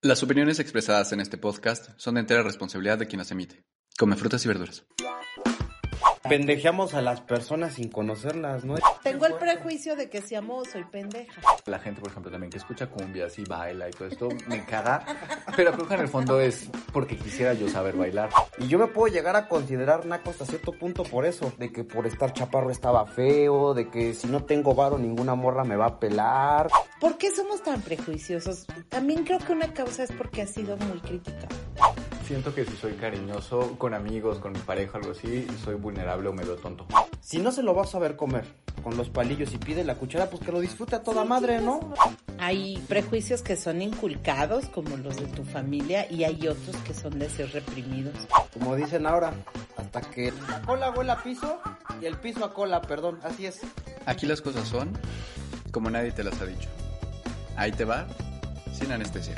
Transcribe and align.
Las 0.00 0.22
opiniones 0.22 0.60
expresadas 0.60 1.10
en 1.10 1.18
este 1.18 1.38
podcast 1.38 1.90
son 1.96 2.14
de 2.14 2.20
entera 2.20 2.44
responsabilidad 2.44 2.98
de 2.98 3.08
quien 3.08 3.18
las 3.18 3.32
emite. 3.32 3.64
Come 3.98 4.14
frutas 4.14 4.44
y 4.44 4.48
verduras. 4.48 4.86
Pendejeamos 6.28 6.94
a 6.94 7.02
las 7.02 7.20
personas 7.20 7.74
sin 7.74 7.88
conocerlas, 7.88 8.64
¿no? 8.64 8.74
Tengo 9.02 9.26
el 9.26 9.34
prejuicio 9.34 9.96
de 9.96 10.10
que 10.10 10.20
si 10.20 10.34
amo 10.34 10.64
soy 10.64 10.84
pendeja. 10.84 11.40
La 11.66 11.78
gente, 11.78 12.00
por 12.00 12.10
ejemplo, 12.10 12.30
también 12.30 12.50
que 12.50 12.58
escucha 12.58 12.88
cumbias 12.88 13.38
y 13.38 13.44
baila 13.44 13.88
y 13.88 13.92
todo 13.92 14.08
esto, 14.08 14.28
me 14.46 14.64
caga. 14.64 15.04
Pero 15.56 15.72
creo 15.72 15.88
que 15.88 15.94
en 15.94 16.00
el 16.00 16.08
fondo 16.08 16.40
es 16.40 16.68
porque 16.92 17.16
quisiera 17.16 17.54
yo 17.54 17.68
saber 17.68 17.96
bailar. 17.96 18.30
Y 18.58 18.68
yo 18.68 18.78
me 18.78 18.86
puedo 18.86 19.12
llegar 19.12 19.36
a 19.36 19.48
considerar 19.48 20.06
naco 20.06 20.30
hasta 20.30 20.44
cierto 20.44 20.72
punto 20.72 21.02
por 21.02 21.24
eso. 21.24 21.52
De 21.58 21.72
que 21.72 21.84
por 21.84 22.06
estar 22.06 22.32
chaparro 22.32 22.70
estaba 22.70 23.06
feo, 23.06 23.74
de 23.74 23.88
que 23.88 24.14
si 24.14 24.26
no 24.26 24.44
tengo 24.44 24.74
varo 24.74 24.98
ninguna 24.98 25.34
morra 25.34 25.64
me 25.64 25.76
va 25.76 25.86
a 25.86 26.00
pelar. 26.00 26.68
¿Por 27.00 27.16
qué 27.16 27.30
somos 27.30 27.62
tan 27.62 27.80
prejuiciosos? 27.80 28.66
También 28.88 29.24
creo 29.24 29.38
que 29.38 29.52
una 29.52 29.72
causa 29.72 30.02
es 30.02 30.12
porque 30.12 30.42
ha 30.42 30.46
sido 30.46 30.76
muy 30.76 31.00
crítica. 31.00 31.48
Siento 32.28 32.54
que 32.54 32.66
si 32.66 32.76
soy 32.76 32.92
cariñoso 32.92 33.78
con 33.78 33.94
amigos, 33.94 34.38
con 34.38 34.52
mi 34.52 34.58
pareja, 34.58 34.98
algo 34.98 35.12
así, 35.12 35.46
soy 35.64 35.76
vulnerable 35.76 36.28
o 36.28 36.34
me 36.34 36.44
veo 36.44 36.56
tonto. 36.56 36.86
Si 37.22 37.38
no 37.38 37.50
se 37.50 37.62
lo 37.62 37.74
va 37.74 37.84
a 37.84 37.86
saber 37.86 38.16
comer 38.16 38.44
con 38.84 38.98
los 38.98 39.08
palillos 39.08 39.54
y 39.54 39.56
pide 39.56 39.82
la 39.82 39.94
cuchara, 39.94 40.28
pues 40.28 40.42
que 40.42 40.52
lo 40.52 40.60
disfrute 40.60 40.96
a 40.96 41.02
toda 41.02 41.24
madre, 41.24 41.62
¿no? 41.62 41.94
Hay 42.38 42.84
prejuicios 42.86 43.40
que 43.40 43.56
son 43.56 43.80
inculcados, 43.80 44.66
como 44.66 44.98
los 44.98 45.16
de 45.16 45.24
tu 45.28 45.42
familia, 45.42 46.06
y 46.12 46.24
hay 46.24 46.46
otros 46.46 46.76
que 46.86 46.92
son 46.92 47.18
de 47.18 47.30
ser 47.30 47.50
reprimidos. 47.50 48.14
Como 48.52 48.76
dicen 48.76 49.06
ahora, 49.06 49.32
hasta 49.78 50.02
que 50.02 50.30
la 50.50 50.60
cola 50.60 50.90
huele 50.90 51.12
a 51.12 51.22
piso 51.22 51.62
y 51.98 52.04
el 52.04 52.18
piso 52.18 52.44
a 52.44 52.52
cola, 52.52 52.82
perdón, 52.82 53.20
así 53.22 53.46
es. 53.46 53.62
Aquí 54.04 54.26
las 54.26 54.42
cosas 54.42 54.68
son 54.68 54.92
como 55.72 55.88
nadie 55.88 56.12
te 56.12 56.24
las 56.24 56.38
ha 56.42 56.44
dicho. 56.44 56.68
Ahí 57.56 57.72
te 57.72 57.86
va, 57.86 58.06
sin 58.74 58.92
anestesia. 58.92 59.34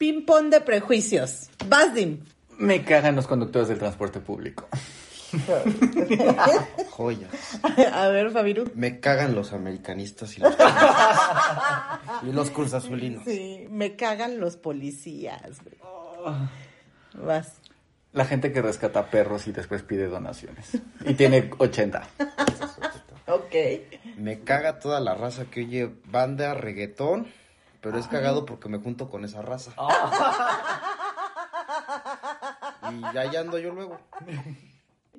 Ping-pong 0.00 0.48
de 0.48 0.62
prejuicios. 0.62 1.50
Basdim. 1.68 2.20
Me 2.56 2.82
cagan 2.84 3.16
los 3.16 3.26
conductores 3.26 3.68
del 3.68 3.78
transporte 3.78 4.18
público. 4.18 4.66
Joya. 6.88 7.28
A 7.92 8.08
ver, 8.08 8.30
Fabiru. 8.30 8.64
Me 8.74 8.98
cagan 8.98 9.34
los 9.34 9.52
americanistas 9.52 10.38
y 10.38 10.40
los, 10.40 10.56
y 12.22 12.32
los 12.32 12.48
cruzazulinos. 12.48 13.24
Sí, 13.26 13.66
me 13.68 13.94
cagan 13.96 14.40
los 14.40 14.56
policías. 14.56 15.60
güey. 15.62 15.76
Vas. 17.22 17.58
La 18.14 18.24
gente 18.24 18.52
que 18.54 18.62
rescata 18.62 19.10
perros 19.10 19.48
y 19.48 19.52
después 19.52 19.82
pide 19.82 20.06
donaciones. 20.06 20.78
Y 21.04 21.12
tiene 21.12 21.50
80. 21.58 22.08
Ok. 23.26 23.54
Me 24.16 24.40
caga 24.40 24.80
toda 24.80 24.98
la 24.98 25.14
raza 25.14 25.44
que 25.44 25.60
oye 25.60 25.88
banda, 26.06 26.52
reggaetón, 26.54 27.28
pero 27.80 27.98
es 27.98 28.06
cagado 28.08 28.44
porque 28.46 28.68
me 28.68 28.78
junto 28.78 29.08
con 29.10 29.24
esa 29.24 29.42
raza. 29.42 29.72
Y 32.92 33.00
ya, 33.14 33.30
ya 33.30 33.40
ando 33.40 33.58
yo 33.58 33.72
luego. 33.72 33.98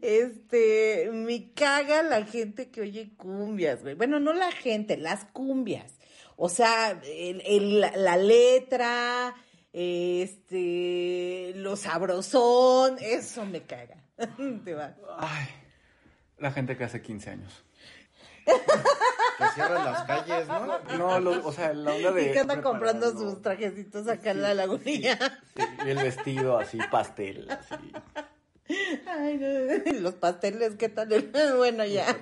Este, 0.02 1.10
me 1.14 1.52
caga 1.54 2.02
la 2.04 2.26
gente 2.26 2.70
que 2.70 2.82
oye 2.82 3.14
cumbias, 3.18 3.82
güey. 3.84 3.96
Bueno, 3.96 4.20
no 4.20 4.34
la 4.34 4.52
gente, 4.52 4.98
las 4.98 5.26
cumbias. 5.26 5.94
O 6.36 6.50
sea, 6.50 7.00
el- 7.06 7.42
el- 7.46 7.82
la, 7.82 7.92
la 7.96 8.18
letra, 8.18 9.36
este, 9.74 11.54
lo 11.56 11.76
sabrosón, 11.76 12.98
eso 13.00 13.46
me 13.46 13.62
caga. 13.64 13.98
Te 14.66 14.74
va. 14.74 14.96
Ay, 15.18 15.48
la 16.40 16.52
gente 16.52 16.76
que 16.78 16.84
hace 16.84 17.02
15 17.02 17.30
años. 17.30 17.64
Que 18.46 19.48
cierran 19.56 19.86
las 19.86 20.04
calles, 20.04 20.48
¿no? 20.48 20.80
No, 20.98 21.20
lo- 21.20 21.46
o 21.48 21.52
sea, 21.52 21.74
la 21.74 21.94
onda 21.94 22.12
de... 22.12 22.28
Y 22.30 22.32
que 22.32 22.40
anda 22.40 22.62
comprando 22.62 23.12
sus 23.12 23.42
trajecitos 23.42 24.08
acá 24.08 24.32
en 24.32 24.42
la 24.42 24.54
lagunilla. 24.54 25.18
Sí, 25.56 25.64
y 25.86 25.90
el 25.90 25.98
vestido 25.98 26.58
así, 26.58 26.78
pastel, 26.92 27.50
así. 27.50 27.92
Ay, 29.08 29.38
no, 29.38 29.92
los 30.00 30.14
pasteles, 30.16 30.76
¿qué 30.78 30.90
tal? 30.90 31.10
Bueno, 31.58 31.84
ya. 31.86 32.16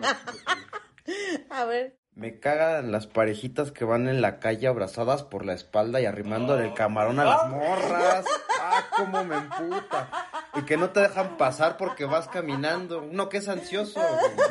A 1.50 1.66
ver. 1.66 1.99
Me 2.20 2.38
cagan 2.38 2.92
las 2.92 3.08
parejitas 3.08 3.72
que 3.72 3.86
van 3.86 4.10
en 4.10 4.20
la 4.20 4.40
calle 4.40 4.68
abrazadas 4.68 5.24
por 5.24 5.46
la 5.46 5.54
espalda 5.54 6.02
y 6.02 6.06
arrimando 6.06 6.60
el 6.60 6.74
camarón 6.74 7.18
a 7.18 7.24
las 7.24 7.50
morras. 7.50 8.26
Ah, 8.62 8.84
cómo 8.98 9.24
me 9.24 9.38
emputa. 9.38 10.10
Y 10.56 10.64
que 10.64 10.76
no 10.76 10.90
te 10.90 11.00
dejan 11.00 11.38
pasar 11.38 11.78
porque 11.78 12.04
vas 12.04 12.28
caminando. 12.28 13.04
Uno 13.04 13.30
que 13.30 13.38
es 13.38 13.48
ansioso, 13.48 14.02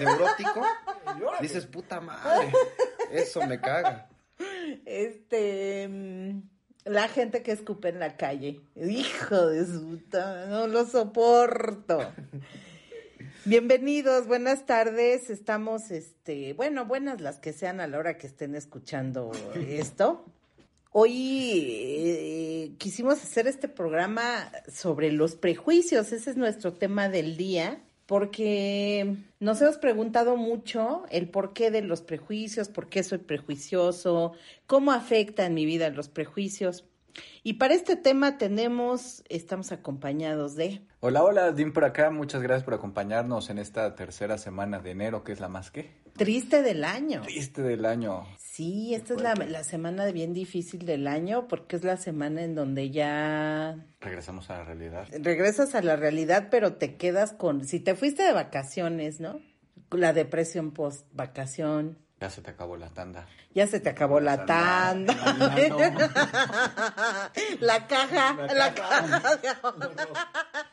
neurótico. 0.01 0.63
Dices, 1.43 1.67
puta 1.67 2.01
madre. 2.01 2.51
Eso 3.11 3.43
me 3.47 3.61
caga. 3.61 4.09
Este. 4.87 5.89
mm, 5.89 6.41
La 6.87 7.09
gente 7.09 7.43
que 7.43 7.53
escupe 7.53 7.91
en 7.91 7.99
la 8.01 8.17
calle. 8.17 8.63
Hijo 8.77 9.47
de 9.49 9.65
puta, 9.65 10.47
No 10.47 10.69
lo 10.69 10.87
soporto. 10.87 11.99
Bienvenidos, 13.49 14.27
buenas 14.27 14.67
tardes. 14.67 15.31
Estamos, 15.31 15.91
este, 15.91 16.53
bueno, 16.53 16.85
buenas 16.85 17.23
las 17.23 17.39
que 17.39 17.55
sean 17.55 17.81
a 17.81 17.87
la 17.87 17.97
hora 17.97 18.19
que 18.19 18.27
estén 18.27 18.55
escuchando 18.55 19.33
esto. 19.55 20.27
Hoy 20.93 21.65
eh, 21.67 22.73
quisimos 22.77 23.15
hacer 23.15 23.47
este 23.47 23.67
programa 23.67 24.53
sobre 24.71 25.13
los 25.13 25.35
prejuicios. 25.35 26.13
Ese 26.13 26.29
es 26.29 26.37
nuestro 26.37 26.75
tema 26.75 27.09
del 27.09 27.39
día. 27.39 27.83
Porque 28.05 29.17
nos 29.41 29.63
hemos 29.63 29.79
preguntado 29.79 30.37
mucho 30.37 31.05
el 31.11 31.31
porqué 31.31 31.71
de 31.71 31.81
los 31.81 32.03
prejuicios, 32.03 32.69
por 32.69 32.91
qué 32.91 33.03
soy 33.03 33.19
prejuicioso, 33.19 34.33
cómo 34.67 34.93
afectan 34.93 35.55
mi 35.55 35.65
vida 35.65 35.89
los 35.89 36.11
prejuicios. 36.11 36.85
Y 37.43 37.55
para 37.55 37.75
este 37.75 37.97
tema 37.97 38.39
tenemos, 38.39 39.23
estamos 39.29 39.73
acompañados 39.73 40.55
de... 40.55 40.83
Hola, 41.01 41.23
hola, 41.25 41.53
Dim 41.53 41.73
por 41.73 41.85
acá. 41.85 42.11
Muchas 42.11 42.43
gracias 42.43 42.65
por 42.65 42.75
acompañarnos 42.75 43.51
en 43.51 43.59
esta 43.59 43.95
tercera 43.95 44.39
semana 44.39 44.81
de 44.81 44.91
enero, 44.91 45.25
que 45.25 45.33
es 45.33 45.41
la 45.41 45.49
más 45.49 45.71
que 45.71 45.91
Triste 46.17 46.63
del 46.63 46.83
año. 46.83 47.23
triste 47.23 47.63
del 47.63 47.85
año. 47.87 48.27
Sí, 48.39 48.93
esta 48.93 49.15
es 49.15 49.21
la, 49.23 49.35
la 49.35 49.63
semana 49.63 50.05
bien 50.07 50.35
difícil 50.35 50.85
del 50.85 51.07
año 51.07 51.47
porque 51.47 51.77
es 51.77 51.85
la 51.85 51.97
semana 51.97 52.43
en 52.43 52.57
donde 52.57 52.91
ya 52.91 53.87
Regresamos 54.01 54.51
a 54.51 54.59
la 54.59 54.65
realidad. 54.65 55.07
regresas 55.13 55.77
a 55.77 55.81
la 55.83 55.95
realidad, 55.95 56.49
pero 56.51 56.75
te 56.75 56.97
quedas 56.97 57.33
con, 57.33 57.65
si 57.65 57.79
te 57.79 57.95
fuiste 57.95 58.25
de 58.25 58.33
vacaciones, 58.33 59.21
¿no? 59.21 59.41
La 59.93 60.13
depresión 60.13 60.73
post 60.73 61.07
vacación, 61.13 61.99
Ya 62.21 62.29
se 62.31 62.43
te 62.43 62.51
acabó 62.51 62.77
la 62.77 62.89
tanda. 62.91 63.27
ya 63.55 63.67
se 63.67 63.79
te 63.81 63.89
acabó 63.91 64.19
la 64.21 64.45
tanda, 64.45 65.15
la 67.61 67.87
caja, 67.87 68.37
la, 68.55 68.75
caja. 68.75 69.23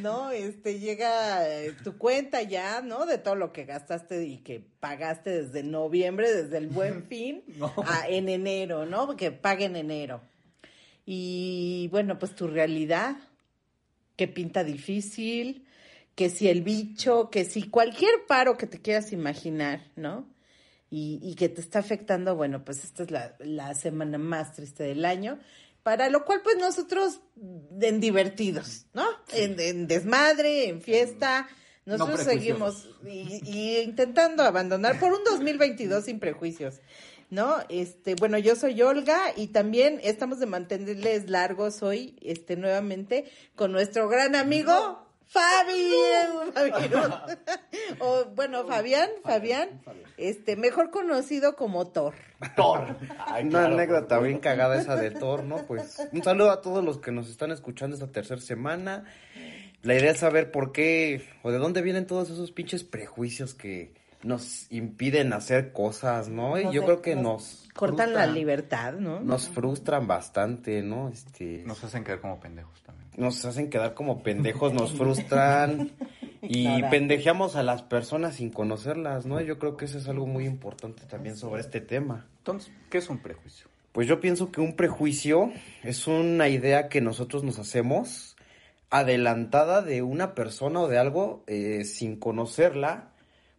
No, 0.00 0.30
este 0.30 0.78
llega 0.78 1.46
eh, 1.48 1.72
tu 1.84 1.98
cuenta 1.98 2.42
ya, 2.42 2.80
¿no? 2.80 3.04
De 3.06 3.18
todo 3.18 3.34
lo 3.34 3.52
que 3.52 3.64
gastaste 3.64 4.24
y 4.24 4.38
que 4.38 4.64
pagaste 4.80 5.42
desde 5.42 5.62
noviembre, 5.62 6.32
desde 6.32 6.58
el 6.58 6.68
buen 6.68 7.04
fin, 7.08 7.42
a- 7.84 8.08
en 8.08 8.28
enero, 8.28 8.86
¿no? 8.86 9.16
Que 9.16 9.30
pague 9.32 9.64
en 9.66 9.76
enero. 9.76 10.22
Y 11.04 11.88
bueno, 11.90 12.18
pues 12.18 12.34
tu 12.34 12.46
realidad, 12.48 13.16
que 14.16 14.28
pinta 14.28 14.64
difícil, 14.64 15.66
que 16.14 16.30
si 16.30 16.48
el 16.48 16.62
bicho, 16.62 17.28
que 17.30 17.44
si 17.44 17.68
cualquier 17.68 18.10
paro 18.26 18.56
que 18.56 18.66
te 18.66 18.80
quieras 18.80 19.12
imaginar, 19.12 19.82
¿no? 19.96 20.26
Y, 20.90 21.20
y 21.22 21.34
que 21.34 21.48
te 21.48 21.60
está 21.60 21.80
afectando, 21.80 22.34
bueno, 22.34 22.64
pues 22.64 22.82
esta 22.84 23.02
es 23.02 23.10
la, 23.10 23.36
la 23.40 23.74
semana 23.74 24.16
más 24.18 24.54
triste 24.54 24.84
del 24.84 25.04
año. 25.04 25.38
Para 25.82 26.10
lo 26.10 26.24
cual, 26.24 26.40
pues 26.42 26.56
nosotros 26.56 27.20
en 27.80 28.00
divertidos, 28.00 28.86
¿no? 28.92 29.06
En, 29.32 29.58
en 29.60 29.86
desmadre, 29.86 30.68
en 30.68 30.82
fiesta. 30.82 31.48
Nosotros 31.86 32.20
seguimos 32.20 32.90
y, 33.06 33.40
y 33.44 33.78
intentando 33.78 34.42
abandonar 34.42 35.00
por 35.00 35.12
un 35.12 35.24
2022 35.24 36.04
sin 36.04 36.20
prejuicios, 36.20 36.80
¿no? 37.30 37.56
Este, 37.70 38.14
bueno, 38.14 38.36
yo 38.36 38.56
soy 38.56 38.82
Olga 38.82 39.18
y 39.34 39.46
también 39.46 39.98
estamos 40.02 40.38
de 40.38 40.44
mantenerles 40.44 41.30
largos 41.30 41.82
hoy, 41.82 42.18
este, 42.20 42.56
nuevamente 42.56 43.24
con 43.56 43.72
nuestro 43.72 44.06
gran 44.08 44.34
amigo 44.36 45.07
Fabián, 45.32 46.52
Fabián. 46.54 47.12
o 48.00 48.24
bueno, 48.34 48.66
Fabián, 48.66 49.08
Fabián, 49.22 49.80
este, 50.16 50.56
mejor 50.56 50.90
conocido 50.90 51.54
como 51.56 51.86
Thor. 51.88 52.14
Thor. 52.56 52.96
Ay, 53.26 53.42
Una 53.44 53.50
claro, 53.60 53.74
anécdota 53.74 54.16
por- 54.18 54.26
bien 54.26 54.38
cagada 54.38 54.80
esa 54.80 54.96
de 54.96 55.10
Thor, 55.10 55.44
¿no? 55.44 55.58
Pues 55.66 55.98
un 56.12 56.22
saludo 56.22 56.50
a 56.50 56.60
todos 56.62 56.84
los 56.84 56.98
que 56.98 57.12
nos 57.12 57.28
están 57.28 57.50
escuchando 57.50 57.94
esta 57.94 58.10
tercera 58.10 58.40
semana. 58.40 59.04
La 59.82 59.94
idea 59.94 60.10
es 60.12 60.18
saber 60.18 60.50
por 60.50 60.72
qué 60.72 61.22
o 61.42 61.50
de 61.52 61.58
dónde 61.58 61.82
vienen 61.82 62.06
todos 62.06 62.30
esos 62.30 62.50
pinches 62.50 62.82
prejuicios 62.82 63.54
que 63.54 63.94
nos 64.24 64.66
impiden 64.72 65.32
hacer 65.32 65.72
cosas, 65.72 66.28
¿no? 66.28 66.58
Y 66.58 66.64
Nos 66.64 66.74
yo 66.74 66.80
de- 66.80 66.86
creo 66.86 67.02
que 67.02 67.14
nos 67.14 67.22
nos 67.24 67.68
Cortan 67.74 68.12
la 68.12 68.26
libertad, 68.26 68.94
¿no? 68.94 69.20
Nos 69.20 69.48
frustran 69.48 70.08
bastante, 70.08 70.82
¿no? 70.82 71.08
Este 71.10 71.62
Nos 71.64 71.84
hacen 71.84 72.02
caer 72.02 72.20
como 72.20 72.40
pendejos 72.40 72.82
también. 72.82 73.07
Nos 73.18 73.44
hacen 73.44 73.68
quedar 73.68 73.92
como 73.92 74.22
pendejos, 74.22 74.72
nos 74.72 74.92
frustran 74.92 75.92
y 76.40 76.82
pendejeamos 76.84 77.56
a 77.56 77.62
las 77.62 77.82
personas 77.82 78.36
sin 78.36 78.50
conocerlas, 78.50 79.26
¿no? 79.26 79.40
Yo 79.40 79.58
creo 79.58 79.76
que 79.76 79.84
eso 79.84 79.98
es 79.98 80.08
algo 80.08 80.26
muy 80.26 80.46
importante 80.46 81.02
también 81.04 81.36
sobre 81.36 81.60
este 81.60 81.80
tema. 81.80 82.26
Entonces, 82.38 82.72
¿qué 82.88 82.98
es 82.98 83.10
un 83.10 83.18
prejuicio? 83.18 83.66
Pues 83.92 84.06
yo 84.06 84.20
pienso 84.20 84.52
que 84.52 84.60
un 84.60 84.74
prejuicio 84.76 85.50
es 85.82 86.06
una 86.06 86.48
idea 86.48 86.88
que 86.88 87.00
nosotros 87.00 87.42
nos 87.42 87.58
hacemos 87.58 88.36
adelantada 88.90 89.82
de 89.82 90.02
una 90.02 90.34
persona 90.34 90.80
o 90.80 90.88
de 90.88 90.98
algo 90.98 91.42
eh, 91.46 91.84
sin 91.84 92.16
conocerla 92.16 93.10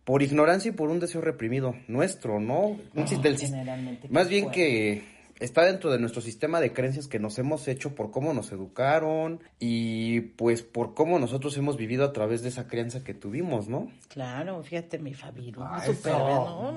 por 0.05 0.23
ignorancia 0.23 0.69
y 0.69 0.71
por 0.71 0.89
un 0.89 0.99
deseo 0.99 1.21
reprimido 1.21 1.75
nuestro, 1.87 2.39
¿no? 2.39 2.79
Del 2.93 3.37
Generalmente, 3.37 4.07
más 4.09 4.27
bien 4.29 4.49
que 4.49 5.03
está 5.39 5.65
dentro 5.65 5.91
de 5.91 5.99
nuestro 5.99 6.21
sistema 6.21 6.59
de 6.59 6.73
creencias 6.73 7.07
que 7.07 7.19
nos 7.19 7.39
hemos 7.39 7.67
hecho 7.67 7.95
por 7.95 8.11
cómo 8.11 8.33
nos 8.33 8.51
educaron 8.51 9.41
y 9.59 10.21
pues 10.21 10.61
por 10.61 10.93
cómo 10.93 11.17
nosotros 11.19 11.55
hemos 11.57 11.77
vivido 11.77 12.03
a 12.03 12.13
través 12.13 12.41
de 12.41 12.49
esa 12.49 12.67
crianza 12.67 13.03
que 13.03 13.13
tuvimos, 13.13 13.67
¿no? 13.67 13.91
Claro, 14.09 14.61
fíjate, 14.63 14.99
mi 14.99 15.13
Fabiru. 15.13 15.61
Ah, 15.63 15.81
Súper, 15.85 16.11
eso. 16.11 16.19
¿no? 16.19 16.69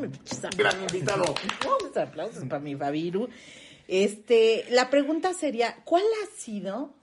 Aplausos. 0.45 1.35
No, 1.65 1.89
mis 1.89 1.97
aplausos 1.97 2.45
para 2.45 2.61
mi 2.61 2.77
Fabiru. 2.77 3.29
Este, 3.89 4.65
la 4.71 4.91
pregunta 4.91 5.35
sería, 5.35 5.77
¿cuál 5.85 6.05
ha 6.23 6.41
sido? 6.41 6.95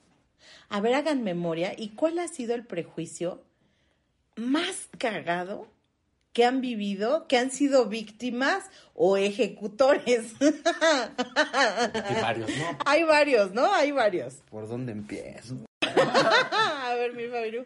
A 0.69 0.79
ver, 0.81 0.93
hagan 0.93 1.23
memoria. 1.23 1.73
¿Y 1.77 1.89
cuál 1.89 2.19
ha 2.19 2.27
sido 2.27 2.55
el 2.55 2.65
prejuicio 2.65 3.43
más 4.35 4.89
cagado 4.97 5.67
que 6.33 6.45
han 6.45 6.61
vivido, 6.61 7.27
que 7.27 7.37
han 7.37 7.51
sido 7.51 7.85
víctimas 7.87 8.63
o 8.93 9.17
ejecutores? 9.17 10.33
Hay 12.03 12.21
varios, 12.21 12.49
¿no? 12.49 12.65
Hay 12.85 13.03
varios, 13.03 13.51
¿no? 13.53 13.73
Hay 13.73 13.91
varios. 13.91 14.35
¿Por 14.49 14.67
dónde 14.67 14.91
empiezo? 14.91 15.55
A 15.81 16.93
ver, 16.95 17.13
mi 17.13 17.25
Fabiru. 17.27 17.65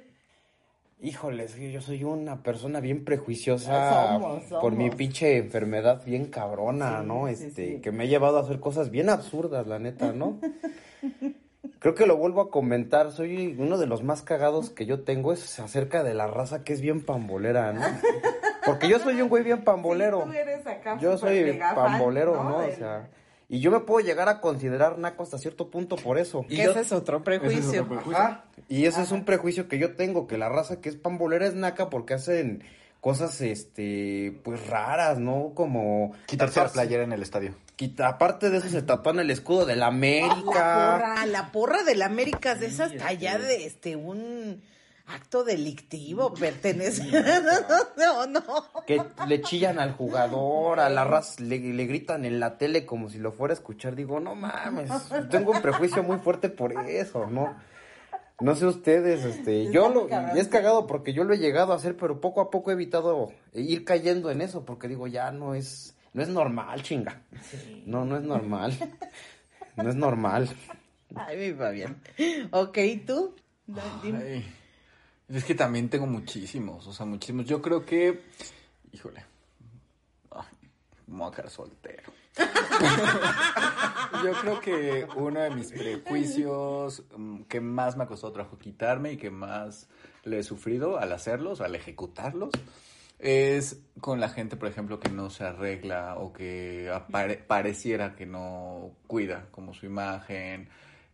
Híjole, 1.02 1.44
es 1.44 1.56
que 1.56 1.70
yo 1.70 1.82
soy 1.82 2.06
una 2.06 2.42
persona 2.44 2.80
bien 2.80 3.04
prejuiciosa 3.04 4.14
Somos, 4.14 4.44
somos. 4.48 4.62
por 4.62 4.72
mi 4.72 4.90
pinche 4.90 5.36
enfermedad 5.38 6.02
bien 6.06 6.28
cabrona, 6.28 7.02
Sí, 7.02 7.08
¿no? 7.08 7.28
sí, 7.28 7.34
Este, 7.34 7.74
sí. 7.76 7.82
que 7.82 7.92
me 7.92 8.04
ha 8.06 8.08
llevado 8.08 8.38
a 8.38 8.42
hacer 8.44 8.62
cosas 8.62 8.90
bien 8.90 9.10
absurdas, 9.10 9.68
la 9.68 9.80
neta, 9.80 10.14
¿no? 10.14 10.40
Creo 11.80 11.94
que 11.96 12.06
lo 12.06 12.16
vuelvo 12.16 12.40
a 12.40 12.50
comentar, 12.50 13.12
soy 13.12 13.54
uno 13.60 13.78
de 13.78 13.86
los 13.88 14.02
más 14.02 14.22
cagados 14.22 14.70
que 14.70 14.86
yo 14.86 15.02
tengo 15.02 15.34
es 15.34 15.60
acerca 15.60 16.04
de 16.04 16.14
la 16.14 16.28
raza 16.28 16.64
que 16.64 16.72
es 16.72 16.80
bien 16.80 17.04
pambolera, 17.04 17.74
¿no? 17.74 17.82
Porque 18.66 18.88
yo 18.88 19.00
soy 19.00 19.22
un 19.22 19.30
güey 19.30 19.44
bien 19.44 19.64
pambolero. 19.64 20.22
Sí, 20.22 20.26
tú 20.26 20.34
eres 20.34 20.68
acá 20.68 20.98
Yo 21.00 21.18
soy 21.18 21.44
mega 21.44 21.74
fan, 21.74 21.92
pambolero, 21.94 22.44
¿no? 22.44 22.50
¿no? 22.50 22.58
O 22.58 22.72
sea, 22.72 23.10
y 23.50 23.60
yo 23.60 23.70
me 23.70 23.82
puedo 23.82 24.06
llegar 24.06 24.30
a 24.30 24.42
considerar 24.42 24.98
naco 24.98 25.24
hasta 25.24 25.38
cierto 25.38 25.70
punto 25.70 25.96
por 25.96 26.18
eso. 26.18 26.46
Que 26.48 26.64
ese 26.64 26.80
es 26.80 26.92
otro 26.92 27.24
prejuicio. 27.24 27.88
Ajá. 28.12 28.46
Y 28.68 28.86
ese 28.86 29.02
es 29.02 29.12
un 29.12 29.26
prejuicio 29.26 29.68
que 29.68 29.78
yo 29.78 29.96
tengo, 29.96 30.28
que 30.28 30.38
la 30.38 30.50
raza 30.50 30.82
que 30.82 30.90
es 30.90 30.96
pambolera 30.96 31.46
es 31.46 31.54
naca 31.54 31.90
porque 31.90 32.16
hacen 32.16 32.64
cosas, 33.00 33.42
este, 33.42 34.40
pues 34.44 34.66
raras, 34.68 35.20
¿no? 35.20 35.52
Como... 35.54 36.14
Quitarse 36.26 36.62
la 36.62 36.70
playera 36.70 37.04
en 37.04 37.12
el 37.12 37.22
estadio. 37.22 37.54
Quita, 37.76 38.08
aparte 38.08 38.50
de 38.50 38.60
eso 38.60 38.70
se 38.70 38.82
tatúan 38.82 39.20
el 39.20 39.30
escudo 39.30 39.66
de 39.66 39.76
la 39.76 39.82
La 39.82 39.88
América. 39.88 40.34
porra, 40.42 41.26
la 41.26 41.52
porra 41.52 41.84
del 41.84 42.02
América 42.02 42.54
es 42.54 42.80
hasta 42.80 43.08
allá 43.08 43.38
de 43.38 43.66
este 43.66 43.98
un 43.98 44.64
acto 45.08 45.44
delictivo 45.44 46.34
pertenece. 46.34 47.04
no, 47.98 48.26
no. 48.28 48.42
Que 48.86 49.02
le 49.28 49.42
chillan 49.42 49.80
al 49.80 49.94
jugador, 49.94 50.80
a 50.80 50.90
la 50.90 51.04
raza, 51.04 51.42
le, 51.44 51.60
le 51.60 51.86
gritan 51.86 52.26
en 52.26 52.40
la 52.40 52.58
tele 52.58 52.86
como 52.86 53.10
si 53.10 53.20
lo 53.20 53.32
fuera 53.32 53.54
a 53.54 53.56
escuchar. 53.58 53.96
Digo, 53.96 54.20
no 54.20 54.36
mames, 54.36 54.90
tengo 55.30 55.52
un 55.52 55.62
prejuicio 55.62 56.04
muy 56.04 56.18
fuerte 56.18 56.50
por 56.50 56.74
eso, 56.88 57.28
¿no? 57.28 57.56
No 58.40 58.56
sé 58.56 58.66
ustedes, 58.66 59.24
este, 59.24 59.72
yo 59.72 59.90
lo, 59.90 60.10
y 60.36 60.40
es 60.40 60.48
cagado 60.48 60.88
porque 60.88 61.14
yo 61.14 61.24
lo 61.24 61.34
he 61.34 61.38
llegado 61.38 61.72
a 61.72 61.76
hacer, 61.76 61.96
pero 61.96 62.20
poco 62.20 62.42
a 62.42 62.50
poco 62.50 62.72
he 62.72 62.74
evitado 62.74 63.32
ir 63.54 63.86
cayendo 63.86 64.32
en 64.32 64.42
eso, 64.42 64.66
porque 64.66 64.88
digo, 64.88 65.08
ya 65.08 65.32
no 65.32 65.56
es, 65.56 65.96
no 66.14 66.22
es 66.22 66.30
normal, 66.30 66.82
chinga. 66.82 67.22
No, 67.86 68.06
no 68.06 68.18
es 68.18 68.24
normal. 68.24 68.74
No 69.76 69.90
es 69.90 69.96
normal. 69.96 70.50
Ay, 71.16 71.38
mi 71.38 71.54
Fabián. 71.54 72.02
Ok, 72.52 72.78
¿tú? 73.06 73.36
No, 73.68 73.82
dime. 74.02 74.20
Ay, 74.20 74.46
es 75.30 75.44
que 75.46 75.56
también 75.56 75.90
tengo 75.90 76.06
muchísimos, 76.08 76.86
o 76.88 76.94
sea, 76.94 77.06
muchísimos. 77.06 77.46
Yo 77.46 77.62
creo 77.62 77.86
que, 77.86 78.24
híjole, 78.92 79.26
ay, 80.32 80.46
soltero. 81.50 82.12
Yo 84.24 84.32
creo 84.42 84.60
que 84.60 85.08
uno 85.16 85.42
de 85.42 85.50
mis 85.52 85.72
prejuicios 85.72 87.04
mm, 87.16 87.42
que 87.44 87.60
más 87.62 87.98
me 87.98 88.04
ha 88.04 88.08
costado 88.08 88.34
trabajo 88.34 88.58
quitarme 88.58 89.14
y 89.14 89.18
que 89.18 89.30
más 89.30 89.88
le 90.24 90.40
he 90.40 90.44
sufrido 90.44 90.98
al 90.98 91.12
hacerlos, 91.12 91.62
al 91.62 91.76
ejecutarlos, 91.76 92.52
es 93.20 93.80
con 94.02 94.20
la 94.20 94.30
gente, 94.30 94.56
por 94.56 94.68
ejemplo, 94.70 95.00
que 95.00 95.10
no 95.10 95.30
se 95.30 95.44
arregla 95.44 96.16
o 96.18 96.34
que 96.34 96.90
apare- 96.92 97.38
pareciera 97.46 98.16
que 98.16 98.26
no 98.26 98.92
cuida 99.08 99.48
como 99.52 99.74
su 99.74 99.86
imagen 99.86 100.70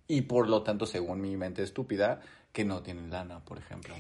y 0.08 0.22
por 0.22 0.48
lo 0.48 0.64
tanto, 0.64 0.86
según 0.86 1.22
mi 1.22 1.38
mente 1.38 1.62
estúpida, 1.64 2.22
que 2.60 2.66
no 2.66 2.82
tienen 2.82 3.10
lana, 3.10 3.40
por 3.40 3.58
ejemplo. 3.58 3.96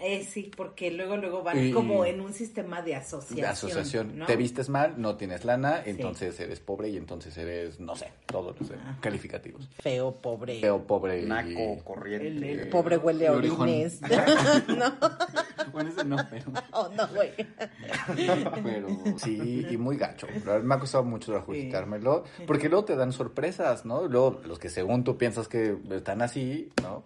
Eh, 0.00 0.26
sí, 0.26 0.50
porque 0.56 0.90
luego, 0.90 1.18
luego 1.18 1.42
van 1.42 1.68
Y- 1.68 1.72
como 1.72 2.06
en 2.06 2.22
un 2.22 2.32
sistema 2.32 2.80
de 2.80 2.94
asociación. 2.94 3.40
De 3.42 3.46
asociación. 3.46 4.18
¿no? 4.18 4.24
Te 4.24 4.34
vistes 4.34 4.70
mal, 4.70 4.94
no 4.96 5.16
tienes 5.16 5.44
lana, 5.44 5.82
entonces 5.84 6.40
eres 6.40 6.58
pobre 6.60 6.88
y 6.88 6.96
entonces 6.96 7.36
eres, 7.36 7.78
no 7.80 7.94
sé, 7.96 8.10
todos 8.24 8.58
los 8.58 8.70
eh, 8.70 8.76
calificativos. 9.02 9.68
Feo, 9.78 10.10
pobre. 10.12 10.58
Feo, 10.58 10.86
pobre 10.86 11.20
y... 11.20 11.26
Naco, 11.26 11.84
corriente. 11.84 12.28
El, 12.28 12.60
el 12.60 12.68
pobre 12.70 12.96
huele 12.96 13.28
a 13.28 13.32
orines. 13.32 14.00
no, 14.68 14.94
Bueno, 15.72 15.90
ese 15.90 16.04
no, 16.04 16.16
pero... 16.30 16.44
oh, 16.72 16.88
no, 16.96 17.06
güey. 17.08 17.32
Pero 18.62 18.88
sí, 19.18 19.66
y 19.70 19.76
muy 19.76 19.96
gacho. 19.96 20.26
Me 20.62 20.74
ha 20.74 20.78
costado 20.78 21.04
mucho 21.04 21.32
trabajo 21.32 21.52
quitármelo. 21.52 22.24
Porque 22.46 22.68
luego 22.68 22.84
te 22.84 22.96
dan 22.96 23.12
sorpresas, 23.12 23.84
¿no? 23.84 24.06
Luego 24.08 24.40
los 24.44 24.58
que 24.58 24.68
según 24.68 25.04
tú 25.04 25.16
piensas 25.16 25.48
que 25.48 25.76
están 25.90 26.22
así, 26.22 26.70
¿no? 26.82 27.04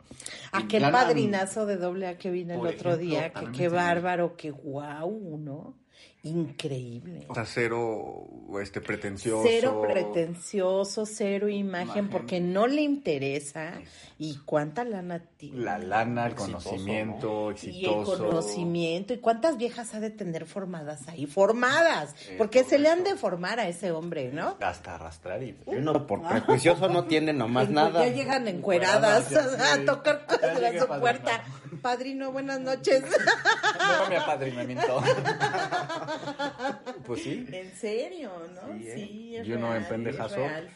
Aquel 0.53 0.83
Ganan- 0.83 0.93
padrinazo 0.93 1.67
de 1.67 1.77
doble 1.77 2.07
A 2.09 2.19
que 2.19 2.31
vino 2.31 2.55
el 2.55 2.61
otro 2.61 2.71
ejemplo, 2.95 2.97
día, 2.97 3.33
que 3.33 3.53
qué 3.53 3.69
bárbaro, 3.69 4.37
qué 4.37 4.51
guau, 4.51 5.39
¿no? 5.39 5.75
Increíble. 6.25 7.25
O 7.29 7.35
sea, 7.35 7.45
cero 7.45 8.29
este, 8.63 8.81
pretencioso. 8.81 9.43
Cero 9.45 9.83
pretencioso, 9.83 11.05
cero 11.05 11.49
imagen, 11.49 11.87
Imagen. 11.87 12.09
porque 12.11 12.41
no 12.41 12.69
le 12.69 12.83
interesa. 12.83 13.73
¿Y 14.19 14.37
cuánta 14.45 14.85
lana 14.85 15.21
tiene? 15.37 15.59
La 15.59 15.79
lana, 15.79 16.27
el 16.27 16.33
Exitoso, 16.35 16.69
conocimiento, 16.71 17.47
Y 17.51 17.51
el 17.51 17.55
exitoso. 17.55 18.19
conocimiento. 18.29 19.15
¿Y 19.15 19.19
cuántas 19.19 19.57
viejas 19.57 19.95
ha 19.95 20.01
de 20.01 20.11
tener 20.11 20.47
formadas 20.47 21.09
ahí? 21.09 21.27
Formadas. 21.27 22.15
Porque 22.39 22.63
se 22.63 22.79
le 22.79 22.89
han 22.89 23.03
de 23.03 23.17
formar 23.17 23.59
a 23.59 23.67
ese 23.67 23.91
hombre, 23.91 24.31
¿no? 24.33 24.57
Hasta 24.61 24.95
arrastrar 24.95 25.43
y... 25.43 25.57
Uno 25.67 26.07
por 26.07 26.23
prejuicioso 26.29 26.89
no 26.89 27.05
tiene 27.07 27.33
nomás 27.33 27.67
En- 27.67 27.75
nada. 27.75 28.07
Ya 28.07 28.13
llegan 28.13 28.47
encueradas 28.47 29.27
Encueradas, 29.33 29.59
ya 29.59 29.73
a 29.83 29.85
tocar 29.85 30.25
a 30.29 30.35
su 30.37 30.39
padrino. 30.87 31.01
puerta. 31.01 31.45
Padrino, 31.83 32.31
buenas 32.31 32.61
noches. 32.61 33.03
No, 34.03 34.09
mi 34.09 34.15
apadrinamiento. 34.15 35.03
Pues 37.07 37.23
sí. 37.23 37.47
En 37.53 37.71
serio, 37.73 38.31
¿no? 38.55 38.79
Sí, 38.79 38.87
¿eh? 38.89 38.95
Sí, 38.97 39.37
es 39.37 39.47
Y 39.49 39.53
uno 39.53 39.69
en 39.75 39.81
real, 39.81 39.89
pendejazo. 39.89 40.37
es 40.45 40.51
real. 40.51 40.69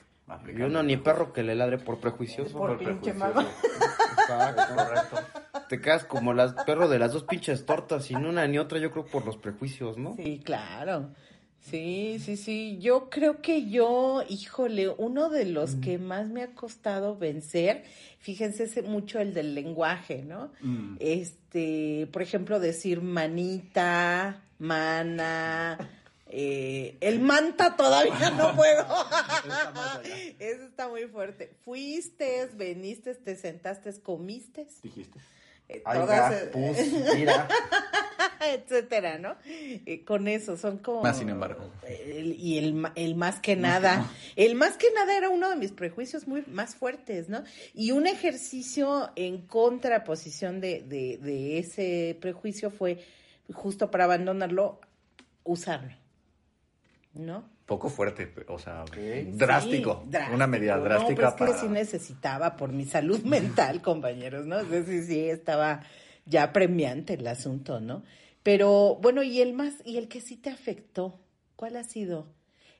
Y 0.56 0.60
uno 0.62 0.82
ni 0.82 0.96
perro 0.96 1.32
que 1.32 1.42
le 1.44 1.54
ladre 1.54 1.78
por 1.78 1.98
prejuicioso. 2.00 2.58
Por 2.58 2.70
Por 2.70 2.78
pinche 2.78 3.12
prejuicioso. 3.14 3.18
mamá. 3.34 3.48
Exacto. 4.18 4.74
Correcto. 4.74 5.16
Te 5.68 5.80
quedas 5.80 6.04
como 6.04 6.32
las 6.34 6.52
perro 6.64 6.88
de 6.88 6.98
las 6.98 7.12
dos 7.12 7.24
pinches 7.24 7.64
tortas, 7.64 8.04
sin 8.06 8.24
una 8.26 8.46
ni 8.46 8.58
otra, 8.58 8.78
yo 8.78 8.90
creo 8.90 9.06
por 9.06 9.24
los 9.24 9.36
prejuicios, 9.36 9.98
¿no? 9.98 10.14
Sí, 10.16 10.40
claro. 10.44 11.10
Sí, 11.60 12.18
sí, 12.20 12.36
sí. 12.36 12.78
Yo 12.80 13.08
creo 13.10 13.40
que 13.40 13.68
yo, 13.68 14.22
híjole, 14.28 14.88
uno 14.88 15.28
de 15.30 15.46
los 15.46 15.74
que 15.76 15.98
más 15.98 16.28
me 16.28 16.42
ha 16.42 16.54
costado 16.54 17.16
vencer, 17.16 17.82
fíjense, 18.20 18.82
mucho 18.82 19.18
el 19.18 19.34
del 19.34 19.54
lenguaje, 19.54 20.22
¿no? 20.22 20.52
Mm. 20.60 20.96
Este, 21.00 22.08
por 22.12 22.22
ejemplo, 22.22 22.60
decir 22.60 23.00
manita, 23.02 24.42
mana, 24.58 25.78
eh, 26.28 26.96
el 27.00 27.20
manta 27.20 27.76
todavía 27.76 28.30
no 28.30 28.54
puedo. 28.56 28.86
Eso 30.38 30.64
está 30.64 30.88
muy 30.88 31.04
fuerte. 31.06 31.52
Fuiste, 31.64 32.48
veniste, 32.54 33.14
te 33.14 33.36
sentaste, 33.36 33.92
comiste. 34.02 34.66
Dijiste. 34.82 35.18
eh, 35.68 35.82
Ay, 35.84 35.98
todas, 36.00 36.30
ga, 36.30 36.38
eh, 36.42 36.46
pus, 36.46 36.76
mira. 37.16 37.48
etcétera, 38.40 39.18
¿no? 39.18 39.34
Eh, 39.46 40.04
con 40.04 40.28
eso 40.28 40.56
son 40.56 40.78
como 40.78 41.02
Más 41.02 41.18
sin 41.18 41.28
embargo. 41.28 41.70
el- 41.88 42.34
y 42.38 42.58
el, 42.58 42.86
el 42.94 43.14
más 43.16 43.40
que 43.40 43.56
nada, 43.56 44.08
el 44.36 44.54
más 44.54 44.76
que 44.76 44.86
nada 44.92 45.16
era 45.16 45.28
uno 45.30 45.48
de 45.50 45.56
mis 45.56 45.72
prejuicios 45.72 46.28
muy 46.28 46.44
más 46.46 46.74
fuertes, 46.76 47.28
¿no? 47.28 47.42
Y 47.74 47.90
un 47.92 48.06
ejercicio 48.06 49.10
en 49.16 49.42
contraposición 49.46 50.60
de, 50.60 50.82
de, 50.82 51.18
de 51.18 51.58
ese 51.58 52.16
prejuicio 52.20 52.70
fue 52.70 53.04
justo 53.52 53.90
para 53.90 54.04
abandonarlo, 54.04 54.80
usarlo, 55.44 55.94
¿no? 57.14 57.48
Poco 57.66 57.88
fuerte, 57.88 58.32
o 58.48 58.58
sea, 58.58 58.84
Ok. 58.84 58.96
drástico. 59.32 60.02
Sí, 60.04 60.10
drástico. 60.10 60.34
Una 60.34 60.46
medida 60.46 60.76
No, 60.76 60.84
drástica 60.84 61.14
pero 61.16 61.28
es 61.28 61.34
que 61.34 61.38
para... 61.46 61.58
sí 61.58 61.68
necesitaba 61.68 62.56
por 62.56 62.72
mi 62.72 62.84
salud 62.84 63.20
mental, 63.24 63.82
compañeros, 63.82 64.46
¿no? 64.46 64.60
Sí, 64.62 64.82
sí, 64.86 65.02
sí, 65.04 65.28
estaba 65.28 65.82
ya 66.26 66.52
premiante 66.52 67.14
el 67.14 67.26
asunto, 67.26 67.80
¿no? 67.80 68.02
Pero 68.42 68.96
bueno, 69.02 69.22
y 69.24 69.40
el 69.40 69.52
más, 69.52 69.74
y 69.84 69.96
el 69.96 70.06
que 70.08 70.20
sí 70.20 70.36
te 70.36 70.50
afectó, 70.50 71.18
¿cuál 71.56 71.76
ha 71.76 71.82
sido? 71.82 72.28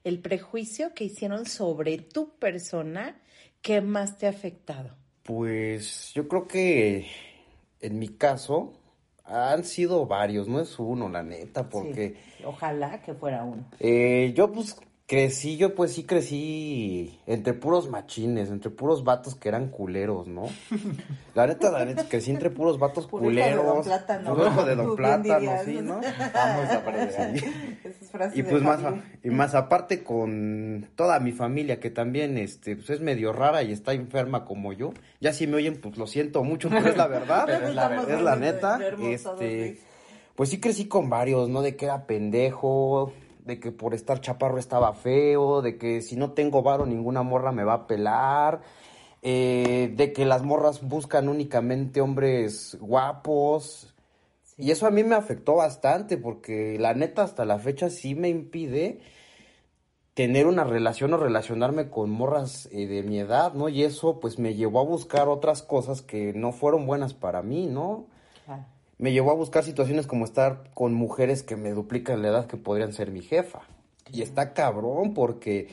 El 0.05 0.21
prejuicio 0.21 0.95
que 0.95 1.03
hicieron 1.03 1.47
sobre 1.47 1.99
tu 1.99 2.37
persona, 2.39 3.21
¿qué 3.63 3.81
más 3.81 4.19
te 4.19 4.27
ha 4.27 4.31
afectado? 4.31 4.95
Pues 5.25 6.13
yo 6.15 6.29
creo 6.29 6.47
que 6.47 7.09
en 7.81 7.99
mi 7.99 8.09
caso 8.11 8.73
han 9.29 9.65
sido 9.65 10.07
varios, 10.07 10.49
no 10.49 10.61
es 10.61 10.79
uno, 10.79 11.09
la 11.09 11.23
neta, 11.23 11.69
porque 11.69 12.17
Sí, 12.39 12.45
ojalá 12.45 13.03
que 13.03 13.15
fuera 13.15 13.45
uno. 13.45 13.65
eh, 13.79 14.33
yo 14.37 14.53
pues 14.53 14.77
crecí, 15.07 15.57
yo 15.57 15.75
pues 15.77 15.93
sí 15.93 16.03
crecí 16.03 17.21
entre 17.29 17.55
puros 17.55 17.89
machines, 17.89 18.51
entre 18.51 18.71
puros 18.71 19.05
vatos 19.05 19.37
que 19.37 19.49
eran 19.49 19.69
culeros, 19.69 20.27
¿no? 20.27 20.45
La 21.37 21.47
neta, 21.47 21.71
la 21.71 21.85
neta, 21.85 22.09
crecí 22.09 22.31
entre 22.31 22.49
puros 22.51 22.79
vatos 22.79 23.07
Puro 23.07 23.31
hijo 23.31 23.45
de 23.45 23.55
Don 23.55 23.65
culeros. 23.67 23.87
Plátano. 23.87 24.35
puro 24.35 24.47
hijo 24.49 24.65
de 24.65 24.75
Don 24.75 24.97
Plátano, 24.97 25.53
sí, 25.65 25.79
¿no? 25.83 26.01
Vamos 26.35 26.71
a 26.71 26.85
parecer. 26.85 27.35
Esas 27.85 28.11
frases 28.11 28.39
Y 28.39 28.43
de 28.43 28.51
pues 28.51 28.63
más, 28.63 28.83
a- 28.83 28.95
y 29.23 29.31
más 29.31 29.55
aparte 29.55 30.03
con 30.03 30.89
toda 30.97 31.21
mi 31.21 31.33
familia 31.33 31.79
que 31.79 31.91
también 31.91 32.37
este 32.39 32.75
pues 32.75 32.91
es 32.91 33.01
medio 33.01 33.33
rara 33.33 33.63
y 33.63 33.71
está 33.73 33.93
enferma 33.93 34.45
como 34.45 34.73
yo. 34.73 34.93
Ya 35.21 35.33
si 35.33 35.47
me 35.47 35.57
oyen 35.57 35.81
pues 35.81 35.99
lo 35.99 36.07
siento 36.07 36.43
mucho, 36.43 36.69
pero 36.71 36.89
es 36.89 36.97
la 36.97 37.07
verdad, 37.07 37.45
Pero 37.47 37.69
es 37.69 37.75
la 37.75 37.85
Estamos 37.85 38.09
es 38.09 38.23
la 38.23 38.37
neta. 38.37 38.81
Este, 39.03 39.79
pues 40.35 40.49
sí 40.49 40.59
crecí 40.59 40.87
con 40.89 41.09
varios, 41.11 41.49
¿no? 41.51 41.61
De 41.63 41.77
que 41.77 41.85
era 41.85 42.07
pendejo, 42.07 43.13
de 43.47 43.59
que 43.61 43.73
por 43.73 43.95
estar 43.95 44.21
chaparro 44.21 44.59
estaba 44.59 44.93
feo, 44.93 45.63
de 45.63 45.79
que 45.79 46.03
si 46.03 46.17
no 46.17 46.33
tengo 46.33 46.63
varo 46.63 46.85
ninguna 46.85 47.23
morra 47.23 47.53
me 47.53 47.65
va 47.65 47.75
a 47.75 47.87
pelar. 47.87 48.63
eh, 49.23 49.93
de 49.97 50.13
que 50.13 50.25
las 50.25 50.43
morras 50.43 50.83
buscan 50.87 51.29
únicamente 51.29 52.01
hombres 52.01 52.77
guapos, 52.81 53.93
y 54.59 54.71
eso 54.71 54.87
a 54.87 54.91
mí 54.91 55.05
me 55.05 55.15
afectó 55.17 55.57
bastante 55.57 56.17
porque 56.17 56.79
la 56.79 56.95
neta 56.95 57.23
hasta 57.23 57.45
la 57.45 57.59
fecha 57.59 57.91
sí 57.91 58.15
me 58.15 58.29
impide 58.29 59.01
tener 60.15 60.47
una 60.47 60.65
relación 60.65 61.13
o 61.13 61.19
relacionarme 61.19 61.91
con 61.91 62.09
morras 62.11 62.69
eh, 62.73 62.87
de 62.87 63.03
mi 63.03 63.19
edad, 63.19 63.53
¿no? 63.53 63.69
Y 63.69 63.83
eso 63.83 64.19
pues 64.19 64.39
me 64.39 64.55
llevó 64.55 64.81
a 64.81 64.85
buscar 64.85 65.29
otras 65.29 65.63
cosas 65.63 66.01
que 66.01 66.33
no 66.33 66.53
fueron 66.53 66.87
buenas 66.87 67.13
para 67.13 67.43
mí, 67.43 67.67
¿no? 67.67 68.07
Ah, 68.49 68.67
Me 68.99 69.13
llevó 69.13 69.31
a 69.31 69.35
buscar 69.35 69.65
situaciones 69.65 70.07
como 70.07 70.25
estar 70.25 70.71
con 70.75 70.95
mujeres 70.95 71.43
que 71.43 71.57
me 71.57 71.71
duplican 71.73 72.23
la 72.23 72.29
edad 72.29 72.47
que 72.47 72.57
podrían 72.57 72.93
ser 72.93 73.11
mi 73.11 73.21
jefa. 73.21 73.63
Y 74.11 74.23
está 74.23 74.55
cabrón 74.55 75.13
porque 75.13 75.69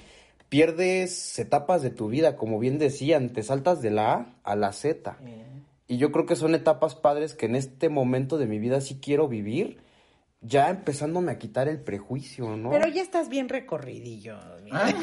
pierdes 0.50 1.40
etapas 1.40 1.82
de 1.82 1.90
tu 1.90 2.10
vida, 2.10 2.36
como 2.36 2.60
bien 2.60 2.78
decían, 2.78 3.34
te 3.34 3.44
saltas 3.44 3.82
de 3.82 3.92
la 3.92 4.14
A 4.14 4.36
a 4.44 4.56
la 4.56 4.72
Z. 4.72 5.18
Y 5.88 5.98
yo 5.98 6.12
creo 6.12 6.26
que 6.26 6.36
son 6.36 6.56
etapas 6.56 6.96
padres 6.96 7.34
que 7.34 7.46
en 7.46 7.56
este 7.56 7.90
momento 7.90 8.38
de 8.38 8.46
mi 8.46 8.60
vida 8.60 8.82
sí 8.82 9.00
quiero 9.02 9.28
vivir, 9.28 9.83
ya 10.44 10.70
empezándome 10.70 11.32
a 11.32 11.40
quitar 11.40 11.68
el 11.68 11.80
prejuicio, 11.80 12.56
¿no? 12.58 12.70
Pero 12.70 12.88
ya 12.88 13.02
estás 13.02 13.30
bien 13.30 13.50
recorridillo. 13.50 14.38
mira. 14.64 14.86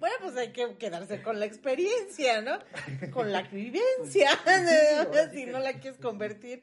bueno, 0.00 0.16
pues 0.22 0.36
hay 0.36 0.52
que 0.52 0.76
quedarse 0.76 1.20
con 1.22 1.38
la 1.40 1.46
experiencia, 1.46 2.40
¿no? 2.40 2.58
Con 3.12 3.32
la 3.32 3.42
vivencia. 3.42 4.30
si 5.32 5.46
no 5.46 5.58
la 5.58 5.74
quieres 5.74 6.00
convertir. 6.00 6.62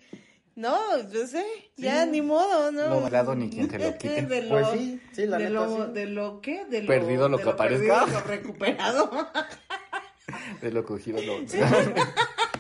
No, 0.56 0.78
yo 1.10 1.28
sé, 1.28 1.46
ya 1.76 2.06
ni 2.06 2.22
modo, 2.22 2.72
¿no? 2.72 3.02
Lo 3.02 3.10
dado 3.10 3.36
ni 3.36 3.50
quien 3.50 3.68
te 3.68 3.78
lo 3.78 3.94
quite. 3.98 4.22
De 4.22 4.44
lo, 4.44 4.50
Pues 4.50 4.68
sí, 4.72 5.02
sí, 5.12 5.26
la 5.26 5.38
de 5.38 5.50
neta, 5.50 5.56
lo, 5.56 5.86
sí. 5.88 5.92
de 5.92 6.06
lo 6.06 6.42
que, 6.42 6.66
de 6.66 6.82
lo 6.82 6.88
Perdido 6.88 7.28
lo 7.28 7.38
de 7.38 7.44
que 7.44 7.50
aparezca. 7.50 8.00
perdido, 8.00 8.20
lo 8.20 8.26
recuperado. 8.26 9.12
De 10.62 10.72
lo 10.72 10.84
cogido 10.86 11.22
lo... 11.22 11.40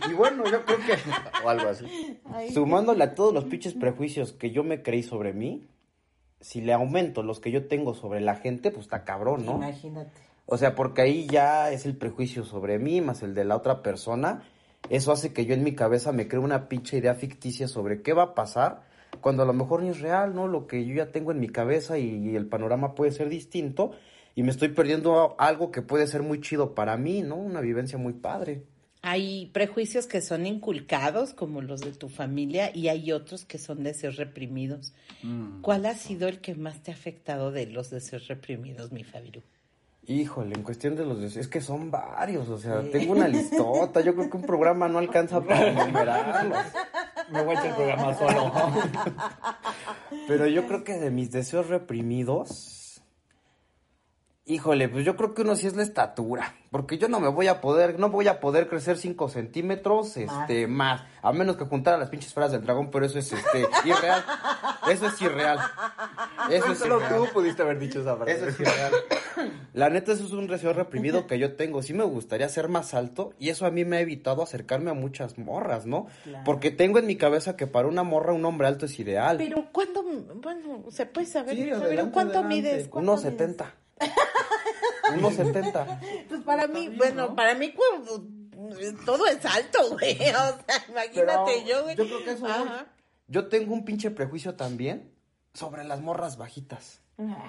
Y 0.09 0.13
bueno, 0.13 0.43
yo 0.49 0.63
creo 0.65 0.77
que 0.79 0.93
o 1.45 1.49
algo 1.49 1.69
así. 1.69 2.19
Ay, 2.25 2.51
sumándole 2.51 3.03
a 3.03 3.15
todos 3.15 3.33
los 3.33 3.45
pinches 3.45 3.73
prejuicios 3.73 4.33
que 4.33 4.51
yo 4.51 4.63
me 4.63 4.81
creí 4.81 5.03
sobre 5.03 5.33
mí, 5.33 5.67
si 6.39 6.61
le 6.61 6.73
aumento 6.73 7.23
los 7.23 7.39
que 7.39 7.51
yo 7.51 7.67
tengo 7.67 7.93
sobre 7.93 8.21
la 8.21 8.35
gente, 8.35 8.71
pues 8.71 8.85
está 8.85 9.03
cabrón, 9.03 9.45
¿no? 9.45 9.55
Imagínate. 9.55 10.11
O 10.45 10.57
sea, 10.57 10.75
porque 10.75 11.01
ahí 11.01 11.27
ya 11.27 11.71
es 11.71 11.85
el 11.85 11.97
prejuicio 11.97 12.43
sobre 12.43 12.77
mí 12.77 13.01
más 13.01 13.23
el 13.23 13.33
de 13.33 13.45
la 13.45 13.55
otra 13.55 13.81
persona. 13.81 14.43
Eso 14.89 15.11
hace 15.11 15.33
que 15.33 15.45
yo 15.45 15.55
en 15.55 15.63
mi 15.63 15.73
cabeza 15.73 16.11
me 16.11 16.27
cree 16.27 16.39
una 16.39 16.69
pinche 16.69 16.97
idea 16.97 17.15
ficticia 17.15 17.67
sobre 17.67 18.03
qué 18.03 18.13
va 18.13 18.23
a 18.23 18.35
pasar 18.35 18.83
cuando 19.21 19.43
a 19.43 19.45
lo 19.45 19.53
mejor 19.53 19.81
ni 19.81 19.89
es 19.89 20.01
real, 20.01 20.35
¿no? 20.35 20.47
Lo 20.47 20.67
que 20.67 20.85
yo 20.85 20.93
ya 20.95 21.11
tengo 21.11 21.31
en 21.31 21.39
mi 21.39 21.49
cabeza 21.49 21.97
y, 21.97 22.35
el 22.35 22.47
panorama 22.47 22.93
puede 22.95 23.11
ser 23.11 23.29
distinto 23.29 23.91
y 24.35 24.43
me 24.43 24.51
estoy 24.51 24.69
perdiendo 24.69 25.35
algo 25.39 25.71
que 25.71 25.81
puede 25.81 26.07
ser 26.07 26.21
muy 26.21 26.41
chido 26.41 26.75
para 26.75 26.97
mí, 26.97 27.21
¿no? 27.21 27.35
Una 27.35 27.61
vivencia 27.61 27.97
muy 27.97 28.13
padre. 28.13 28.63
Hay 29.07 29.51
prejuicios 29.53 30.07
que 30.07 30.19
son 30.19 30.47
inculcados, 30.47 31.35
como 31.35 31.61
los 31.61 31.81
de 31.81 31.91
tu 31.91 32.09
familia, 32.09 32.75
y 32.75 32.87
hay 32.87 33.11
otros 33.11 33.45
que 33.45 33.59
son 33.59 33.83
deseos 33.83 34.15
reprimidos. 34.15 34.93
¿Cuál 35.61 35.85
ha 35.85 35.93
sido 35.93 36.27
el 36.27 36.41
que 36.41 36.55
más 36.55 36.81
te 36.81 36.89
ha 36.89 36.95
afectado 36.95 37.51
de 37.51 37.67
los 37.67 37.91
deseos 37.91 38.27
reprimidos, 38.27 38.91
mi 38.91 39.03
Fabiru? 39.03 39.43
Híjole, 40.07 40.55
en 40.55 40.63
cuestión 40.63 40.95
de 40.95 41.05
los 41.05 41.21
deseos, 41.21 41.45
es 41.45 41.51
que 41.51 41.61
son 41.61 41.91
varios, 41.91 42.49
o 42.49 42.57
sea, 42.57 42.81
tengo 42.91 43.13
una 43.13 43.27
listota, 43.27 44.01
yo 44.01 44.15
creo 44.15 44.27
que 44.27 44.37
un 44.37 44.43
programa 44.43 44.87
no 44.87 44.97
alcanza 44.97 45.39
para 45.39 45.69
enumerarlos. 45.83 46.65
Me 47.29 47.43
voy 47.43 47.55
a 47.55 47.59
echar 47.59 47.67
el 47.67 47.75
programa 47.75 48.17
solo. 48.17 48.51
Pero 50.27 50.47
yo 50.47 50.65
creo 50.65 50.83
que 50.83 50.93
de 50.93 51.11
mis 51.11 51.29
deseos 51.29 51.67
reprimidos, 51.67 52.84
híjole, 54.45 54.87
pues 54.89 55.03
yo 55.05 55.15
creo 55.15 55.33
que 55.33 55.41
uno 55.41 55.55
sí 55.55 55.65
es 55.67 55.75
la 55.75 55.81
estatura, 55.83 56.53
porque 56.69 56.97
yo 56.99 57.07
no 57.09 57.19
me 57.19 57.29
voy 57.29 57.47
a 57.47 57.61
poder, 57.61 57.97
no 57.99 58.09
voy 58.09 58.27
a 58.27 58.39
poder 58.39 58.67
crecer 58.67 58.97
5 58.97 59.27
centímetros, 59.29 60.17
este, 60.17 60.67
más, 60.67 61.01
a 61.23 61.31
menos 61.33 61.57
que 61.57 61.65
juntar 61.65 61.95
a 61.95 61.97
las 61.97 62.09
pinches 62.09 62.27
esferas 62.29 62.51
del 62.51 62.61
dragón, 62.63 62.91
pero 62.91 63.05
eso 63.07 63.17
es, 63.17 63.33
este, 63.33 63.65
irreal, 63.85 64.23
eso 64.89 65.07
es 65.07 65.21
irreal, 65.21 65.59
eso 66.51 66.71
es 66.71 66.77
Solo 66.77 66.97
irreal. 67.01 67.15
tú 67.17 67.27
pudiste 67.33 67.63
haber 67.63 67.79
dicho 67.79 68.01
esa 68.01 68.15
frase. 68.15 68.33
Eso 68.33 68.47
es 68.49 68.59
irreal. 68.59 68.91
La 69.73 69.89
neta, 69.89 70.11
eso 70.13 70.25
es 70.25 70.31
un 70.31 70.47
deseo 70.47 70.71
reprimido 70.73 71.27
que 71.27 71.37
yo 71.39 71.55
tengo. 71.55 71.81
Sí 71.81 71.93
me 71.93 72.03
gustaría 72.05 72.47
ser 72.47 72.69
más 72.69 72.93
alto 72.93 73.33
y 73.39 73.49
eso 73.49 73.65
a 73.65 73.71
mí 73.71 73.83
me 73.83 73.97
ha 73.97 73.99
evitado 73.99 74.41
acercarme 74.43 74.91
a 74.91 74.93
muchas 74.93 75.37
morras, 75.37 75.85
¿no? 75.85 76.07
Claro. 76.23 76.43
Porque 76.45 76.71
tengo 76.71 76.99
en 76.99 77.05
mi 77.07 77.17
cabeza 77.17 77.57
que 77.57 77.67
para 77.67 77.87
una 77.87 78.03
morra 78.03 78.31
un 78.31 78.45
hombre 78.45 78.67
alto 78.67 78.85
es 78.85 78.97
ideal. 78.99 79.37
Pero, 79.37 79.65
¿cuándo? 79.73 80.03
Bueno, 80.03 80.85
¿se 80.89 81.05
puede 81.07 81.27
saber, 81.27 81.55
Sí, 81.55 81.69
adelante, 81.69 82.11
cuánto 82.13 82.39
adelante. 82.39 82.55
mides? 82.55 82.87
¿Cuánto 82.87 83.17
70. 83.17 83.63
Unos 83.63 83.69
70. 83.69 83.75
mides? 85.15 86.27
Pues 86.29 86.41
para 86.43 86.67
mí, 86.67 86.89
bueno, 86.97 87.35
para 87.35 87.55
mí 87.55 87.73
cu- 87.73 88.29
todo 89.05 89.25
es 89.27 89.45
alto, 89.45 89.79
güey. 89.91 90.13
O 90.19 90.21
sea, 90.21 90.85
imagínate 90.89 91.51
Pero 91.65 91.67
yo, 91.67 91.83
güey. 91.83 91.95
yo 91.95 92.05
creo 92.05 92.23
que 92.23 92.31
eso- 92.31 92.45
Ajá. 92.47 92.85
Yo 93.27 93.47
tengo 93.47 93.73
un 93.73 93.85
pinche 93.85 94.11
prejuicio 94.11 94.55
también 94.55 95.11
sobre 95.53 95.83
las 95.83 96.01
morras 96.01 96.37
bajitas. 96.37 97.01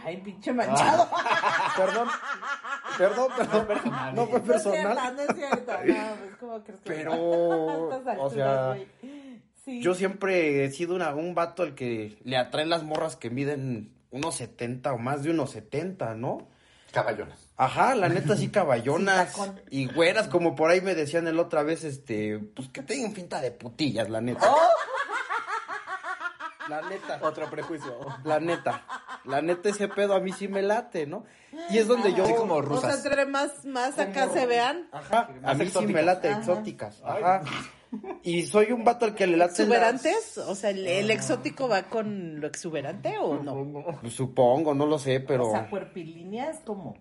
Ay, 0.05 0.19
pinche 0.19 0.53
manchado. 0.53 1.09
Perdón, 1.77 2.09
perdón, 2.97 3.29
perdón, 3.37 3.67
perdón. 3.67 3.93
No 4.15 4.27
fue 4.27 4.41
No 4.41 4.55
es 4.55 4.63
cierto, 4.63 4.71
personal. 4.73 5.17
no 5.17 5.23
es 5.23 5.35
cierto. 5.37 5.73
No, 5.73 6.17
pues, 6.17 6.37
¿cómo 6.39 6.63
crees 6.65 6.81
que 6.81 6.91
Pero, 6.91 7.13
o 8.21 8.31
sea. 8.31 8.77
Sí. 9.65 9.81
Yo 9.83 9.95
siempre 9.95 10.65
he 10.65 10.71
sido 10.71 10.95
una- 10.95 11.13
un 11.15 11.35
vato 11.35 11.63
al 11.65 11.75
que 11.75 12.17
le 12.23 12.37
atraen 12.37 12.71
las 12.71 12.85
morras 12.85 13.17
que 13.17 13.31
miden 13.31 13.93
unos 14.13 14.37
70 14.37 14.93
o 14.93 14.99
más 14.99 15.25
de 15.25 15.31
unos 15.31 15.51
70, 15.51 16.15
¿no? 16.15 16.47
Caballonas. 16.93 17.46
Ajá, 17.57 17.95
la 17.95 18.09
neta 18.09 18.37
sí 18.37 18.49
caballonas 18.49 19.33
Sí, 19.35 19.43
y 19.71 19.87
güeras, 19.87 20.29
como 20.29 20.55
por 20.55 20.71
ahí 20.71 20.81
me 20.81 20.95
decían 20.95 21.27
el 21.27 21.39
otra 21.39 21.63
vez, 21.63 21.85
este, 21.85 22.39
pues 22.39 22.69
que 22.69 22.83
tengan 22.83 23.13
pinta 23.13 23.41
de 23.41 23.51
putillas, 23.51 24.09
la 24.11 24.21
neta. 24.21 24.51
¡Oh! 24.53 24.59
La 26.69 26.83
neta. 26.83 27.21
Otro 27.23 27.49
prejuicio. 27.49 27.97
La 28.25 28.41
neta. 28.41 28.85
La 29.25 29.41
neta 29.41 29.69
ese 29.69 29.87
pedo 29.89 30.15
a 30.15 30.21
mí 30.21 30.33
sí 30.33 30.49
me 30.49 30.63
late, 30.63 31.07
¿no? 31.07 31.25
Y 31.71 31.79
es 31.79 31.87
donde 31.87 32.13
yo... 32.13 32.25
Así 32.25 32.35
como 32.35 32.55
O 32.57 32.61
sea, 32.61 32.69
rusas. 32.69 33.05
entre 33.05 33.25
más, 33.27 33.65
más 33.65 33.99
acá 33.99 34.29
se 34.31 34.47
vean. 34.47 34.89
Ajá, 34.93 35.31
a 35.45 35.55
mí 35.55 35.69
sí 35.69 35.87
me 35.87 36.03
late 36.03 36.29
Ajá. 36.29 36.39
exóticas. 36.41 37.01
Ajá. 37.05 37.43
Y 38.25 38.47
soy 38.47 38.73
un 38.73 38.83
vato 38.85 39.05
al 39.05 39.15
que 39.15 39.29
le 39.29 39.37
late 39.37 39.53
¿Exuberantes? 39.63 40.39
O 40.39 40.57
sea, 40.57 40.71
¿el, 40.71 40.87
el 40.87 41.11
exótico 41.13 41.69
va 41.69 41.85
con 41.85 42.41
lo 42.41 42.49
exuberante 42.49 43.17
o 43.19 43.41
no? 43.41 44.01
Supongo, 44.11 44.75
no 44.75 44.87
lo 44.87 44.99
sé, 44.99 45.21
pero... 45.21 45.49
O 45.49 45.53
sea, 45.53 45.71
cuerpilíneas, 45.71 46.59
¿cómo? 46.65 46.97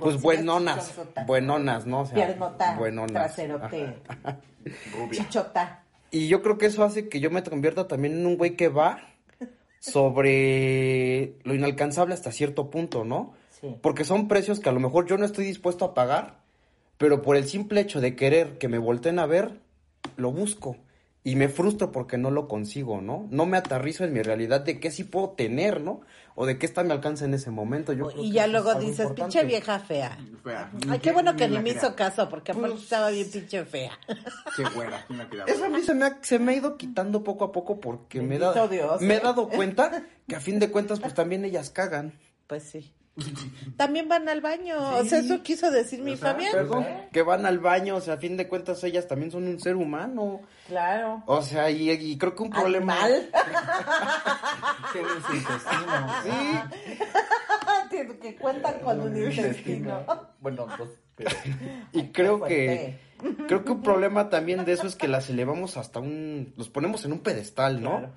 Pues 0.00 0.20
buenonas, 0.20 0.94
buenonas, 1.26 1.86
¿no? 1.86 2.00
O 2.00 2.06
sea, 2.06 2.14
Piernota, 2.14 2.76
buenonas. 2.76 3.12
traserote, 3.34 3.96
chichota. 5.12 5.84
Y 6.10 6.28
yo 6.28 6.42
creo 6.42 6.58
que 6.58 6.66
eso 6.66 6.84
hace 6.84 7.08
que 7.08 7.20
yo 7.20 7.30
me 7.30 7.42
convierta 7.42 7.86
también 7.86 8.14
en 8.14 8.26
un 8.26 8.36
güey 8.36 8.56
que 8.56 8.68
va 8.68 9.00
sobre 9.78 11.36
lo 11.44 11.54
inalcanzable 11.54 12.14
hasta 12.14 12.32
cierto 12.32 12.70
punto, 12.70 13.04
¿no? 13.04 13.34
Sí. 13.60 13.76
Porque 13.80 14.04
son 14.04 14.28
precios 14.28 14.60
que 14.60 14.68
a 14.68 14.72
lo 14.72 14.80
mejor 14.80 15.06
yo 15.06 15.16
no 15.16 15.24
estoy 15.24 15.44
dispuesto 15.44 15.84
a 15.84 15.94
pagar, 15.94 16.40
pero 16.98 17.22
por 17.22 17.36
el 17.36 17.48
simple 17.48 17.80
hecho 17.80 18.00
de 18.00 18.16
querer 18.16 18.58
que 18.58 18.68
me 18.68 18.78
volteen 18.78 19.18
a 19.18 19.26
ver, 19.26 19.60
lo 20.16 20.32
busco. 20.32 20.76
Y 21.22 21.36
me 21.36 21.50
frustro 21.50 21.92
porque 21.92 22.16
no 22.16 22.30
lo 22.30 22.48
consigo, 22.48 23.02
¿no? 23.02 23.26
No 23.30 23.44
me 23.44 23.58
aterrizo 23.58 24.04
en 24.04 24.12
mi 24.14 24.22
realidad 24.22 24.62
de 24.62 24.80
qué 24.80 24.90
sí 24.90 25.04
puedo 25.04 25.30
tener, 25.30 25.82
¿no? 25.82 26.00
O 26.34 26.46
de 26.46 26.56
qué 26.58 26.64
está 26.64 26.80
a 26.80 26.84
mi 26.84 26.92
alcance 26.92 27.26
en 27.26 27.34
ese 27.34 27.50
momento. 27.50 27.92
Yo 27.92 28.10
Y 28.16 28.32
ya 28.32 28.46
luego 28.46 28.74
dices, 28.76 29.00
importante. 29.00 29.22
pinche 29.38 29.44
vieja 29.44 29.78
fea. 29.80 30.16
Fea. 30.42 30.70
Ay, 30.88 30.98
qué 31.00 31.12
bueno 31.12 31.36
que 31.36 31.46
ni 31.46 31.58
me 31.58 31.70
hizo 31.70 31.94
caso, 31.94 32.26
porque 32.30 32.52
aparte 32.52 32.70
Pues, 32.70 32.84
estaba 32.84 33.10
bien 33.10 33.30
pinche 33.30 33.66
fea. 33.66 33.92
Qué 34.56 34.64
güera, 34.74 35.04
¿quién 35.06 35.18
la 35.18 35.28
quería? 35.28 35.44
Eso 35.44 35.64
a 35.66 35.68
mí 35.68 35.82
se 35.82 35.94
me, 35.94 36.06
ha, 36.06 36.18
se 36.22 36.38
me 36.38 36.52
ha 36.52 36.56
ido 36.56 36.78
quitando 36.78 37.22
poco 37.22 37.44
a 37.44 37.52
poco 37.52 37.80
porque 37.80 38.22
me, 38.22 38.38
da, 38.38 38.66
Dios, 38.66 39.02
me 39.02 39.14
he 39.14 39.16
¿eh? 39.18 39.20
dado 39.22 39.48
cuenta 39.50 40.04
que 40.26 40.36
a 40.36 40.40
fin 40.40 40.58
de 40.58 40.70
cuentas 40.70 41.00
pues 41.00 41.12
también 41.12 41.44
ellas 41.44 41.68
cagan. 41.68 42.14
Pues 42.46 42.62
sí. 42.62 42.94
También 43.76 44.08
van 44.08 44.28
al 44.28 44.40
baño. 44.40 44.76
O 44.98 45.04
sea, 45.04 45.18
eso 45.18 45.42
quiso 45.42 45.70
decir 45.70 46.00
mi 46.00 46.16
Fabián. 46.16 46.52
Perdón, 46.52 46.86
que 47.12 47.22
van 47.22 47.44
al 47.44 47.58
baño, 47.58 47.96
o 47.96 48.00
sea, 48.00 48.14
a 48.14 48.18
fin 48.18 48.36
de 48.36 48.48
cuentas 48.48 48.82
ellas 48.84 49.06
también 49.08 49.30
son 49.30 49.46
un 49.46 49.60
ser 49.60 49.76
humano. 49.76 50.40
Claro. 50.68 51.22
O 51.26 51.42
sea, 51.42 51.70
y, 51.70 51.90
y 51.90 52.16
creo 52.18 52.34
que 52.34 52.42
un 52.42 52.50
problema... 52.50 52.96
Tienen 54.92 55.10
su 55.26 55.34
intestino. 55.34 56.08
Sí, 56.22 57.96
que 58.22 58.36
cuentan 58.36 58.78
con 58.80 59.00
un 59.00 59.16
intestino. 59.16 60.04
Bueno, 60.40 60.66
dos. 60.78 60.88
pero- 61.16 61.30
y 61.92 62.08
creo 62.08 62.38
Fuerte. 62.38 62.98
que 63.18 63.44
creo 63.46 63.64
que 63.64 63.72
un 63.72 63.82
problema 63.82 64.30
también 64.30 64.64
de 64.64 64.72
eso 64.72 64.86
es 64.86 64.96
que 64.96 65.08
las 65.08 65.28
elevamos 65.28 65.76
hasta 65.76 66.00
un 66.00 66.54
los 66.56 66.68
ponemos 66.70 67.04
en 67.04 67.12
un 67.12 67.20
pedestal, 67.20 67.82
¿no? 67.82 67.98
Claro. 67.98 68.12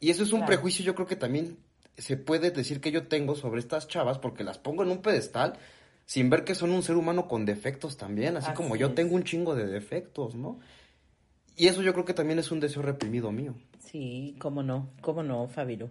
Y 0.00 0.10
eso 0.10 0.22
es 0.22 0.32
un 0.32 0.40
Claro. 0.40 0.52
prejuicio 0.52 0.84
yo 0.84 0.94
creo 0.94 1.06
que 1.08 1.16
también 1.16 1.58
se 1.98 2.16
puede 2.16 2.50
decir 2.50 2.80
que 2.80 2.90
yo 2.90 3.06
tengo 3.08 3.34
sobre 3.34 3.60
estas 3.60 3.88
chavas 3.88 4.18
porque 4.18 4.44
las 4.44 4.58
pongo 4.58 4.82
en 4.82 4.90
un 4.90 5.02
pedestal 5.02 5.58
sin 6.06 6.30
ver 6.30 6.44
que 6.44 6.54
son 6.54 6.70
un 6.70 6.82
ser 6.82 6.96
humano 6.96 7.28
con 7.28 7.44
defectos 7.44 7.96
también, 7.98 8.36
así, 8.36 8.46
Así 8.46 8.56
como 8.56 8.76
yo 8.76 8.88
es. 8.88 8.94
tengo 8.94 9.14
un 9.14 9.24
chingo 9.24 9.54
de 9.54 9.66
defectos, 9.66 10.34
¿no? 10.34 10.58
Y 11.54 11.66
eso 11.66 11.82
yo 11.82 11.92
creo 11.92 12.04
que 12.04 12.14
también 12.14 12.38
es 12.38 12.50
un 12.50 12.60
deseo 12.60 12.82
reprimido 12.82 13.30
mío. 13.32 13.54
Sí, 13.80 14.36
cómo 14.38 14.62
no, 14.62 14.90
cómo 15.02 15.22
no, 15.22 15.48
Fabiru. 15.48 15.90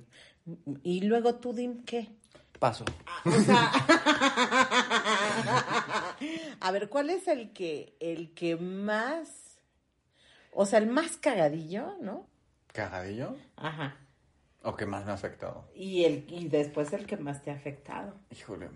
Y 0.81 1.01
luego 1.01 1.35
tú, 1.35 1.53
Dim, 1.53 1.83
¿qué? 1.83 2.07
Paso. 2.57 2.85
A 6.61 6.71
ver, 6.71 6.89
¿cuál 6.89 7.09
es 7.09 7.27
el 7.27 7.51
que, 7.53 7.95
el 7.99 8.33
que 8.33 8.55
más, 8.55 9.59
o 10.51 10.65
sea, 10.65 10.79
el 10.79 10.87
más 10.87 11.17
cagadillo, 11.17 11.93
¿no? 12.01 12.27
¿Cagadillo? 12.73 13.35
Ajá. 13.55 13.97
¿O 14.67 14.75
qué 14.75 14.85
más 14.85 15.05
me 15.05 15.11
ha 15.11 15.13
afectado? 15.13 15.63
Y 15.73 16.03
el, 16.03 16.25
y 16.27 16.49
después 16.49 16.91
el 16.91 17.05
que 17.05 17.15
más 17.15 17.41
te 17.41 17.51
ha 17.51 17.53
afectado. 17.53 18.13
Híjole. 18.29 18.67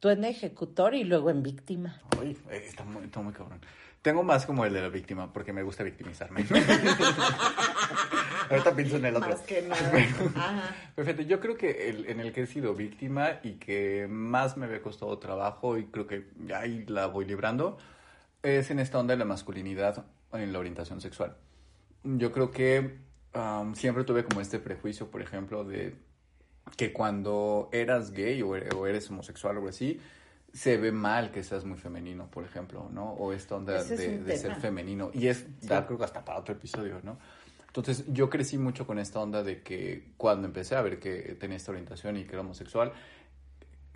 Tú 0.00 0.08
en 0.08 0.24
ejecutor 0.24 0.96
y 0.96 1.04
luego 1.04 1.30
en 1.30 1.44
víctima. 1.44 2.02
Ay, 2.20 2.36
eh, 2.50 2.64
está 2.66 2.82
muy, 2.82 3.04
está 3.04 3.20
muy 3.20 3.32
cabrón. 3.32 3.60
Tengo 4.02 4.24
más 4.24 4.46
como 4.46 4.64
el 4.64 4.72
de 4.72 4.82
la 4.82 4.88
víctima, 4.88 5.32
porque 5.32 5.52
me 5.52 5.62
gusta 5.62 5.84
victimizarme. 5.84 6.40
Ahorita 8.50 8.74
pienso 8.74 8.96
en 8.96 9.04
el 9.04 9.14
otro. 9.14 9.28
Más 9.28 9.42
que 9.42 9.62
nada. 9.62 9.92
Ajá. 10.34 10.74
Perfecto, 10.96 11.22
yo 11.22 11.38
creo 11.38 11.56
que 11.56 11.88
el, 11.88 12.06
en 12.06 12.18
el 12.18 12.32
que 12.32 12.42
he 12.42 12.46
sido 12.48 12.74
víctima 12.74 13.38
y 13.44 13.58
que 13.58 14.08
más 14.10 14.56
me 14.56 14.66
había 14.66 14.82
costado 14.82 15.16
trabajo 15.18 15.78
y 15.78 15.84
creo 15.84 16.08
que 16.08 16.26
ya 16.46 16.62
ahí 16.62 16.84
la 16.88 17.06
voy 17.06 17.26
librando 17.26 17.78
es 18.42 18.72
en 18.72 18.80
esta 18.80 18.98
onda 18.98 19.14
de 19.14 19.18
la 19.18 19.24
masculinidad 19.24 20.04
en 20.32 20.52
la 20.52 20.58
orientación 20.58 21.00
sexual. 21.00 21.36
Yo 22.02 22.32
creo 22.32 22.50
que 22.50 23.06
am, 23.32 23.74
siempre 23.74 24.04
tuve 24.04 24.24
como 24.24 24.40
este 24.40 24.58
prejuicio, 24.58 25.10
por 25.10 25.22
ejemplo, 25.22 25.64
de 25.64 25.96
que 26.76 26.92
cuando 26.92 27.68
eras 27.72 28.12
gay 28.12 28.42
o 28.42 28.56
eres, 28.56 28.74
o 28.74 28.86
eres 28.86 29.10
homosexual 29.10 29.56
o 29.56 29.58
algo 29.58 29.68
así, 29.68 30.00
se 30.52 30.76
ve 30.76 30.92
mal 30.92 31.30
que 31.30 31.42
seas 31.42 31.64
muy 31.64 31.78
femenino, 31.78 32.30
por 32.30 32.44
ejemplo, 32.44 32.88
¿no? 32.92 33.12
O 33.12 33.32
esta 33.32 33.56
onda 33.56 33.78
Ese 33.78 34.18
de, 34.18 34.36
ser 34.36 34.56
femenino. 34.56 35.10
Y 35.12 35.28
es, 35.28 35.46
da, 35.66 35.86
creo 35.86 35.98
que 35.98 36.04
hasta 36.04 36.24
para 36.24 36.38
otro 36.38 36.54
episodio, 36.54 37.00
¿no? 37.02 37.18
Entonces 37.66 38.04
yo 38.08 38.30
crecí 38.30 38.56
mucho 38.56 38.86
con 38.86 38.98
esta 38.98 39.20
onda 39.20 39.42
de 39.42 39.62
que 39.62 40.12
cuando 40.16 40.46
empecé 40.46 40.74
a 40.74 40.82
ver 40.82 40.98
que 40.98 41.36
tenía 41.38 41.56
esta 41.56 41.70
orientación 41.70 42.16
y 42.16 42.24
que 42.24 42.32
era 42.32 42.40
homosexual, 42.40 42.92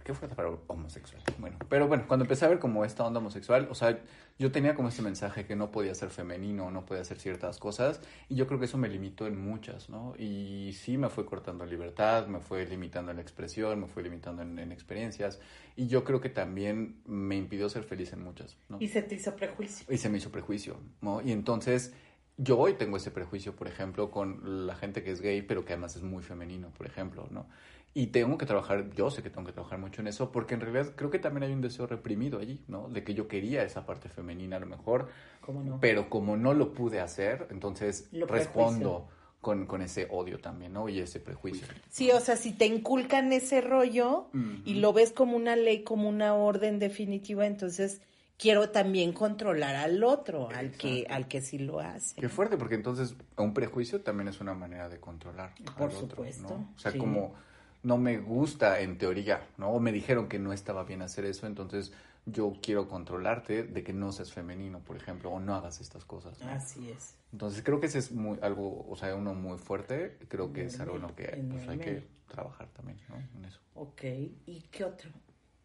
¿qué 0.05 0.15
fue 0.15 0.29
para 0.29 0.51
homosexual? 0.67 1.23
Bueno, 1.38 1.57
pero 1.69 1.88
bueno, 1.88 2.05
cuando 2.07 2.25
empecé 2.25 2.45
a 2.45 2.49
ver 2.49 2.59
como 2.59 2.85
esta 2.85 3.05
onda 3.05 3.21
homosexual, 3.21 3.69
o 3.71 3.75
sea, 3.75 3.99
yo 4.38 4.51
tenía 4.51 4.75
como 4.75 4.88
este 4.88 5.03
mensaje 5.03 5.47
que 5.47 5.57
no 5.57 5.71
podía 5.71 5.95
ser 5.95 6.11
femenino, 6.11 6.71
no 6.71 6.85
podía 6.85 7.03
hacer 7.03 7.19
ciertas 7.19 7.59
cosas, 7.59 8.01
y 8.29 8.35
yo 8.35 8.47
creo 8.47 8.59
que 8.59 8.67
eso 8.67 8.79
me 8.79 8.88
limitó 8.88 9.27
en 9.27 9.38
muchas, 9.38 9.88
¿no? 9.88 10.15
Y 10.19 10.73
sí 10.75 10.99
me 10.99 11.09
fue 11.09 11.27
cortando 11.27 11.65
libertad, 11.67 12.27
me 12.27 12.41
fue 12.41 12.67
limitando 12.67 13.11
en 13.11 13.19
la 13.19 13.23
expresión, 13.23 13.81
me 13.81 13.87
fue 13.87 14.03
limitando 14.03 14.43
en, 14.43 14.59
en 14.59 14.73
experiencias, 14.73 15.41
y 15.77 15.87
yo 15.87 16.05
creo 16.05 16.21
que 16.21 16.29
también 16.29 17.01
me 17.07 17.37
impidió 17.37 17.69
ser 17.69 17.85
feliz 17.85 18.12
en 18.12 18.23
muchas, 18.23 18.57
¿no? 18.69 18.79
Y 18.81 18.88
se 18.88 19.03
te 19.03 19.15
hizo 19.15 19.35
prejuicio. 19.37 19.87
y 19.93 19.99
se 19.99 20.09
me 20.09 20.19
hizo 20.19 20.31
prejuicio, 20.31 20.77
¿no? 21.01 21.21
Y 21.23 21.33
entonces 21.33 21.93
yo 22.38 22.59
hoy 22.59 22.75
tengo 22.75 22.97
ese 22.97 23.11
prejuicio, 23.11 23.55
por 23.55 23.69
ejemplo, 23.69 24.11
con 24.11 24.67
la 24.67 24.75
gente 24.75 25.03
que 25.03 25.11
es 25.11 25.21
gay, 25.21 25.43
pero 25.43 25.65
que 25.65 25.75
además 25.75 25.97
es 25.97 26.03
muy 26.03 26.23
femenino, 26.23 26.71
por 26.71 26.87
ejemplo, 26.87 27.29
¿no? 27.31 27.47
Y 27.94 28.07
tengo 28.07 28.38
que 28.38 28.46
trabajar, 28.46 28.90
yo 28.94 29.11
sé 29.11 29.22
que 29.22 29.28
tengo 29.28 29.46
que 29.46 29.52
trabajar 29.52 29.78
mucho 29.78 30.00
en 30.00 30.09
eso, 30.09 30.33
porque 30.33 30.55
en 30.55 30.61
realidad 30.61 30.92
creo 30.96 31.11
que 31.11 31.18
también 31.18 31.44
hay 31.44 31.52
un 31.52 31.61
deseo 31.61 31.87
reprimido 31.87 32.38
allí, 32.38 32.64
¿no? 32.66 32.88
De 32.88 33.05
que 33.05 33.12
yo 33.12 33.28
quería 33.28 33.62
esa 33.64 33.85
parte 33.85 34.09
femenina 34.09 34.57
a 34.57 34.61
lo 34.61 34.66
mejor, 34.66 35.09
¿Cómo 35.42 35.62
no? 35.62 35.78
pero 35.78 36.09
como 36.09 36.37
no 36.37 36.55
lo 36.55 36.72
pude 36.72 37.00
hacer, 37.00 37.48
entonces 37.50 38.09
Lo 38.12 38.26
respondo 38.26 39.09
con, 39.42 39.66
con 39.66 39.83
ese 39.83 40.07
odio 40.11 40.38
también, 40.38 40.72
¿no? 40.72 40.88
Y 40.88 41.00
ese 41.00 41.20
prejuicio. 41.20 41.66
Sí, 41.90 42.11
o 42.12 42.20
sea, 42.20 42.37
si 42.37 42.52
te 42.52 42.64
inculcan 42.64 43.33
ese 43.33 43.61
rollo 43.61 44.28
y 44.64 44.74
lo 44.74 44.92
ves 44.94 45.12
como 45.12 45.37
una 45.37 45.57
ley, 45.57 45.83
como 45.83 46.09
una 46.09 46.35
orden 46.35 46.78
definitiva, 46.78 47.44
entonces 47.44 48.00
quiero 48.38 48.70
también 48.70 49.12
controlar 49.12 49.76
al 49.76 50.02
otro, 50.02 50.48
al 50.48 50.72
que, 50.72 51.07
al 51.11 51.28
que 51.28 51.40
sí 51.42 51.59
lo 51.59 51.81
hace. 51.81 52.20
Qué 52.20 52.28
fuerte, 52.28 52.57
porque 52.57 52.74
entonces 52.74 53.16
un 53.37 53.52
prejuicio 53.52 54.00
también 54.00 54.28
es 54.28 54.40
una 54.40 54.55
manera 54.55 54.88
de 54.88 54.98
controlar 54.98 55.55
Por 55.76 55.90
al 55.90 55.96
otro, 55.96 56.09
supuesto, 56.09 56.48
¿no? 56.48 56.72
O 56.74 56.78
sea, 56.78 56.92
sí. 56.92 56.98
como 56.98 57.35
no 57.83 57.99
me 57.99 58.18
gusta 58.18 58.81
en 58.81 58.99
teoría, 58.99 59.47
¿no? 59.59 59.71
O 59.71 59.81
me 59.81 59.92
dijeron 59.92 60.29
que 60.29 60.38
no 60.38 60.53
estaba 60.53 60.85
bien 60.85 61.03
hacer 61.03 61.25
eso, 61.25 61.47
entonces 61.47 61.92
yo 62.25 62.53
quiero 62.62 62.88
controlarte 62.88 63.64
de 63.64 63.83
que 63.83 63.92
no 63.92 64.12
seas 64.12 64.33
femenino, 64.33 64.79
por 64.81 64.97
ejemplo, 64.97 65.31
o 65.31 65.40
no 65.40 65.55
hagas 65.55 65.81
estas 65.81 66.05
cosas. 66.05 66.40
¿no? 66.40 66.51
Así 66.51 66.90
es. 66.90 67.16
Entonces 67.33 67.62
creo 67.64 67.81
que 67.81 67.87
ese 67.87 67.99
es 67.99 68.12
muy 68.12 68.38
algo, 68.42 68.87
o 68.88 68.97
sea, 68.97 69.14
uno 69.16 69.35
muy 69.35 69.59
fuerte, 69.59 70.18
creo 70.29 70.53
que 70.53 70.66
es 70.66 70.79
algo 70.79 70.97
en 70.97 71.03
lo 71.03 71.14
que 71.14 71.45
pues, 71.51 71.68
hay 71.68 71.79
que 71.79 72.05
trabajar 72.29 72.68
también, 72.68 72.99
¿no? 73.09 73.16
En 73.16 73.45
eso. 73.45 73.61
Ok, 73.75 74.03
¿y 74.47 74.62
qué 74.71 74.85
otro? 74.85 75.11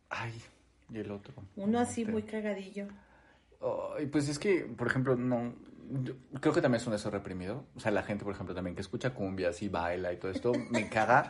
Ay, 0.10 0.34
y 0.90 0.98
el 0.98 1.12
otro. 1.12 1.34
Uno 1.56 1.80
así 1.80 2.02
Este, 2.02 2.12
muy 2.12 2.24
cagadillo. 2.24 2.88
Ay, 3.98 4.08
pues 4.08 4.30
es 4.30 4.40
que, 4.40 4.62
por 4.62 4.88
ejemplo, 4.88 5.16
no. 5.16 5.54
Yo 5.90 6.14
creo 6.42 6.54
que 6.54 6.62
también 6.62 6.82
es 6.82 6.88
un 6.88 6.94
deseo 6.94 7.12
reprimido. 7.12 7.66
O 7.76 7.80
sea, 7.80 7.92
la 7.92 8.04
gente, 8.04 8.24
por 8.26 8.34
ejemplo, 8.34 8.54
también 8.54 8.76
que 8.76 8.82
escucha 8.82 9.12
cumbias 9.14 9.62
y 9.62 9.70
baila 9.70 10.12
y 10.14 10.18
todo 10.18 10.32
esto, 10.32 10.52
me 10.70 10.90
caga. 10.90 11.30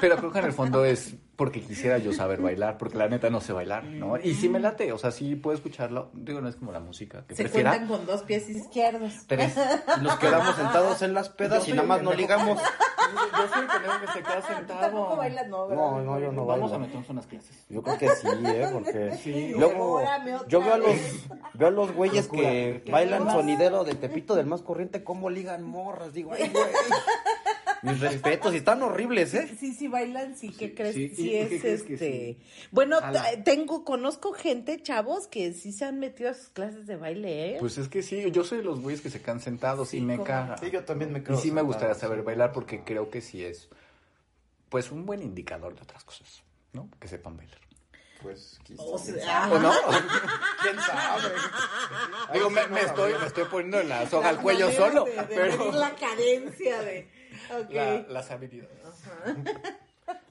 Pero 0.00 0.16
creo 0.16 0.32
que 0.32 0.38
en 0.38 0.44
el 0.46 0.52
fondo 0.52 0.84
es 0.84 1.16
porque 1.36 1.60
quisiera 1.60 1.98
yo 1.98 2.12
saber 2.12 2.40
bailar, 2.40 2.78
porque 2.78 2.96
la 2.96 3.08
neta 3.08 3.30
no 3.30 3.40
sé 3.40 3.52
bailar, 3.52 3.84
¿no? 3.84 4.16
Y 4.18 4.34
sí 4.34 4.48
me 4.48 4.58
late, 4.58 4.92
o 4.92 4.98
sea, 4.98 5.10
sí 5.12 5.36
puedo 5.36 5.54
escucharlo. 5.56 6.10
Digo, 6.14 6.40
no 6.40 6.48
es 6.48 6.56
como 6.56 6.72
la 6.72 6.80
música, 6.80 7.24
que 7.28 7.34
Se 7.36 7.44
prefiera. 7.44 7.70
cuentan 7.76 7.88
con 7.88 8.06
dos 8.06 8.22
pies 8.22 8.48
izquierdos. 8.48 9.12
Tres. 9.26 9.54
Nos 10.02 10.18
quedamos 10.18 10.56
sentados 10.56 11.02
en 11.02 11.14
las 11.14 11.28
pedas 11.28 11.64
Yo 11.66 11.72
y 11.74 11.76
nada 11.76 11.86
más 11.88 12.02
no 12.02 12.12
ligamos. 12.12 12.60
Yo 12.60 13.48
soy 13.48 13.62
el 13.62 13.66
pendejo 13.68 14.00
que 14.00 14.06
se 14.12 14.22
queda 14.22 14.40
Tú 14.40 14.46
sentado. 14.54 14.80
tampoco 14.80 15.16
bailas, 15.16 15.48
no, 15.48 15.66
¿verdad? 15.68 15.82
No, 15.82 16.00
no, 16.02 16.20
yo 16.20 16.32
no 16.32 16.44
Vamos 16.44 16.70
bailo. 16.70 16.76
a 16.76 16.86
meternos 16.86 17.08
unas 17.10 17.26
clases. 17.26 17.64
Yo 17.70 17.82
creo 17.82 17.96
que 17.98 18.08
sí, 18.10 18.26
¿eh? 18.44 18.68
Porque 18.72 19.12
Sí. 19.22 19.54
luego 19.56 20.02
yo 20.48 20.60
veo 20.60 20.74
a 20.74 20.78
los 20.78 20.96
veo 21.54 21.68
a 21.68 21.70
los 21.70 21.92
güeyes 21.94 22.28
que 22.28 22.82
¿Qué 22.84 22.92
bailan 22.92 23.30
sonidero 23.30 23.84
de 23.84 23.94
Tepito 24.00 24.34
del 24.34 24.46
más 24.46 24.62
corriente 24.62 25.04
cómo 25.04 25.30
ligan 25.30 25.62
morras, 25.64 26.12
digo, 26.12 26.32
ay, 26.32 26.48
güey. 26.48 26.64
Mis 27.82 28.00
respetos, 28.00 28.52
y 28.54 28.56
están 28.56 28.82
horribles, 28.82 29.32
¿eh? 29.34 29.54
Sí, 29.56 29.72
sí, 29.72 29.86
bailan, 29.86 30.36
sí, 30.36 30.50
¿qué 30.50 30.74
crees? 30.74 30.96
Sí, 30.96 31.10
Sí, 31.14 31.30
¿y 31.30 31.34
es 31.36 31.48
qué 31.48 31.60
crees 31.60 31.82
que 31.84 31.94
este. 31.94 32.36
Bueno, 32.72 32.98
tengo, 33.44 33.84
conozco 33.84 34.32
gente, 34.32 34.82
chavos, 34.82 35.28
que 35.28 35.52
sí 35.52 35.70
se 35.72 35.84
han 35.84 36.00
metido 36.00 36.30
a 36.30 36.34
sus 36.34 36.48
clases 36.48 36.88
de 36.88 36.96
baile, 36.96 37.50
¿eh? 37.54 37.56
Pues 37.60 37.78
es 37.78 37.88
que 37.88 38.02
sí, 38.02 38.28
yo 38.32 38.42
soy 38.42 38.58
de 38.58 38.64
los 38.64 38.80
güeyes 38.80 39.00
que 39.00 39.10
se 39.10 39.22
quedan 39.22 39.38
sentados 39.40 39.94
y 39.94 40.00
me 40.00 40.20
caga. 40.24 40.58
Sí, 40.58 40.70
yo 40.72 40.84
también 40.84 41.12
me 41.12 41.20
Y 41.20 41.22
creo. 41.22 41.38
sí 41.38 41.52
me 41.52 41.62
gustaría 41.62 41.94
saber 41.94 42.18
sí. 42.18 42.24
bailar 42.24 42.50
porque 42.50 42.82
creo 42.82 43.10
que 43.10 43.20
sí 43.20 43.44
es, 43.44 43.68
pues, 44.70 44.90
un 44.90 45.06
buen 45.06 45.22
indicador 45.22 45.76
de 45.76 45.82
otras 45.82 46.02
cosas, 46.02 46.42
¿no? 46.72 46.88
Que 46.98 47.06
sepan 47.06 47.36
bailar. 47.36 47.60
Pues 48.22 48.58
quizás. 48.64 48.84
O 48.86 48.98
sea, 48.98 49.48
¿O 49.50 49.58
no? 49.58 49.72
¿Quién 50.62 50.78
sabe? 50.80 51.22
Digo, 52.32 52.50
me, 52.50 52.62
estoy, 52.80 53.14
me 53.20 53.26
estoy 53.26 53.44
poniendo 53.44 53.82
la 53.84 54.08
soga 54.08 54.30
al 54.30 54.38
cuello 54.40 54.70
solo, 54.72 55.04
de- 55.04 55.12
de 55.12 55.22
pero 55.36 55.70
la 55.72 55.94
cadencia 55.94 56.82
de. 56.82 57.08
La- 57.70 58.00
las 58.08 58.30
habilidades. 58.30 58.76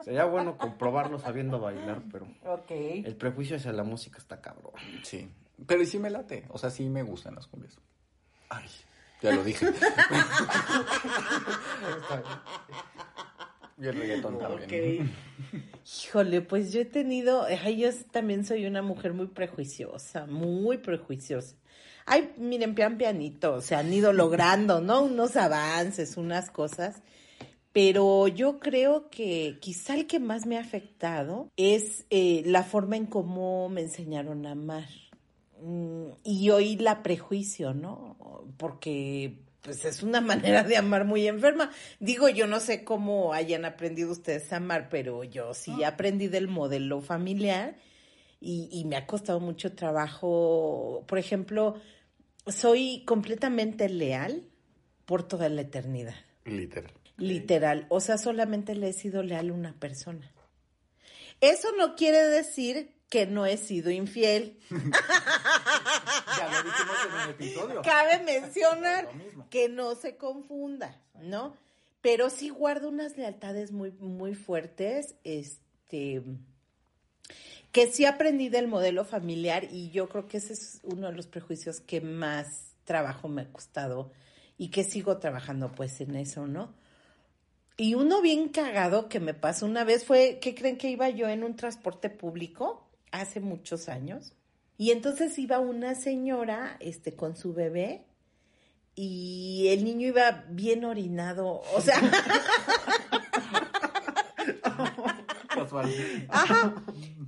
Sería 0.03 0.25
bueno 0.25 0.57
comprobarlo 0.57 1.19
sabiendo 1.19 1.59
bailar, 1.59 2.01
pero 2.11 2.27
Ok. 2.45 2.71
el 2.71 3.15
prejuicio 3.15 3.55
hacia 3.57 3.71
la 3.73 3.83
música 3.83 4.17
está 4.17 4.41
cabrón. 4.41 4.73
Sí. 5.03 5.29
Pero 5.65 5.85
sí 5.85 5.97
me 5.99 6.09
late. 6.09 6.45
O 6.49 6.57
sea, 6.57 6.69
sí 6.69 6.87
me 6.89 7.03
gustan 7.03 7.35
las 7.35 7.47
cumbias. 7.47 7.77
Ay, 8.49 8.69
ya 9.21 9.31
lo 9.31 9.43
dije. 9.43 9.67
y 13.79 13.87
el 13.87 13.95
reggaetón 13.95 14.39
también. 14.39 15.11
Híjole, 16.03 16.41
pues 16.41 16.73
yo 16.73 16.81
he 16.81 16.85
tenido, 16.85 17.43
ay, 17.43 17.77
yo 17.77 17.89
también 18.11 18.45
soy 18.45 18.65
una 18.65 18.81
mujer 18.81 19.13
muy 19.13 19.27
prejuiciosa, 19.27 20.25
muy 20.25 20.77
prejuiciosa. 20.79 21.55
Ay, 22.05 22.33
miren, 22.37 22.73
pian 22.73 22.97
pianito, 22.97 23.61
se 23.61 23.75
han 23.75 23.91
ido 23.93 24.13
logrando, 24.13 24.81
¿no? 24.81 25.03
Unos 25.03 25.35
avances, 25.35 26.17
unas 26.17 26.49
cosas. 26.49 27.01
Pero 27.71 28.27
yo 28.27 28.59
creo 28.59 29.09
que 29.09 29.59
quizá 29.61 29.93
el 29.93 30.07
que 30.07 30.19
más 30.19 30.47
me 30.47 30.57
ha 30.57 30.61
afectado 30.61 31.51
es 31.57 32.05
eh, 32.09 32.41
la 32.45 32.63
forma 32.63 32.97
en 32.97 33.05
cómo 33.05 33.69
me 33.69 33.81
enseñaron 33.81 34.47
a 34.47 34.51
amar. 34.51 34.87
Mm, 35.61 36.07
y 36.23 36.49
hoy 36.49 36.77
la 36.77 37.03
prejuicio, 37.03 37.75
¿no? 37.75 38.17
Porque 38.57 39.46
pues 39.67 39.83
es 39.83 40.01
una 40.01 40.21
manera 40.21 40.63
de 40.63 40.77
amar 40.77 41.03
muy 41.03 41.27
enferma. 41.27 41.69
Digo, 41.99 42.29
yo 42.29 42.47
no 42.47 42.61
sé 42.61 42.85
cómo 42.85 43.33
hayan 43.33 43.65
aprendido 43.65 44.13
ustedes 44.13 44.53
a 44.53 44.57
amar, 44.57 44.87
pero 44.89 45.25
yo 45.25 45.53
sí 45.53 45.83
aprendí 45.83 46.29
del 46.29 46.47
modelo 46.47 47.01
familiar 47.01 47.75
y, 48.39 48.69
y 48.71 48.85
me 48.85 48.95
ha 48.95 49.05
costado 49.05 49.41
mucho 49.41 49.75
trabajo. 49.75 51.03
Por 51.05 51.19
ejemplo, 51.19 51.75
soy 52.47 53.03
completamente 53.05 53.89
leal 53.89 54.47
por 55.05 55.27
toda 55.27 55.49
la 55.49 55.61
eternidad. 55.61 56.15
Literal. 56.45 56.93
Literal. 57.17 57.87
O 57.89 57.99
sea, 57.99 58.17
solamente 58.17 58.73
le 58.73 58.87
he 58.87 58.93
sido 58.93 59.21
leal 59.21 59.49
a 59.49 59.53
una 59.53 59.73
persona. 59.73 60.31
Eso 61.41 61.67
no 61.77 61.95
quiere 61.95 62.23
decir 62.23 62.96
que 63.09 63.25
no 63.25 63.45
he 63.45 63.57
sido 63.57 63.89
infiel. 63.91 64.59
Ya 64.69 66.49
lo 66.51 66.63
dijimos 66.63 66.97
en 67.05 67.13
un 67.13 67.29
episodio. 67.29 67.81
Cabe 67.81 68.23
mencionar 68.23 69.09
que 69.49 69.69
no 69.69 69.95
se 69.95 70.17
confunda, 70.17 71.01
¿no? 71.15 71.55
Pero 72.01 72.29
sí 72.29 72.49
guardo 72.49 72.89
unas 72.89 73.17
lealtades 73.17 73.71
muy, 73.71 73.91
muy 73.91 74.35
fuertes, 74.35 75.15
este, 75.23 76.21
que 77.71 77.87
sí 77.87 78.05
aprendí 78.05 78.49
del 78.49 78.67
modelo 78.67 79.03
familiar 79.03 79.67
y 79.71 79.89
yo 79.89 80.07
creo 80.09 80.27
que 80.27 80.37
ese 80.37 80.53
es 80.53 80.79
uno 80.83 81.07
de 81.07 81.13
los 81.13 81.27
prejuicios 81.27 81.79
que 81.79 82.01
más 82.01 82.73
trabajo 82.85 83.27
me 83.27 83.41
ha 83.43 83.51
costado 83.51 84.11
y 84.57 84.69
que 84.69 84.83
sigo 84.83 85.17
trabajando 85.17 85.71
pues 85.71 85.99
en 86.01 86.15
eso, 86.15 86.47
¿no? 86.47 86.73
Y 87.77 87.93
uno 87.93 88.21
bien 88.21 88.49
cagado 88.49 89.07
que 89.07 89.19
me 89.19 89.33
pasó 89.33 89.65
una 89.65 89.83
vez 89.83 90.03
fue, 90.03 90.39
¿qué 90.41 90.55
creen 90.55 90.77
que 90.77 90.89
iba 90.89 91.09
yo 91.09 91.29
en 91.29 91.43
un 91.43 91.55
transporte 91.55 92.09
público 92.09 92.86
hace 93.11 93.39
muchos 93.39 93.89
años? 93.89 94.33
Y 94.77 94.91
entonces 94.91 95.37
iba 95.39 95.59
una 95.59 95.95
señora, 95.95 96.77
este, 96.79 97.15
con 97.15 97.35
su 97.35 97.53
bebé 97.53 98.05
y 98.95 99.67
el 99.69 99.83
niño 99.83 100.07
iba 100.07 100.45
bien 100.49 100.83
orinado, 100.85 101.61
o 101.75 101.81
sea, 101.81 101.99
Casual. 105.49 105.89
ajá, 106.29 106.75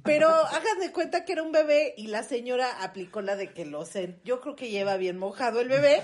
pero 0.03 0.29
hagan 0.29 0.79
de 0.79 0.91
cuenta 0.91 1.25
que 1.25 1.33
era 1.33 1.41
un 1.43 1.51
bebé 1.51 1.93
y 1.97 2.07
la 2.07 2.23
señora 2.23 2.83
aplicó 2.83 3.21
la 3.21 3.35
de 3.35 3.51
que 3.53 3.65
lo 3.65 3.85
sé, 3.85 4.19
yo 4.23 4.39
creo 4.41 4.55
que 4.55 4.69
lleva 4.69 4.97
bien 4.97 5.17
mojado 5.17 5.61
el 5.61 5.69
bebé, 5.69 6.03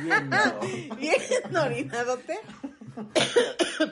Bien, 0.00 0.28
no. 0.30 0.60
bien 0.96 1.56
orinadote. 1.56 2.38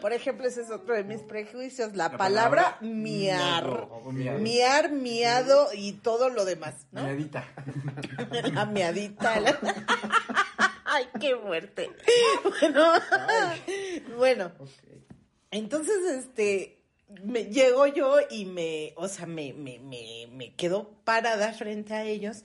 Por 0.01 0.13
ejemplo, 0.13 0.47
ese 0.47 0.63
es 0.63 0.71
otro 0.71 0.95
de 0.95 1.05
mis 1.05 1.21
prejuicios, 1.23 1.95
la, 1.97 2.09
La 2.09 2.17
palabra, 2.17 2.79
palabra 2.79 2.79
miar. 2.81 3.65
miado, 3.65 4.01
miado. 4.13 4.39
Miar, 4.41 4.93
miado 4.93 5.69
y 5.75 5.93
todo 5.95 6.29
lo 6.29 6.45
demás, 6.45 6.75
¿no? 6.93 7.03
Miadita. 7.05 7.45
La 8.55 8.67
miadita. 8.67 9.41
la- 9.41 9.59
Ay, 10.85 11.07
qué 11.21 11.37
fuerte. 11.37 11.91
Bueno, 12.61 12.93
bueno. 14.17 14.53
Entonces, 15.53 15.97
este, 16.19 16.83
me 17.25 17.45
llego 17.47 17.87
yo 17.87 18.17
y 18.31 18.45
me, 18.45 18.93
o 18.97 19.09
sea, 19.09 19.27
me, 19.27 19.53
me, 19.53 19.79
me, 19.79 20.27
me 20.33 20.55
quedo 20.55 20.91
parada 21.05 21.53
frente 21.53 21.95
a 21.95 22.05
ellos 22.05 22.45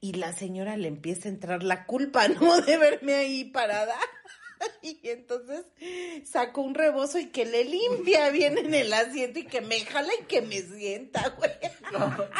y 0.00 0.12
la 0.14 0.32
señora 0.34 0.76
le 0.76 0.88
empieza 0.88 1.28
a 1.28 1.32
entrar 1.32 1.62
la 1.62 1.86
culpa, 1.86 2.28
¿no? 2.40 2.60
De 2.60 2.76
verme 2.76 3.14
ahí 3.14 3.44
parada. 3.44 3.96
Y 4.82 5.00
entonces 5.08 5.64
saco 6.24 6.60
un 6.60 6.74
rebozo 6.74 7.18
y 7.18 7.26
que 7.26 7.44
le 7.44 7.64
limpia 7.64 8.30
bien 8.30 8.56
en 8.56 8.72
el 8.72 8.92
asiento 8.92 9.40
y 9.40 9.44
que 9.46 9.60
me 9.60 9.80
jala 9.80 10.10
y 10.20 10.24
que 10.24 10.42
me 10.42 10.62
sienta, 10.62 11.28
güey. 11.30 11.50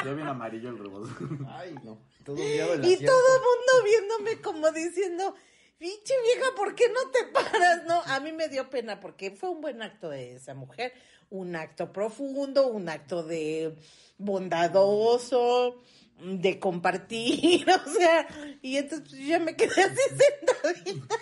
Ya 0.05 0.13
bien 0.13 0.29
amarillo 0.29 0.71
el 0.71 0.79
rebozo. 0.79 1.13
Ay, 1.49 1.75
no. 1.83 1.99
Todo 2.25 2.37
el 2.37 2.43
Y 2.45 2.61
asiento. 2.61 3.13
todo 3.13 3.37
el 3.37 3.43
mundo 3.43 3.85
viéndome 3.85 4.41
como 4.43 4.71
diciendo, 4.71 5.35
pinche 5.79 6.15
vieja, 6.25 6.55
¿por 6.57 6.75
qué 6.75 6.89
no 6.89 7.11
te 7.11 7.25
paras? 7.33 7.85
No, 7.87 8.01
a 8.03 8.21
mí 8.21 8.33
me 8.33 8.49
dio 8.49 8.71
pena 8.71 9.01
porque 9.01 9.33
fue 9.33 9.49
un 9.51 9.61
buen 9.61 9.83
acto 9.83 10.09
de 10.09 10.37
esa 10.37 10.55
mujer, 10.55 10.93
un 11.31 11.57
acto 11.57 11.93
profundo, 11.93 12.69
un 12.69 12.89
acto 12.89 13.23
de 13.25 13.75
bondadoso, 14.19 15.77
de 16.21 16.59
compartir, 16.59 17.67
o 17.87 17.91
sea, 17.91 18.27
y 18.63 18.77
entonces 18.77 19.11
yo 19.19 19.39
me 19.41 19.55
quedé 19.57 19.83
así 19.83 20.01
sentadita. 20.09 21.17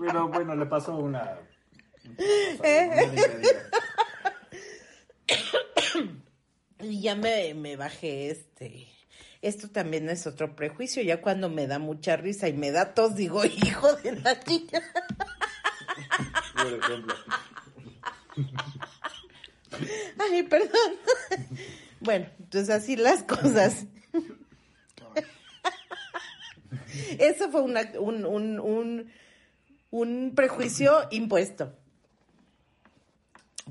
Pero 0.00 0.28
bueno, 0.28 0.54
le 0.56 0.66
pasó 0.66 0.96
una. 0.96 1.38
¿Eh? 2.62 3.10
Y 6.80 7.02
ya 7.02 7.14
me, 7.14 7.54
me 7.54 7.76
bajé 7.76 8.30
este. 8.30 8.88
Esto 9.42 9.68
también 9.70 10.08
es 10.08 10.26
otro 10.26 10.54
prejuicio. 10.54 11.02
Ya 11.02 11.20
cuando 11.20 11.48
me 11.48 11.66
da 11.66 11.78
mucha 11.78 12.16
risa 12.16 12.48
y 12.48 12.52
me 12.52 12.70
da 12.70 12.94
tos, 12.94 13.16
digo, 13.16 13.44
hijo 13.44 13.94
de 13.96 14.12
la 14.20 14.38
chica. 14.40 14.82
Por 16.54 16.74
ejemplo. 16.74 17.14
Ay, 20.18 20.42
perdón. 20.44 20.96
Bueno, 22.00 22.26
entonces 22.38 22.70
así 22.70 22.96
las 22.96 23.22
cosas. 23.22 23.86
Eso 27.18 27.50
fue 27.50 27.62
un, 27.62 27.76
un, 27.98 28.60
un, 28.60 29.10
un 29.90 30.32
prejuicio 30.34 30.92
impuesto. 31.10 31.72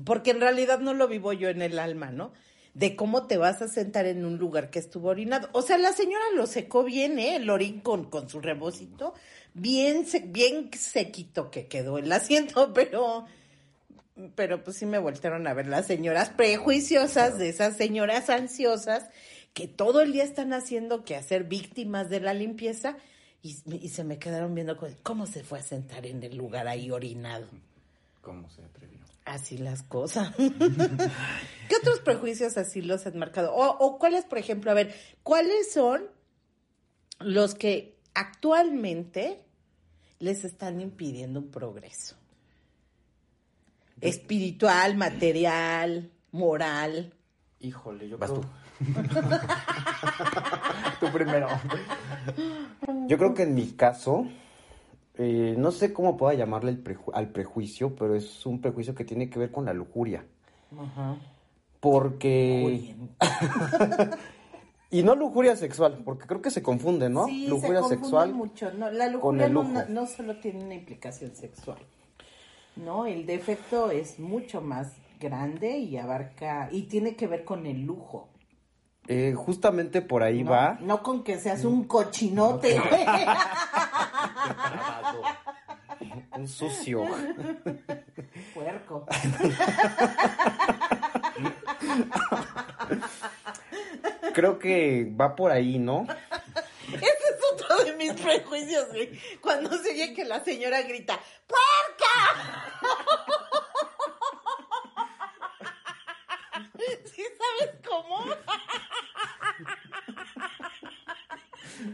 Porque 0.04 0.30
en 0.30 0.40
realidad 0.40 0.78
no 0.80 0.94
lo 0.94 1.08
vivo 1.08 1.32
yo 1.32 1.48
en 1.48 1.62
el 1.62 1.78
alma, 1.78 2.10
¿no? 2.10 2.32
De 2.74 2.94
cómo 2.96 3.26
te 3.26 3.36
vas 3.36 3.60
a 3.62 3.68
sentar 3.68 4.06
en 4.06 4.24
un 4.24 4.38
lugar 4.38 4.70
que 4.70 4.78
estuvo 4.78 5.08
orinado. 5.08 5.48
O 5.52 5.60
sea, 5.62 5.76
la 5.76 5.92
señora 5.92 6.24
lo 6.34 6.46
secó 6.46 6.84
bien, 6.84 7.18
¿eh? 7.18 7.36
El 7.36 7.50
orín 7.50 7.80
con, 7.80 8.04
con 8.08 8.28
su 8.30 8.40
rebocito. 8.40 9.12
Bien, 9.54 10.06
se- 10.06 10.20
bien 10.20 10.70
sequito 10.72 11.50
que 11.50 11.66
quedó 11.66 11.98
el 11.98 12.10
asiento, 12.12 12.72
pero 12.74 13.26
pero 14.34 14.62
pues 14.62 14.76
sí 14.76 14.84
me 14.84 14.98
voltearon 14.98 15.46
a 15.46 15.54
ver 15.54 15.66
las 15.66 15.86
señoras 15.86 16.28
prejuiciosas 16.28 17.38
de 17.38 17.48
esas 17.48 17.76
señoras 17.78 18.28
ansiosas 18.28 19.08
que 19.54 19.68
todo 19.68 20.00
el 20.00 20.12
día 20.12 20.24
están 20.24 20.52
haciendo 20.52 21.04
que 21.04 21.16
hacer 21.16 21.44
víctimas 21.44 22.08
de 22.08 22.20
la 22.20 22.34
limpieza 22.34 22.96
y, 23.42 23.56
y 23.74 23.88
se 23.88 24.04
me 24.04 24.18
quedaron 24.18 24.54
viendo 24.54 24.76
cómo 25.02 25.26
se 25.26 25.42
fue 25.42 25.58
a 25.58 25.62
sentar 25.62 26.06
en 26.06 26.22
el 26.22 26.36
lugar 26.36 26.68
ahí 26.68 26.90
orinado. 26.90 27.46
¿Cómo 28.20 28.50
se 28.50 28.62
atrevió? 28.62 28.98
Así 29.24 29.58
las 29.58 29.82
cosas. 29.82 30.34
¿Qué 30.36 31.76
otros 31.80 32.00
prejuicios 32.00 32.56
así 32.56 32.82
los 32.82 33.06
han 33.06 33.18
marcado? 33.18 33.54
O, 33.54 33.66
o 33.78 33.98
cuáles, 33.98 34.24
por 34.24 34.38
ejemplo, 34.38 34.70
a 34.70 34.74
ver, 34.74 34.94
¿cuáles 35.22 35.72
son 35.72 36.02
los 37.18 37.54
que 37.54 37.96
actualmente 38.14 39.42
les 40.18 40.44
están 40.44 40.80
impidiendo 40.80 41.40
un 41.40 41.50
progreso? 41.50 42.16
Espiritual, 44.00 44.96
material, 44.96 46.10
moral. 46.32 47.14
Híjole, 47.60 48.08
yo 48.08 48.18
creo, 48.18 48.42
tú. 51.00 51.06
Primero. 51.12 51.48
yo 53.06 53.18
creo 53.18 53.34
que 53.34 53.42
en 53.44 53.54
mi 53.54 53.72
caso, 53.72 54.26
eh, 55.16 55.54
no 55.58 55.70
sé 55.72 55.92
cómo 55.92 56.16
pueda 56.16 56.34
llamarle 56.34 56.70
el 56.70 56.82
preju- 56.84 57.10
al 57.14 57.28
prejuicio, 57.28 57.94
pero 57.96 58.14
es 58.14 58.44
un 58.46 58.60
prejuicio 58.60 58.94
que 58.94 59.04
tiene 59.04 59.28
que 59.30 59.38
ver 59.38 59.50
con 59.50 59.64
la 59.64 59.72
lujuria. 59.72 60.24
Porque... 61.80 62.94
y 64.90 65.02
no 65.02 65.14
lujuria 65.14 65.56
sexual, 65.56 66.02
porque 66.04 66.26
creo 66.26 66.42
que 66.42 66.50
se 66.50 66.62
confunde, 66.62 67.08
¿no? 67.08 67.26
Sí, 67.26 67.46
lujuria 67.48 67.76
se 67.76 67.80
confunde 67.80 67.96
sexual. 68.02 68.34
mucho. 68.34 68.72
No, 68.72 68.90
la 68.90 69.04
con 69.06 69.12
lujuria 69.38 69.46
el 69.46 69.52
no, 69.54 69.62
lujo. 69.62 69.72
no- 69.74 69.88
no 69.88 70.06
solo 70.06 70.36
tiene 70.40 70.64
una 70.64 70.74
implicación 70.74 71.34
sexual. 71.34 71.78
No, 72.76 73.06
el 73.06 73.26
defecto 73.26 73.90
es 73.90 74.18
mucho 74.18 74.60
más 74.60 74.92
grande 75.18 75.78
y 75.78 75.96
abarca 75.98 76.68
y 76.72 76.82
tiene 76.82 77.14
que 77.16 77.26
ver 77.26 77.44
con 77.44 77.66
el 77.66 77.82
lujo. 77.84 78.28
Eh, 79.12 79.34
justamente 79.34 80.02
por 80.02 80.22
ahí 80.22 80.44
no, 80.44 80.52
va. 80.52 80.78
no 80.80 81.02
con 81.02 81.24
que 81.24 81.36
seas 81.36 81.64
un 81.64 81.82
cochinote. 81.88 82.78
güey. 82.78 83.04
Un 86.36 86.46
sucio. 86.46 87.04
Puerco. 88.54 89.04
Creo 94.32 94.60
que 94.60 95.12
va 95.20 95.34
por 95.34 95.50
ahí, 95.50 95.80
¿no? 95.80 96.06
Ese 96.92 97.04
es 97.04 97.40
otro 97.52 97.84
de 97.84 97.96
mis 97.96 98.12
prejuicios, 98.12 98.86
güey. 98.90 99.10
Cuando 99.40 99.76
se 99.76 99.90
oye 99.90 100.14
que 100.14 100.24
la 100.24 100.38
señora 100.44 100.82
grita, 100.82 101.18
¡Puerca! 101.48 102.60
¿Sí 107.04 107.22
sabes 107.36 107.74
cómo? 107.86 108.24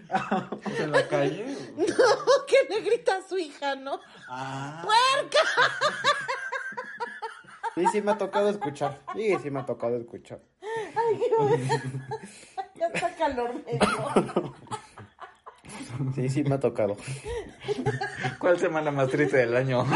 ¿En 0.78 0.92
la 0.92 1.08
calle? 1.08 1.56
No, 1.76 2.46
que 2.46 2.56
le 2.68 2.80
grita 2.80 3.16
a 3.16 3.28
su 3.28 3.38
hija, 3.38 3.74
¿no? 3.76 4.00
Ah. 4.28 4.82
¡Puerca! 4.82 5.38
Sí, 7.74 7.84
sí 7.92 8.00
me 8.02 8.12
ha 8.12 8.18
tocado 8.18 8.48
escuchar. 8.48 9.00
Sí, 9.14 9.36
sí 9.42 9.50
me 9.50 9.60
ha 9.60 9.66
tocado 9.66 9.96
escuchar. 9.96 10.40
Ya 12.74 12.86
está 12.86 13.14
calor 13.16 13.54
medio. 13.64 14.54
Sí, 16.14 16.28
sí 16.28 16.42
me 16.44 16.54
ha 16.54 16.60
tocado. 16.60 16.96
¿Cuál 18.38 18.58
semana 18.58 18.90
más 18.90 19.08
triste 19.08 19.36
del 19.36 19.56
año? 19.56 19.86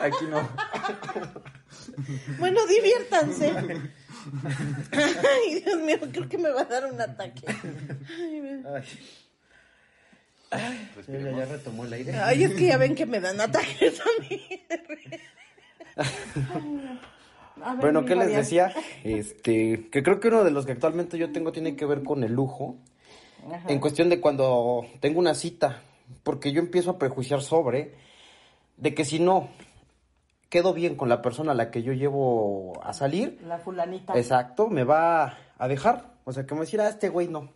Aquí 0.00 0.24
no. 0.28 0.48
Bueno, 2.38 2.66
diviértanse. 2.66 3.52
Ay, 4.92 5.60
Dios 5.60 5.80
mío, 5.80 5.98
creo 6.12 6.28
que 6.28 6.38
me 6.38 6.50
va 6.50 6.62
a 6.62 6.64
dar 6.64 6.86
un 6.86 7.00
ataque. 7.00 7.42
Ay, 8.18 8.39
me- 8.72 8.82
Ay. 10.52 10.90
Ya, 11.06 11.18
ya, 11.30 11.44
retomó 11.44 11.84
el 11.84 11.92
aire. 11.92 12.16
Ay, 12.18 12.42
es 12.44 12.54
que 12.54 12.66
ya 12.66 12.76
ven 12.76 12.94
que 12.96 13.06
me 13.06 13.20
dan 13.20 13.40
ataques 13.40 14.00
a 14.00 14.04
mí. 14.28 14.40
A 17.62 17.72
ver, 17.74 17.80
Bueno, 17.80 18.04
¿qué 18.06 18.16
les 18.16 18.34
decía? 18.34 18.72
Este, 19.04 19.88
que 19.90 20.02
creo 20.02 20.18
que 20.18 20.28
uno 20.28 20.44
de 20.44 20.50
los 20.50 20.64
que 20.66 20.72
actualmente 20.72 21.18
yo 21.18 21.30
tengo 21.30 21.52
tiene 21.52 21.76
que 21.76 21.84
ver 21.84 22.02
con 22.02 22.24
el 22.24 22.32
lujo. 22.32 22.76
Ajá. 23.46 23.68
En 23.68 23.78
cuestión 23.80 24.08
de 24.08 24.18
cuando 24.20 24.86
tengo 25.00 25.18
una 25.18 25.34
cita, 25.34 25.82
porque 26.22 26.52
yo 26.52 26.60
empiezo 26.60 26.90
a 26.92 26.98
prejuiciar 26.98 27.42
sobre 27.42 27.94
de 28.78 28.94
que 28.94 29.04
si 29.04 29.18
no 29.20 29.50
quedo 30.48 30.72
bien 30.72 30.96
con 30.96 31.08
la 31.10 31.20
persona 31.22 31.52
a 31.52 31.54
la 31.54 31.70
que 31.70 31.82
yo 31.82 31.92
llevo 31.92 32.80
a 32.82 32.92
salir, 32.94 33.38
La 33.44 33.58
fulanita. 33.58 34.14
exacto, 34.18 34.68
me 34.68 34.84
va 34.84 35.36
a 35.58 35.68
dejar. 35.68 36.14
O 36.24 36.32
sea, 36.32 36.46
que 36.46 36.54
me 36.54 36.62
decir, 36.62 36.80
ah, 36.80 36.88
este 36.88 37.08
güey 37.10 37.28
no. 37.28 37.50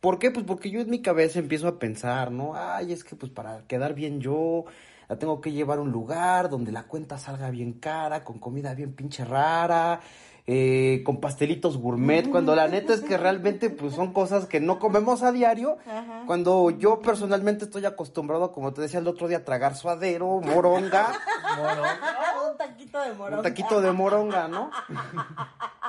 ¿Por 0.00 0.18
qué? 0.18 0.30
Pues 0.30 0.46
porque 0.46 0.70
yo 0.70 0.80
en 0.80 0.88
mi 0.88 1.02
cabeza 1.02 1.38
empiezo 1.38 1.68
a 1.68 1.78
pensar, 1.78 2.32
¿no? 2.32 2.54
Ay, 2.54 2.92
es 2.92 3.04
que 3.04 3.16
pues 3.16 3.30
para 3.30 3.66
quedar 3.66 3.94
bien 3.94 4.20
yo, 4.20 4.64
la 5.08 5.18
tengo 5.18 5.42
que 5.42 5.52
llevar 5.52 5.78
a 5.78 5.82
un 5.82 5.90
lugar 5.92 6.48
donde 6.48 6.72
la 6.72 6.84
cuenta 6.84 7.18
salga 7.18 7.50
bien 7.50 7.74
cara, 7.74 8.24
con 8.24 8.38
comida 8.38 8.74
bien 8.74 8.94
pinche 8.94 9.24
rara, 9.26 10.00
eh, 10.46 11.02
con 11.04 11.20
pastelitos 11.20 11.76
gourmet, 11.78 12.28
cuando 12.28 12.54
la 12.56 12.66
neta 12.68 12.92
es 12.94 13.00
que 13.02 13.16
realmente 13.16 13.70
pues 13.70 13.94
son 13.94 14.12
cosas 14.12 14.46
que 14.46 14.58
no 14.60 14.78
comemos 14.78 15.22
a 15.22 15.32
diario, 15.32 15.78
Ajá. 15.86 16.22
cuando 16.26 16.70
yo 16.70 17.00
personalmente 17.00 17.66
estoy 17.66 17.84
acostumbrado, 17.84 18.50
como 18.52 18.72
te 18.72 18.80
decía 18.80 18.98
el 19.00 19.06
otro 19.08 19.28
día, 19.28 19.38
a 19.38 19.44
tragar 19.44 19.76
suadero, 19.76 20.40
moronga, 20.40 21.12
un 22.50 22.56
taquito 22.56 23.00
de 23.00 23.12
morón. 23.14 23.38
un 23.38 23.42
taquito 23.42 23.80
de 23.80 23.92
moronga, 23.92 24.48
¿no? 24.48 24.70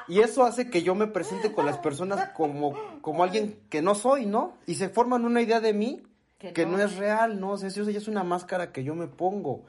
Y 0.07 0.19
eso 0.19 0.43
hace 0.43 0.69
que 0.69 0.83
yo 0.83 0.95
me 0.95 1.07
presente 1.07 1.51
con 1.53 1.65
las 1.65 1.77
personas 1.77 2.29
como, 2.29 2.73
como 3.01 3.23
alguien 3.23 3.59
que 3.69 3.81
no 3.81 3.95
soy, 3.95 4.25
¿no? 4.25 4.53
Y 4.67 4.75
se 4.75 4.89
forman 4.89 5.25
una 5.25 5.41
idea 5.41 5.59
de 5.61 5.73
mí 5.73 6.03
Que 6.37 6.53
que, 6.53 6.65
no. 6.65 6.77
no. 6.77 6.83
es 6.83 6.97
real, 6.97 7.39
¿no? 7.39 7.51
O 7.51 7.57
sea, 7.57 7.69
eso 7.69 7.89
ya 7.89 7.97
es 7.97 8.07
una 8.07 8.23
máscara 8.23 8.71
que 8.71 8.83
yo 8.83 8.95
me 8.95 9.07
pongo. 9.07 9.63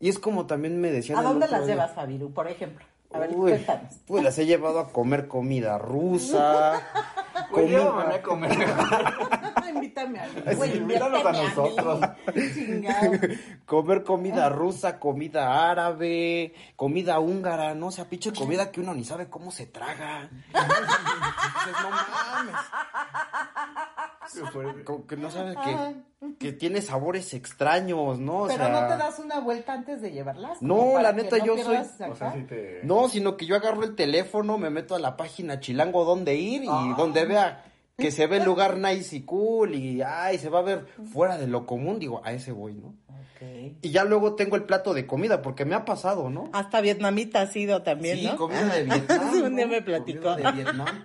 Y 0.00 0.08
es 0.08 0.18
como 0.18 0.46
también 0.46 0.80
me 0.80 0.90
decían 0.90 1.18
¿A 1.18 1.22
dónde 1.22 1.46
las 1.48 1.66
día. 1.66 1.74
llevas, 1.74 1.92
Fabiru, 1.92 2.32
por 2.32 2.48
ejemplo? 2.48 2.84
A 3.14 3.18
ver, 3.18 3.30
Uy, 3.34 3.64
pues 4.06 4.24
las 4.24 4.36
he 4.38 4.46
llevado 4.46 4.80
a 4.80 4.88
comer 4.90 5.28
comida 5.28 5.78
rusa. 5.78 6.82
Pues 7.50 7.70
llévame 7.70 8.14
a 8.14 8.22
comer. 8.22 8.50
Invítame 9.74 10.20
a 10.20 10.26
mí. 10.26 10.30
Sí, 10.48 10.54
Güey, 10.54 10.76
invítanos 10.76 11.24
a 11.26 11.32
nosotros. 11.32 12.00
comer 13.66 14.02
comida 14.04 14.48
rusa, 14.48 14.98
comida 14.98 15.70
árabe, 15.70 16.54
comida 16.76 17.18
húngara, 17.18 17.74
¿no? 17.74 17.88
O 17.88 17.90
sea, 17.90 18.04
pinche 18.08 18.32
comida 18.32 18.70
que 18.70 18.80
uno 18.80 18.94
ni 18.94 19.04
sabe 19.04 19.28
cómo 19.28 19.50
se 19.50 19.66
traga. 19.66 20.28
Dices, 20.30 21.76
no 21.82 21.90
mames. 21.90 22.56
Como 24.84 25.06
que 25.06 25.16
no 25.16 25.30
sabes 25.30 25.56
que, 25.64 26.34
que 26.38 26.52
tiene 26.52 26.80
sabores 26.82 27.34
extraños, 27.34 28.18
¿no? 28.18 28.42
O 28.42 28.46
Pero 28.46 28.64
sea, 28.66 28.80
no 28.80 28.88
te 28.88 28.96
das 28.96 29.18
una 29.18 29.38
vuelta 29.40 29.74
antes 29.74 30.00
de 30.02 30.10
llevarlas. 30.10 30.60
No, 30.60 31.00
la 31.00 31.12
neta, 31.12 31.38
no 31.38 31.44
yo 31.44 31.56
soy- 31.62 31.76
O 31.76 31.84
sea, 31.84 32.06
acá. 32.08 32.32
si 32.34 32.42
te... 32.44 32.80
No, 32.82 33.08
sino 33.08 33.36
que 33.36 33.46
yo 33.46 33.54
agarro 33.54 33.84
el 33.84 33.94
teléfono, 33.94 34.58
me 34.58 34.70
meto 34.70 34.94
a 34.94 34.98
la 34.98 35.16
página 35.16 35.60
chilango 35.60 36.04
donde 36.04 36.34
ir 36.34 36.64
y 36.64 36.68
Ah. 36.68 36.94
donde 36.96 37.24
vea 37.26 37.64
que 37.96 38.10
se 38.10 38.26
ve 38.26 38.38
el 38.38 38.44
lugar 38.44 38.76
nice 38.76 39.14
y 39.16 39.22
cool 39.22 39.74
y 39.74 40.02
ay, 40.02 40.38
se 40.38 40.48
va 40.48 40.58
a 40.60 40.62
ver 40.62 40.86
fuera 41.12 41.38
de 41.38 41.46
lo 41.46 41.64
común, 41.66 41.98
digo, 42.00 42.20
a 42.24 42.32
ese 42.32 42.50
voy, 42.52 42.74
¿no? 42.74 42.88
Ok. 43.08 43.76
Y 43.82 43.90
ya 43.90 44.04
luego 44.04 44.34
tengo 44.34 44.56
el 44.56 44.64
plato 44.64 44.94
de 44.94 45.06
comida, 45.06 45.42
porque 45.42 45.64
me 45.64 45.74
ha 45.74 45.84
pasado, 45.84 46.28
¿no? 46.30 46.50
Hasta 46.52 46.80
vietnamita 46.80 47.40
ha 47.42 47.46
sido 47.46 47.82
también, 47.82 48.18
sí, 48.18 48.26
¿no? 48.26 48.36
comida 48.36 48.64
de 48.74 48.82
Vietnam. 48.84 49.30
Sí, 49.32 49.40
un 49.40 49.56
día 49.56 49.66
me 49.66 49.82
platicó. 49.82 50.30
Comida 50.32 50.50
de 50.50 50.62
Vietnam. 50.62 51.04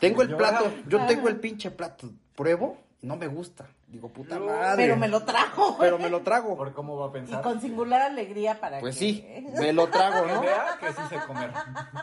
Tengo 0.00 0.22
el 0.22 0.34
plato, 0.34 0.72
yo 0.88 1.04
tengo 1.06 1.28
el 1.28 1.36
pinche 1.40 1.70
plato, 1.70 2.10
pruebo, 2.34 2.78
y 3.02 3.06
no 3.06 3.16
me 3.16 3.26
gusta. 3.26 3.66
Digo, 3.86 4.08
puta 4.08 4.38
No, 4.38 4.46
madre. 4.46 4.82
Pero 4.84 4.96
me 4.96 5.06
lo 5.08 5.22
trajo. 5.24 5.76
Pero 5.78 5.98
me 5.98 6.08
lo 6.08 6.22
trago. 6.22 6.56
¿Por 6.56 6.72
cómo 6.72 6.96
va 6.96 7.06
a 7.06 7.08
Y 7.10 7.12
pensar? 7.12 7.42
con 7.42 7.60
singular 7.60 8.00
alegría 8.02 8.58
para 8.58 8.80
Pues 8.80 8.96
que... 8.96 8.98
sí, 9.00 9.26
me 9.60 9.72
lo 9.72 9.86
trago, 9.88 10.26
Que 10.26 10.32
¿no? 10.32 10.40
vea 10.40 10.78
que 10.80 10.88
sí 10.88 11.02
sé 11.10 11.16
comer. 11.26 11.50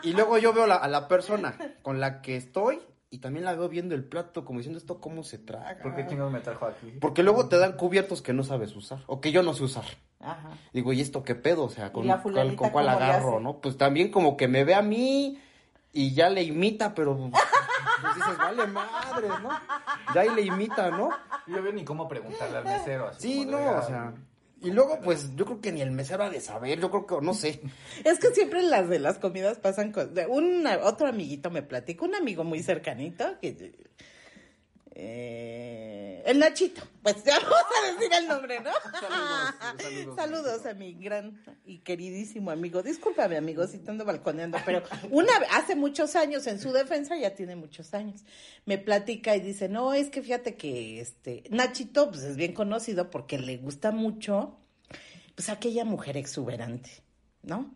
Y 0.04 0.12
luego 0.12 0.38
yo 0.38 0.52
veo 0.54 0.66
la- 0.66 0.76
a 0.76 0.88
la 0.88 1.06
persona 1.08 1.54
con 1.82 2.00
la 2.00 2.22
que 2.22 2.36
estoy 2.36 2.78
y 3.12 3.18
también 3.18 3.44
la 3.44 3.54
veo 3.54 3.68
viendo 3.68 3.94
el 3.94 4.04
plato 4.04 4.42
como 4.46 4.58
diciendo 4.58 4.78
esto 4.78 4.98
cómo 4.98 5.22
se 5.22 5.36
traga. 5.36 5.76
¿Por 5.82 5.94
qué 5.94 6.06
chingados 6.06 6.32
me 6.32 6.40
trajo 6.40 6.64
aquí? 6.64 6.94
Porque 6.98 7.22
luego 7.22 7.46
te 7.46 7.58
dan 7.58 7.74
cubiertos 7.74 8.22
que 8.22 8.32
no 8.32 8.42
sabes 8.42 8.74
usar 8.74 9.00
o 9.06 9.20
que 9.20 9.30
yo 9.32 9.42
no 9.42 9.52
sé 9.52 9.64
usar. 9.64 9.84
Ajá. 10.18 10.48
Digo, 10.72 10.94
¿y 10.94 11.02
esto 11.02 11.22
qué 11.22 11.34
pedo? 11.34 11.64
O 11.64 11.68
sea, 11.68 11.92
¿con, 11.92 12.04
¿Y 12.04 12.08
la 12.08 12.22
cuál, 12.22 12.56
con 12.56 12.70
cuál 12.70 12.88
agarro, 12.88 13.38
no? 13.38 13.58
Pues 13.58 13.76
también 13.76 14.10
como 14.10 14.38
que 14.38 14.48
me 14.48 14.64
ve 14.64 14.74
a 14.74 14.80
mí 14.80 15.38
y 15.92 16.14
ya 16.14 16.30
le 16.30 16.42
imita, 16.42 16.94
pero 16.94 17.14
pues 18.00 18.14
dices, 18.14 18.38
vale 18.38 18.66
madre, 18.66 19.28
¿no? 19.28 19.50
Ya 20.14 20.22
ahí 20.22 20.30
le 20.30 20.42
imita, 20.42 20.90
¿no? 20.90 21.10
Yo 21.46 21.62
veo 21.62 21.72
ni 21.74 21.84
cómo 21.84 22.08
preguntarle 22.08 22.56
al 22.56 22.64
mesero. 22.64 23.08
Así 23.08 23.20
Sí, 23.20 23.44
no, 23.44 23.58
de, 23.58 23.68
"Oiga, 23.68 23.78
o 23.78 23.86
sea... 23.86 24.14
Y 24.62 24.70
luego, 24.70 25.00
pues, 25.00 25.34
yo 25.34 25.44
creo 25.44 25.60
que 25.60 25.72
ni 25.72 25.80
el 25.82 25.90
mesero 25.90 26.22
ha 26.22 26.30
de 26.30 26.40
saber, 26.40 26.78
yo 26.78 26.90
creo 26.90 27.06
que, 27.06 27.24
no 27.24 27.34
sé. 27.34 27.60
Es 28.04 28.18
que 28.18 28.28
siempre 28.28 28.62
las 28.62 28.88
de 28.88 29.00
las 29.00 29.18
comidas 29.18 29.58
pasan 29.58 29.90
con... 29.90 30.12
Un 30.28 30.66
otro 30.82 31.08
amiguito 31.08 31.50
me 31.50 31.62
platicó, 31.62 32.04
un 32.04 32.14
amigo 32.14 32.44
muy 32.44 32.62
cercanito, 32.62 33.38
que... 33.40 33.72
eh, 34.94 36.22
el 36.26 36.38
Nachito, 36.38 36.82
pues 37.02 37.24
ya 37.24 37.38
vamos 37.38 37.54
a 37.54 37.92
decir 37.92 38.12
el 38.12 38.28
nombre, 38.28 38.60
¿no? 38.60 38.70
saludos. 39.78 40.16
Saludos 40.16 40.66
a 40.66 40.74
mi 40.74 40.92
gran 40.94 41.42
y 41.64 41.78
queridísimo 41.78 42.50
amigo. 42.50 42.82
Discúlpame, 42.82 43.36
amigo, 43.36 43.66
si 43.66 43.78
te 43.78 43.90
ando 43.90 44.04
balconeando, 44.04 44.58
pero 44.64 44.82
una 45.10 45.32
hace 45.52 45.74
muchos 45.74 46.14
años, 46.14 46.46
en 46.46 46.60
su 46.60 46.72
defensa 46.72 47.16
ya 47.16 47.34
tiene 47.34 47.56
muchos 47.56 47.94
años, 47.94 48.22
me 48.66 48.78
platica 48.78 49.34
y 49.36 49.40
dice, 49.40 49.68
no, 49.68 49.94
es 49.94 50.10
que 50.10 50.22
fíjate 50.22 50.56
que 50.56 51.00
este 51.00 51.44
Nachito 51.50 52.10
pues 52.10 52.22
es 52.22 52.36
bien 52.36 52.52
conocido 52.52 53.10
porque 53.10 53.38
le 53.38 53.56
gusta 53.56 53.90
mucho 53.90 54.58
pues 55.34 55.48
aquella 55.48 55.84
mujer 55.84 56.16
exuberante, 56.16 56.90
¿no? 57.42 57.74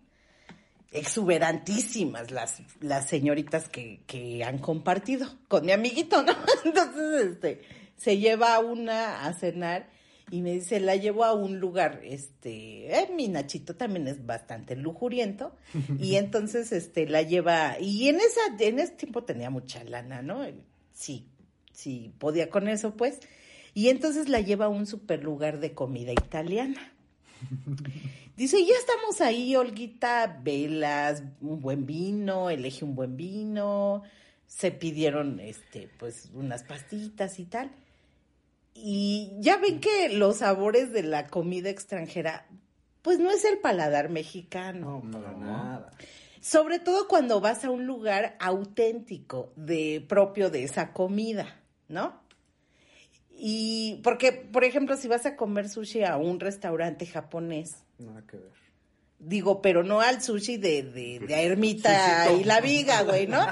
Exuberantísimas 0.96 2.30
las, 2.30 2.62
las 2.80 3.08
señoritas 3.08 3.68
que, 3.68 4.00
que 4.06 4.42
han 4.44 4.58
compartido 4.58 5.28
con 5.48 5.66
mi 5.66 5.72
amiguito, 5.72 6.22
¿no? 6.22 6.32
Entonces, 6.64 7.32
este, 7.32 7.62
se 7.96 8.18
lleva 8.18 8.54
a 8.54 8.60
una 8.60 9.26
a 9.26 9.32
cenar 9.32 9.88
y 10.30 10.42
me 10.42 10.52
dice, 10.52 10.80
la 10.80 10.96
llevo 10.96 11.24
a 11.24 11.34
un 11.34 11.60
lugar, 11.60 12.00
este, 12.02 12.92
eh, 12.92 13.08
mi 13.14 13.28
Nachito 13.28 13.76
también 13.76 14.08
es 14.08 14.26
bastante 14.26 14.74
lujuriento, 14.74 15.54
y 16.00 16.16
entonces, 16.16 16.72
este, 16.72 17.06
la 17.08 17.22
lleva, 17.22 17.78
y 17.80 18.08
en 18.08 18.16
esa, 18.16 18.40
en 18.58 18.80
ese 18.80 18.92
tiempo 18.92 19.22
tenía 19.22 19.50
mucha 19.50 19.84
lana, 19.84 20.22
¿no? 20.22 20.44
Sí, 20.92 21.28
sí, 21.72 22.12
podía 22.18 22.50
con 22.50 22.66
eso, 22.68 22.96
pues, 22.96 23.20
y 23.72 23.88
entonces 23.88 24.28
la 24.28 24.40
lleva 24.40 24.64
a 24.64 24.70
un 24.70 24.86
super 24.86 25.22
lugar 25.22 25.60
de 25.60 25.74
comida 25.74 26.10
italiana. 26.10 26.95
Dice, 28.36 28.64
ya 28.64 28.74
estamos 28.74 29.20
ahí, 29.20 29.56
Olguita, 29.56 30.40
velas, 30.42 31.22
un 31.40 31.60
buen 31.60 31.86
vino, 31.86 32.50
elegí 32.50 32.84
un 32.84 32.94
buen 32.94 33.16
vino, 33.16 34.02
se 34.46 34.70
pidieron, 34.70 35.40
este, 35.40 35.88
pues, 35.98 36.30
unas 36.34 36.62
pastitas 36.62 37.38
y 37.38 37.44
tal. 37.44 37.70
Y 38.74 39.32
ya 39.38 39.56
ven 39.56 39.80
que 39.80 40.10
los 40.10 40.38
sabores 40.38 40.92
de 40.92 41.02
la 41.02 41.28
comida 41.28 41.70
extranjera, 41.70 42.46
pues 43.00 43.18
no 43.18 43.30
es 43.30 43.44
el 43.44 43.58
paladar 43.58 44.10
mexicano. 44.10 45.02
para 45.10 45.32
nada. 45.32 45.90
Sobre 46.42 46.78
todo 46.78 47.08
cuando 47.08 47.40
vas 47.40 47.64
a 47.64 47.70
un 47.70 47.86
lugar 47.86 48.36
auténtico, 48.38 49.52
de 49.56 50.04
propio 50.06 50.50
de 50.50 50.64
esa 50.64 50.92
comida, 50.92 51.56
¿no? 51.88 52.25
Y 53.38 54.00
porque, 54.02 54.32
por 54.32 54.64
ejemplo, 54.64 54.96
si 54.96 55.08
vas 55.08 55.26
a 55.26 55.36
comer 55.36 55.68
sushi 55.68 56.02
a 56.04 56.16
un 56.16 56.40
restaurante 56.40 57.04
japonés, 57.06 57.76
Nada 57.98 58.22
que 58.26 58.38
ver. 58.38 58.52
digo, 59.18 59.60
pero 59.60 59.82
no 59.82 60.00
al 60.00 60.22
sushi 60.22 60.56
de, 60.56 60.82
de, 60.82 61.18
de 61.20 61.44
Ermita 61.44 62.32
y 62.32 62.44
la 62.44 62.60
viga, 62.60 63.02
güey, 63.02 63.26
¿no? 63.26 63.44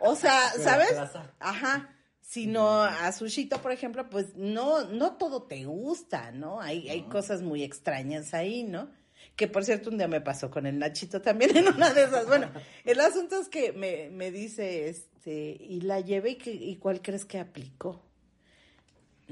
O 0.00 0.14
sea, 0.14 0.48
¿sabes? 0.62 0.94
Ajá. 1.40 1.88
Sino 2.20 2.82
a 2.82 3.10
sushito, 3.12 3.60
por 3.60 3.72
ejemplo, 3.72 4.08
pues 4.08 4.34
no, 4.36 4.84
no 4.84 5.16
todo 5.16 5.42
te 5.42 5.64
gusta, 5.64 6.30
¿no? 6.32 6.60
Hay, 6.60 6.88
hay 6.88 7.02
cosas 7.02 7.42
muy 7.42 7.62
extrañas 7.62 8.32
ahí, 8.32 8.62
¿no? 8.62 8.90
Que 9.36 9.48
por 9.48 9.64
cierto, 9.64 9.90
un 9.90 9.98
día 9.98 10.08
me 10.08 10.20
pasó 10.20 10.50
con 10.50 10.66
el 10.66 10.78
Nachito 10.78 11.20
también 11.20 11.56
en 11.56 11.68
una 11.68 11.92
de 11.92 12.04
esas. 12.04 12.26
Bueno, 12.26 12.50
el 12.84 13.00
asunto 13.00 13.40
es 13.40 13.48
que 13.48 13.72
me, 13.72 14.08
me 14.10 14.30
dice, 14.30 14.88
este, 14.88 15.56
y 15.60 15.80
la 15.82 16.00
llevé 16.00 16.30
y, 16.30 16.34
que- 16.36 16.52
y 16.54 16.76
cuál 16.76 17.02
crees 17.02 17.24
que 17.24 17.38
aplicó. 17.38 18.02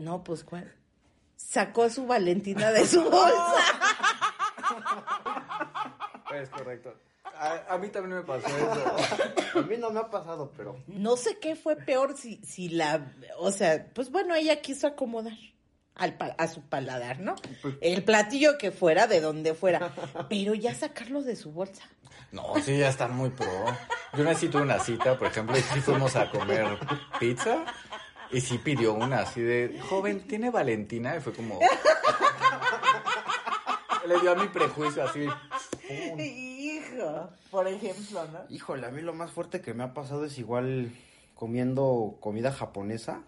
No, 0.01 0.25
pues 0.25 0.45
cuál. 0.45 0.73
Sacó 1.37 1.89
su 1.91 2.07
Valentina 2.07 2.71
de 2.73 2.87
su 2.87 3.03
bolsa. 3.11 3.55
Es 6.35 6.49
correcto. 6.49 6.95
A, 7.37 7.75
a 7.75 7.79
mí 7.79 7.89
también 7.89 8.17
me 8.17 8.23
pasó 8.23 8.47
eso. 8.49 9.59
A 9.59 9.63
mí 9.63 9.77
no 9.79 9.91
me 9.91 10.01
ha 10.01 10.11
pasado, 10.11 10.53
pero. 10.57 10.77
No 10.87 11.17
sé 11.17 11.39
qué 11.39 11.57
fue 11.57 11.77
peor 11.77 12.17
si, 12.17 12.37
si 12.45 12.69
la, 12.69 13.13
o 13.39 13.51
sea, 13.51 13.87
pues 13.95 14.11
bueno, 14.11 14.35
ella 14.35 14.61
quiso 14.61 14.87
acomodar 14.87 15.33
al, 15.95 16.15
pa- 16.17 16.35
a 16.39 16.49
su 16.49 16.63
paladar, 16.63 17.21
¿no? 17.21 17.35
El 17.81 18.05
platillo 18.05 18.59
que 18.59 18.71
fuera, 18.71 19.07
de 19.07 19.21
donde 19.21 19.55
fuera, 19.55 19.93
pero 20.29 20.55
ya 20.55 20.75
sacarlo 20.75 21.23
de 21.23 21.37
su 21.37 21.53
bolsa. 21.53 21.83
No, 22.33 22.55
sí, 22.63 22.79
ya 22.79 22.89
está 22.89 23.09
muy 23.09 23.31
pro. 23.31 23.47
Yo 24.17 24.25
necesito 24.25 24.59
una 24.59 24.79
cita, 24.79 25.19
por 25.19 25.29
ejemplo, 25.29 25.57
y 25.59 25.63
sí 25.63 25.81
fuimos 25.81 26.15
a 26.17 26.31
comer 26.31 26.79
pizza. 27.19 27.65
Y 28.33 28.41
sí 28.41 28.59
pidió 28.59 28.95
una 28.95 29.21
así 29.21 29.41
de, 29.41 29.81
joven, 29.89 30.21
¿tiene 30.27 30.51
Valentina? 30.51 31.17
Y 31.17 31.21
fue 31.21 31.33
como... 31.33 31.59
Le 34.07 34.19
dio 34.21 34.33
a 34.33 34.35
mi 34.35 34.49
prejuicio 34.49 35.05
así. 35.05 35.27
Hijo, 36.19 37.29
por 37.51 37.67
ejemplo, 37.69 38.25
¿no? 38.33 38.39
Híjole, 38.49 38.87
a 38.87 38.91
mí 38.91 39.03
lo 39.03 39.13
más 39.13 39.31
fuerte 39.31 39.61
que 39.61 39.75
me 39.75 39.83
ha 39.85 39.93
pasado 39.95 40.25
es 40.25 40.39
igual 40.39 40.91
comiendo 41.35 42.17
comida 42.21 42.53
japonesa, 42.53 43.23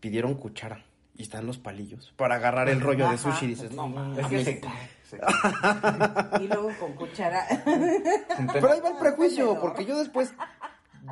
pidieron 0.00 0.34
cuchara 0.34 0.84
y 1.16 1.22
están 1.22 1.46
los 1.46 1.58
palillos 1.58 2.12
para 2.16 2.36
agarrar 2.36 2.68
el 2.68 2.80
rollo 2.80 3.08
de 3.10 3.18
sushi 3.18 3.44
y 3.46 3.48
dices, 3.48 3.72
no, 3.72 3.88
mames. 3.88 4.18
Es 4.18 4.26
que 4.28 4.44
se- 4.44 4.60
se- 5.04 5.20
Y 6.42 6.48
luego 6.48 6.70
con 6.78 6.92
cuchara. 6.94 7.46
Pero 8.52 8.72
ahí 8.72 8.80
va 8.80 8.90
el 8.90 8.96
prejuicio, 8.98 9.58
porque 9.60 9.84
yo 9.84 9.98
después, 9.98 10.32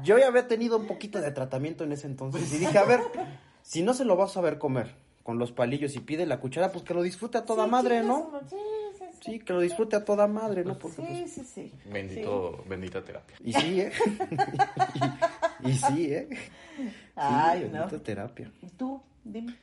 yo 0.03 0.19
ya 0.19 0.27
había 0.29 0.47
tenido 0.49 0.77
un 0.77 0.87
poquito 0.87 1.21
de 1.21 1.31
tratamiento 1.31 1.85
en 1.85 1.93
ese 1.93 2.07
entonces 2.07 2.53
y 2.53 2.59
dije, 2.59 2.79
a 2.79 2.85
ver, 2.85 3.01
si 3.63 3.83
no 3.83 3.95
se 3.95 4.05
lo 4.05 4.17
vas 4.17 4.37
a 4.37 4.41
ver 4.41 4.59
comer 4.59 4.95
con 5.23 5.39
los 5.39 5.51
palillos 5.53 5.97
y 5.97 6.01
pide 6.01 6.25
la 6.27 6.39
cuchara, 6.39 6.71
pues 6.71 6.85
que 6.85 6.95
lo 6.95 7.03
disfrute 7.03 7.39
a 7.39 7.45
toda 7.45 7.67
madre, 7.67 8.03
¿no? 8.03 8.31
Sí, 8.49 8.57
sí, 8.99 9.05
sí. 9.13 9.33
Sí, 9.33 9.39
que 9.41 9.53
lo 9.53 9.61
disfrute 9.61 9.97
a 9.97 10.05
toda 10.05 10.29
madre, 10.29 10.65
¿no? 10.65 10.79
Porque, 10.79 11.03
pues, 11.03 11.19
Sí, 11.19 11.29
sí, 11.29 11.45
sí. 11.45 11.73
Bendito, 11.91 12.63
bendita 12.69 13.03
terapia. 13.03 13.37
y 13.45 13.53
sí, 13.53 13.81
¿eh? 13.81 13.93
y, 15.65 15.73
sí, 15.75 16.13
¿eh? 16.13 16.29
Sí, 16.77 16.91
Ay, 17.17 17.69
no. 17.73 17.81
bendita 17.81 17.99
terapia. 18.03 18.53
Tú, 18.77 19.03
dime. 19.25 19.57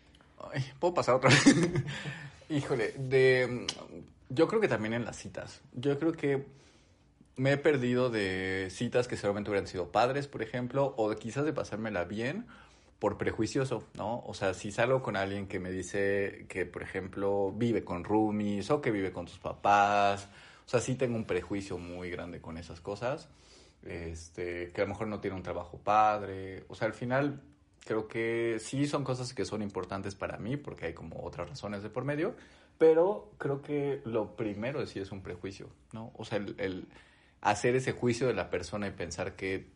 Ay, 0.54 0.64
¿Puedo 0.80 0.94
pasar 0.96 1.16
otra 1.16 1.30
vez? 1.30 1.46
Híjole, 2.50 2.92
de... 2.98 3.66
Yo 4.30 4.48
creo 4.48 4.60
que 4.60 4.68
también 4.68 4.94
en 4.96 5.06
las 5.06 5.16
citas. 5.16 5.62
Yo 5.74 5.98
creo 5.98 6.12
que 6.12 6.46
me 7.36 7.54
he 7.54 7.58
perdido 7.58 8.10
de 8.10 8.68
citas 8.70 9.08
que 9.08 9.18
seguramente 9.18 9.50
hubieran 9.50 9.68
sido 9.68 9.92
padres, 9.92 10.28
por 10.28 10.42
ejemplo, 10.42 10.94
o 10.98 11.14
quizás 11.16 11.46
de 11.46 11.54
pasármela 11.54 12.04
bien 12.04 12.46
por 13.00 13.18
prejuicioso, 13.18 13.84
¿no? 13.96 14.24
O 14.26 14.34
sea, 14.34 14.54
si 14.54 14.72
salgo 14.72 15.02
con 15.02 15.16
alguien 15.18 15.48
que 15.48 15.60
me 15.60 15.72
dice 15.72 16.46
que, 16.48 16.66
por 16.66 16.84
ejemplo, 16.84 17.52
vive 17.52 17.84
con 17.84 18.04
roomies 18.04 18.70
o 18.72 18.82
que 18.82 18.92
vive 18.92 19.12
con 19.12 19.26
tus 19.26 19.40
papás, 19.40 20.30
o 20.66 20.70
sea, 20.70 20.80
sí 20.80 20.96
tengo 20.96 21.18
un 21.18 21.26
prejuicio 21.26 21.78
muy 21.78 22.10
grande 22.10 22.40
con 22.40 22.58
esas 22.58 22.80
cosas, 22.80 23.28
este, 23.84 24.72
que 24.72 24.82
a 24.82 24.86
lo 24.86 24.92
mejor 24.92 25.08
no 25.08 25.20
tiene 25.20 25.36
un 25.36 25.44
trabajo 25.44 25.78
padre, 25.80 26.64
o 26.70 26.76
sea, 26.76 26.88
al 26.88 26.94
final 26.94 27.42
creo 27.86 28.08
que 28.08 28.58
sí 28.60 28.88
son 28.88 29.04
cosas 29.04 29.34
que 29.34 29.44
son 29.44 29.62
importantes 29.62 30.16
para 30.16 30.38
mí 30.38 30.56
porque 30.56 30.86
hay 30.86 30.94
como 30.94 31.24
otras 31.26 31.50
razones 31.50 31.84
de 31.84 31.90
por 31.90 32.06
medio, 32.06 32.36
pero 32.78 33.32
creo 33.38 33.62
que 33.62 34.02
lo 34.06 34.36
primero 34.38 34.86
sí 34.86 35.00
es 35.00 35.12
un 35.12 35.22
prejuicio, 35.22 35.68
¿no? 35.92 36.12
O 36.16 36.24
sea, 36.24 36.38
el, 36.38 36.56
el 36.58 36.88
hacer 37.44 37.76
ese 37.76 37.92
juicio 37.94 38.28
de 38.28 38.34
la 38.34 38.50
persona 38.50 38.88
y 38.88 38.92
pensar 38.92 39.36
que 39.36 39.68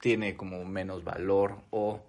tiene 0.00 0.36
como 0.36 0.64
menos 0.64 1.04
valor 1.04 1.58
o 1.70 2.00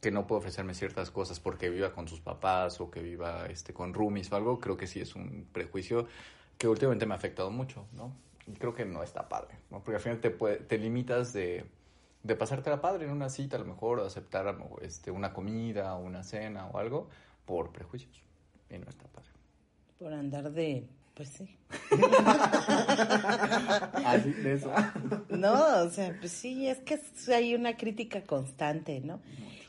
que 0.00 0.10
no 0.10 0.26
puede 0.26 0.40
ofrecerme 0.40 0.74
ciertas 0.74 1.10
cosas 1.10 1.40
porque 1.40 1.70
viva 1.70 1.92
con 1.94 2.08
sus 2.08 2.20
papás 2.20 2.80
o 2.80 2.90
que 2.90 3.00
viva 3.02 3.46
este 3.46 3.72
con 3.72 3.94
roomies 3.94 4.30
o 4.32 4.36
algo, 4.36 4.60
creo 4.60 4.76
que 4.76 4.86
sí 4.86 5.00
es 5.00 5.14
un 5.14 5.46
prejuicio 5.52 6.06
que 6.58 6.68
últimamente 6.68 7.06
me 7.06 7.14
ha 7.14 7.16
afectado 7.16 7.50
mucho, 7.50 7.86
¿no? 7.94 8.12
Y 8.46 8.52
creo 8.52 8.74
que 8.74 8.84
no 8.84 9.02
está 9.02 9.28
padre, 9.28 9.56
¿no? 9.70 9.78
Porque 9.82 9.96
al 9.96 10.02
final 10.02 10.20
te, 10.20 10.30
puede- 10.30 10.58
te 10.58 10.76
limitas 10.78 11.32
de, 11.32 11.64
de 12.22 12.36
pasártela 12.36 12.82
padre 12.82 13.06
en 13.06 13.12
una 13.12 13.30
cita, 13.30 13.56
a 13.56 13.60
lo 13.60 13.64
mejor, 13.66 14.00
o 14.00 14.06
aceptar 14.06 14.54
este, 14.82 15.10
una 15.10 15.32
comida 15.32 15.96
una 15.96 16.22
cena 16.22 16.66
o 16.66 16.78
algo 16.78 17.08
por 17.46 17.72
prejuicios. 17.72 18.22
Y 18.70 18.78
no 18.78 18.88
está 18.88 19.04
padre. 19.08 19.30
Por 19.98 20.12
andar 20.12 20.52
de, 20.52 20.86
pues 21.14 21.28
sí. 21.30 21.56
Así 24.04 24.32
de 24.32 24.54
eso. 24.54 24.72
No, 25.30 25.84
o 25.84 25.90
sea, 25.90 26.16
pues 26.18 26.32
sí, 26.32 26.66
es 26.68 26.78
que 26.80 27.00
hay 27.32 27.54
una 27.54 27.76
crítica 27.76 28.22
constante, 28.22 29.00
¿no? 29.00 29.20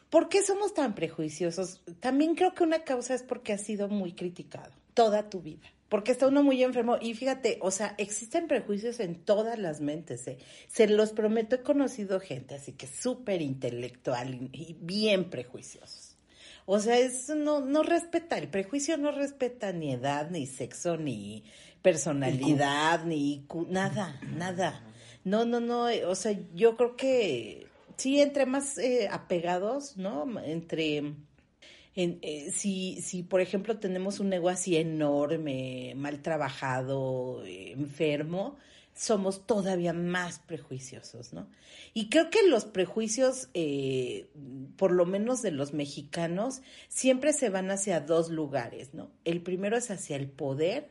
¿Por 0.10 0.30
qué 0.30 0.44
somos 0.44 0.74
tan 0.74 0.96
prejuiciosos? 0.96 1.82
También 2.00 2.36
creo 2.36 2.54
que 2.54 2.64
una 2.64 2.84
causa 2.84 3.14
es 3.14 3.24
porque 3.24 3.54
has 3.54 3.62
sido 3.62 3.88
muy 3.88 4.14
criticado 4.14 4.72
toda 4.94 5.30
tu 5.30 5.42
vida. 5.42 5.68
Porque 5.90 6.12
está 6.12 6.28
uno 6.28 6.42
muy 6.42 6.64
enfermo. 6.64 6.98
Y 7.00 7.14
fíjate, 7.14 7.60
o 7.62 7.70
sea, 7.70 7.94
existen 7.98 8.48
prejuicios 8.48 9.00
en 9.00 9.16
todas 9.24 9.60
las 9.60 9.82
mentes, 9.82 10.28
¿eh? 10.28 10.40
Se 10.68 10.88
los 10.88 11.12
prometo, 11.12 11.58
he 11.58 11.62
conocido 11.62 12.20
gente 12.20 12.56
así 12.56 12.72
que 12.72 12.88
súper 12.88 13.42
intelectual 13.42 14.34
y, 14.34 14.50
y 14.52 14.78
bien 14.80 15.30
prejuiciosos. 15.30 16.05
O 16.66 16.80
sea, 16.80 16.98
es, 16.98 17.30
no, 17.30 17.62
no 17.62 17.84
respeta, 17.84 18.38
el 18.38 18.48
prejuicio 18.48 18.98
no 18.98 19.12
respeta 19.12 19.72
ni 19.72 19.94
edad, 19.94 20.32
ni 20.32 20.48
sexo, 20.48 20.98
ni 20.98 21.44
personalidad, 21.82 23.06
ni 23.06 23.46
nada, 23.70 24.20
nada. 24.36 24.84
No, 25.24 25.46
no, 25.46 25.60
no, 25.60 25.90
eh, 25.90 26.06
o 26.06 26.16
sea, 26.16 26.36
yo 26.54 26.76
creo 26.76 26.96
que 26.96 27.68
sí, 27.98 28.20
entre 28.20 28.46
más 28.46 28.78
eh, 28.78 29.08
apegados, 29.12 29.98
¿no? 29.98 30.26
Entre, 30.44 30.98
en, 31.96 32.20
eh, 32.22 32.52
si, 32.52 33.02
si, 33.02 33.24
por 33.24 33.42
ejemplo, 33.42 33.80
tenemos 33.80 34.20
un 34.20 34.34
ego 34.34 34.50
así 34.50 34.76
enorme, 34.76 35.94
mal 35.96 36.22
trabajado, 36.22 37.44
eh, 37.46 37.72
enfermo, 37.72 38.58
somos 38.96 39.46
todavía 39.46 39.92
más 39.94 40.40
prejuiciosos, 40.40 41.34
¿no? 41.34 41.48
Y 41.94 42.10
creo 42.10 42.30
que 42.30 42.48
los 42.48 42.64
prejuicios, 42.66 43.50
eh, 43.54 44.30
por 44.78 44.92
lo 44.92 45.06
menos 45.06 45.42
de 45.42 45.52
los 45.52 45.74
mexicanos, 45.74 46.62
siempre 46.88 47.34
se 47.34 47.50
van 47.50 47.72
hacia 47.72 48.00
dos 48.00 48.30
lugares, 48.30 48.94
¿no? 48.94 49.12
El 49.26 49.42
primero 49.42 49.76
es 49.76 49.92
hacia 49.92 50.16
el 50.16 50.30
poder 50.30 50.90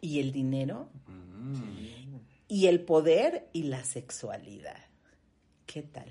y 0.00 0.18
el 0.18 0.32
dinero, 0.32 0.88
y 2.48 2.66
el 2.66 2.80
poder 2.80 3.48
y 3.52 3.62
la 3.64 3.84
sexualidad. 3.84 4.91
¿Qué 5.72 5.80
tal? 5.82 6.04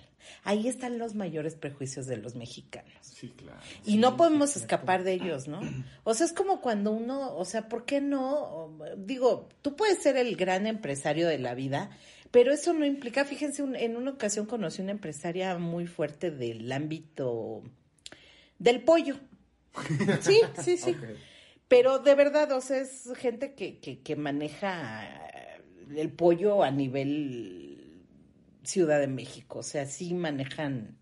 Ahí 0.44 0.68
están 0.68 0.98
los 0.98 1.14
mayores 1.14 1.54
prejuicios 1.56 2.08
de 2.08 2.18
los 2.18 2.34
mexicanos. 2.36 2.92
Sí, 3.02 3.30
claro. 3.30 3.60
Y 3.86 3.98
no 3.98 4.18
podemos 4.18 4.56
escapar 4.56 5.04
de 5.04 5.14
ellos, 5.14 5.48
¿no? 5.48 5.60
O 6.04 6.16
sea, 6.16 6.26
es 6.26 6.34
como 6.34 6.62
cuando 6.62 6.92
uno, 6.92 7.36
o 7.36 7.46
sea, 7.46 7.70
¿por 7.70 7.86
qué 7.86 8.02
no? 8.02 8.76
Digo, 8.98 9.50
tú 9.62 9.76
puedes 9.76 10.00
ser 10.02 10.18
el 10.18 10.36
gran 10.36 10.66
empresario 10.66 11.28
de 11.28 11.38
la 11.38 11.54
vida, 11.54 11.92
pero 12.32 12.52
eso 12.52 12.74
no 12.74 12.86
implica, 12.88 13.24
fíjense, 13.24 13.62
un- 13.62 13.76
en 13.76 13.98
una 13.98 14.12
ocasión 14.12 14.48
conocí 14.48 14.82
una 14.82 14.92
empresaria 14.94 15.56
muy 15.60 15.86
fuerte 15.86 16.32
del 16.32 16.72
ámbito 16.72 17.62
del 18.58 18.82
pollo. 18.82 19.18
Sí, 20.22 20.40
sí, 20.64 20.78
sí. 20.78 20.96
Pero 21.68 22.00
de 22.00 22.16
verdad, 22.16 22.52
o 22.54 22.62
sea, 22.62 22.78
es 22.78 23.12
gente 23.16 23.54
que, 23.54 23.78
que, 23.80 24.00
que 24.00 24.16
maneja 24.16 25.08
el 25.96 26.10
pollo 26.12 26.64
a 26.64 26.72
nivel 26.72 27.71
Ciudad 28.64 29.00
de 29.00 29.08
México. 29.08 29.60
O 29.60 29.64
sea, 29.64 29.86
sí 29.86 30.14
manejan 30.14 30.98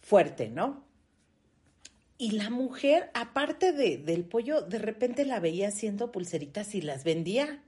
fuerte, 0.00 0.48
¿no? 0.48 0.84
Y 2.16 2.32
la 2.32 2.50
mujer, 2.50 3.10
aparte 3.14 3.72
de, 3.72 3.98
del 3.98 4.24
pollo, 4.24 4.62
de 4.62 4.78
repente 4.78 5.24
la 5.24 5.38
veía 5.38 5.68
haciendo 5.68 6.10
pulseritas 6.10 6.74
y 6.74 6.82
las 6.82 7.04
vendía. 7.04 7.62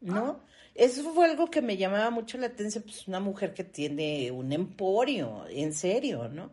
¿No? 0.00 0.40
Eso 0.74 1.12
fue 1.12 1.26
algo 1.26 1.50
que 1.50 1.60
me 1.60 1.76
llamaba 1.76 2.10
mucho 2.10 2.38
la 2.38 2.46
atención, 2.46 2.84
pues 2.84 3.06
una 3.06 3.20
mujer 3.20 3.52
que 3.52 3.64
tiene 3.64 4.30
un 4.30 4.52
emporio, 4.52 5.44
en 5.50 5.74
serio, 5.74 6.28
¿no? 6.28 6.52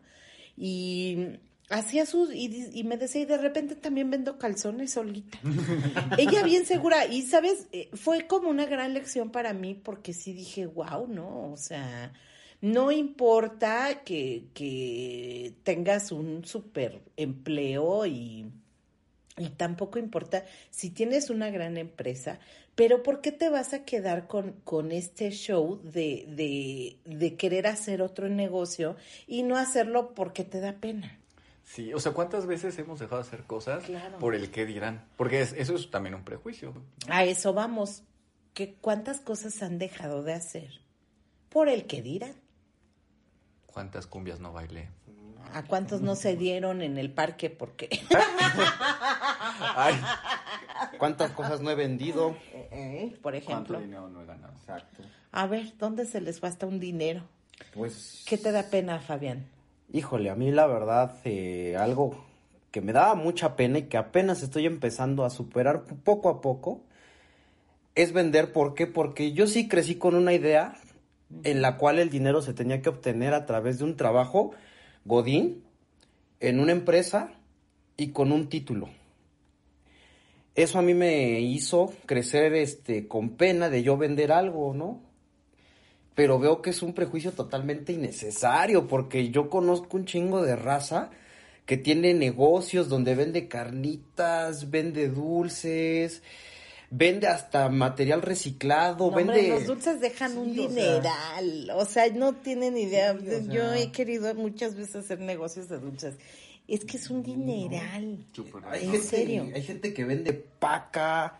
Y 0.56 1.38
hacía 1.68 2.06
sus, 2.06 2.34
y, 2.34 2.70
y 2.72 2.84
me 2.84 2.96
decía, 2.96 3.22
y 3.22 3.26
de 3.26 3.38
repente 3.38 3.76
también 3.76 4.10
vendo 4.10 4.38
calzones 4.38 4.92
solita. 4.92 5.38
Ella 6.16 6.42
bien 6.42 6.64
segura, 6.66 7.06
y 7.06 7.22
sabes, 7.22 7.68
Eh, 7.72 7.90
fue 7.94 8.26
como 8.26 8.48
una 8.50 8.66
gran 8.66 8.94
lección 8.94 9.30
para 9.30 9.52
mí, 9.52 9.74
porque 9.74 10.12
sí 10.12 10.32
dije, 10.32 10.66
wow, 10.66 11.06
¿no? 11.08 11.52
O 11.52 11.56
sea, 11.56 12.12
No 12.60 12.90
importa 12.92 14.02
que, 14.04 14.48
que 14.54 15.54
tengas 15.62 16.10
un 16.12 16.44
super 16.44 17.02
empleo 17.16 18.04
y, 18.06 18.52
y 19.36 19.50
tampoco 19.50 19.98
importa 19.98 20.44
si 20.70 20.90
tienes 20.90 21.30
una 21.30 21.50
gran 21.50 21.76
empresa, 21.76 22.40
pero 22.74 23.02
¿por 23.02 23.20
qué 23.20 23.32
te 23.32 23.48
vas 23.50 23.72
a 23.74 23.84
quedar 23.84 24.26
con, 24.26 24.52
con 24.64 24.92
este 24.92 25.30
show 25.30 25.80
de, 25.84 26.26
de, 26.28 26.98
de 27.04 27.36
querer 27.36 27.66
hacer 27.68 28.02
otro 28.02 28.28
negocio 28.28 28.96
y 29.26 29.42
no 29.44 29.56
hacerlo 29.56 30.14
porque 30.14 30.44
te 30.44 30.60
da 30.60 30.80
pena? 30.80 31.17
Sí, 31.70 31.92
o 31.92 32.00
sea, 32.00 32.12
¿cuántas 32.12 32.46
veces 32.46 32.78
hemos 32.78 32.98
dejado 32.98 33.20
de 33.20 33.28
hacer 33.28 33.44
cosas 33.44 33.84
Claro. 33.84 34.18
por 34.18 34.34
el 34.34 34.50
qué 34.50 34.64
dirán? 34.64 35.04
Porque 35.18 35.42
es- 35.42 35.52
eso 35.52 35.74
es 35.76 35.90
también 35.90 36.14
un 36.14 36.24
prejuicio. 36.24 36.72
A 37.10 37.24
eso 37.24 37.52
vamos. 37.52 38.02
¿Qué, 38.54 38.74
¿Cuántas 38.80 39.20
cosas 39.20 39.62
han 39.62 39.78
dejado 39.78 40.22
de 40.22 40.32
hacer? 40.32 40.80
Por 41.50 41.68
el 41.68 41.86
que 41.86 42.00
dirán. 42.00 42.34
¿Cuántas 43.66 44.06
cumbias 44.06 44.40
no 44.40 44.52
bailé? 44.52 44.88
¿A 45.52 45.62
cuántos 45.64 46.00
no 46.00 46.16
se 46.16 46.36
dieron 46.36 46.80
en 46.82 46.96
el 46.98 47.12
parque? 47.12 47.50
Porque 47.50 47.88
Ay, 49.76 49.94
¿Cuántas 50.98 51.30
cosas 51.32 51.60
no 51.60 51.70
he 51.70 51.74
vendido? 51.74 52.34
por 53.22 53.32
¿cuánto 53.32 53.36
ejemplo. 53.36 53.80
dinero 53.80 54.08
no 54.08 54.22
he 54.22 54.26
ganado? 54.26 54.54
Exacto. 54.54 55.02
A 55.32 55.46
ver, 55.46 55.76
¿dónde 55.78 56.06
se 56.06 56.20
les 56.20 56.40
basta 56.40 56.66
un 56.66 56.80
dinero? 56.80 57.22
Pues, 57.74 58.24
¿Qué 58.26 58.38
te 58.38 58.52
da 58.52 58.64
pena, 58.64 58.98
Fabián? 59.00 59.46
Híjole, 59.92 60.30
a 60.30 60.34
mí 60.34 60.50
la 60.50 60.66
verdad, 60.66 61.16
eh, 61.24 61.76
algo 61.78 62.24
que 62.70 62.80
me 62.80 62.92
daba 62.92 63.14
mucha 63.14 63.56
pena 63.56 63.78
y 63.78 63.82
que 63.84 63.96
apenas 63.96 64.42
estoy 64.42 64.66
empezando 64.66 65.24
a 65.24 65.30
superar 65.30 65.84
poco 66.04 66.28
a 66.28 66.40
poco, 66.40 66.82
es 67.94 68.12
vender. 68.12 68.52
¿Por 68.52 68.74
qué? 68.74 68.86
Porque 68.86 69.32
yo 69.32 69.46
sí 69.46 69.68
crecí 69.68 69.96
con 69.96 70.14
una 70.14 70.32
idea 70.32 70.76
en 71.44 71.62
la 71.62 71.76
cual 71.76 71.98
el 71.98 72.10
dinero 72.10 72.42
se 72.42 72.54
tenía 72.54 72.80
que 72.80 72.88
obtener 72.88 73.34
a 73.34 73.46
través 73.46 73.78
de 73.78 73.84
un 73.84 73.96
trabajo 73.96 74.52
godín, 75.04 75.64
en 76.40 76.60
una 76.60 76.72
empresa 76.72 77.32
y 77.96 78.12
con 78.12 78.30
un 78.32 78.48
título. 78.48 78.88
Eso 80.54 80.78
a 80.78 80.82
mí 80.82 80.94
me 80.94 81.40
hizo 81.40 81.92
crecer 82.06 82.54
este 82.54 83.08
con 83.08 83.30
pena 83.30 83.70
de 83.70 83.82
yo 83.82 83.96
vender 83.96 84.32
algo, 84.32 84.74
¿no? 84.74 85.07
Pero 86.18 86.40
veo 86.40 86.60
que 86.62 86.70
es 86.70 86.82
un 86.82 86.94
prejuicio 86.94 87.30
totalmente 87.30 87.92
innecesario 87.92 88.88
porque 88.88 89.30
yo 89.30 89.48
conozco 89.48 89.96
un 89.96 90.04
chingo 90.04 90.42
de 90.42 90.56
raza 90.56 91.10
que 91.64 91.76
tiene 91.76 92.12
negocios 92.12 92.88
donde 92.88 93.14
vende 93.14 93.46
carnitas, 93.46 94.68
vende 94.68 95.08
dulces, 95.10 96.24
vende 96.90 97.28
hasta 97.28 97.68
material 97.68 98.22
reciclado, 98.22 99.10
No, 99.10 99.16
hombre, 99.16 99.42
vende 99.42 99.48
los 99.50 99.66
dulces 99.66 100.00
dejan 100.00 100.36
un 100.36 100.52
Sí, 100.54 100.58
o 100.58 100.70
sea. 100.70 100.84
dineral. 100.96 101.70
O 101.76 101.84
sea, 101.84 102.10
no 102.10 102.34
tienen 102.34 102.76
idea. 102.76 103.16
Sí, 103.16 103.26
o 103.28 103.30
sea. 103.30 103.40
Yo 103.54 103.72
he 103.74 103.92
querido 103.92 104.34
muchas 104.34 104.74
veces 104.74 104.96
hacer 104.96 105.20
negocios 105.20 105.68
de 105.68 105.78
dulces. 105.78 106.16
Es 106.66 106.84
que 106.84 106.96
es 106.96 107.08
un 107.10 107.22
dineral. 107.22 108.26
Hay 108.64 108.84
¿En 108.86 108.90
gente, 108.90 109.06
serio? 109.06 109.48
hay 109.54 109.62
gente 109.62 109.94
que 109.94 110.04
vende 110.04 110.32
paca, 110.32 111.38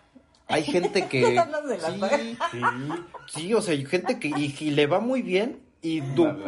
hay 0.49 0.65
gente 0.65 1.07
que... 1.09 1.39
Hablas 1.39 1.67
de 1.67 1.79
la 1.79 1.97
paca. 1.99 2.19
sí, 2.19 2.37
sí, 2.51 2.61
sí, 3.27 3.55
o 3.55 3.63
sea, 3.63 3.75
hay 3.75 3.85
gente 3.87 4.19
que 4.19 4.29
y, 4.29 4.55
y 4.59 4.71
le 4.71 4.87
va 4.87 5.01
muy 5.01 5.23
bien 5.23 5.68
y 5.81 6.01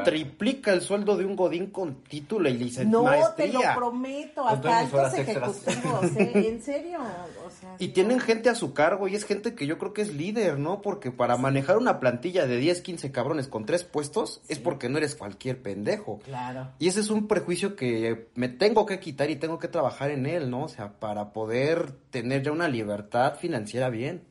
triplica 0.04 0.72
el 0.72 0.80
sueldo 0.80 1.16
de 1.16 1.24
un 1.24 1.36
godín 1.36 1.66
con 1.68 2.02
título 2.02 2.48
y 2.48 2.54
licencia 2.54 2.84
No, 2.90 3.04
te 3.36 3.46
lo 3.46 3.60
maestría. 3.60 3.74
prometo, 3.76 4.46
hasta 4.46 4.68
horas 4.68 4.92
altos 4.92 5.18
ejecutivos, 5.18 6.16
¿eh? 6.16 6.32
En 6.48 6.62
serio. 6.62 6.98
O 7.46 7.50
sea, 7.50 7.76
Y 7.78 7.86
sí. 7.86 7.92
tienen 7.92 8.18
gente 8.18 8.48
a 8.48 8.56
su 8.56 8.74
cargo 8.74 9.06
y 9.06 9.14
es 9.14 9.24
gente 9.24 9.54
que 9.54 9.66
yo 9.68 9.78
creo 9.78 9.92
que 9.92 10.02
es 10.02 10.12
líder, 10.14 10.58
¿no? 10.58 10.82
Porque 10.82 11.12
para 11.12 11.36
manejar 11.36 11.78
una 11.78 12.00
plantilla 12.00 12.46
de 12.46 12.56
10, 12.56 12.80
15 12.82 13.12
cabrones 13.12 13.46
con 13.46 13.66
tres 13.66 13.84
puestos 13.84 14.40
es 14.48 14.58
porque 14.58 14.88
no 14.88 14.98
eres 14.98 15.14
cualquier 15.14 15.62
pendejo. 15.62 16.18
Claro. 16.24 16.68
Y 16.80 16.88
ese 16.88 16.98
es 16.98 17.08
un 17.10 17.28
prejuicio 17.28 17.76
que 17.76 18.28
me 18.34 18.48
tengo 18.48 18.84
que 18.84 18.98
quitar 18.98 19.30
y 19.30 19.36
tengo 19.36 19.60
que 19.60 19.68
trabajar 19.68 20.10
en 20.10 20.26
él, 20.26 20.50
¿no? 20.50 20.64
O 20.64 20.68
sea, 20.68 20.94
para 20.98 21.32
poder 21.32 21.92
tener 22.10 22.42
ya 22.42 22.50
una 22.50 22.66
libertad 22.66 23.36
financiera 23.36 23.90
bien. 23.90 24.24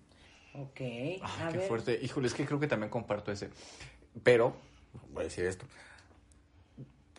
Ok. 0.56 0.82
Ay, 0.82 1.22
a 1.42 1.50
qué 1.52 1.58
ver. 1.60 1.68
fuerte. 1.70 2.00
Híjole, 2.04 2.28
es 2.28 2.34
que 2.34 2.46
creo 2.46 2.60
que 2.60 2.68
también 2.68 2.90
comparto 2.90 3.32
ese. 3.32 3.50
Pero, 4.24 4.56
voy 5.12 5.22
a 5.22 5.24
decir 5.26 5.46
esto. 5.46 5.66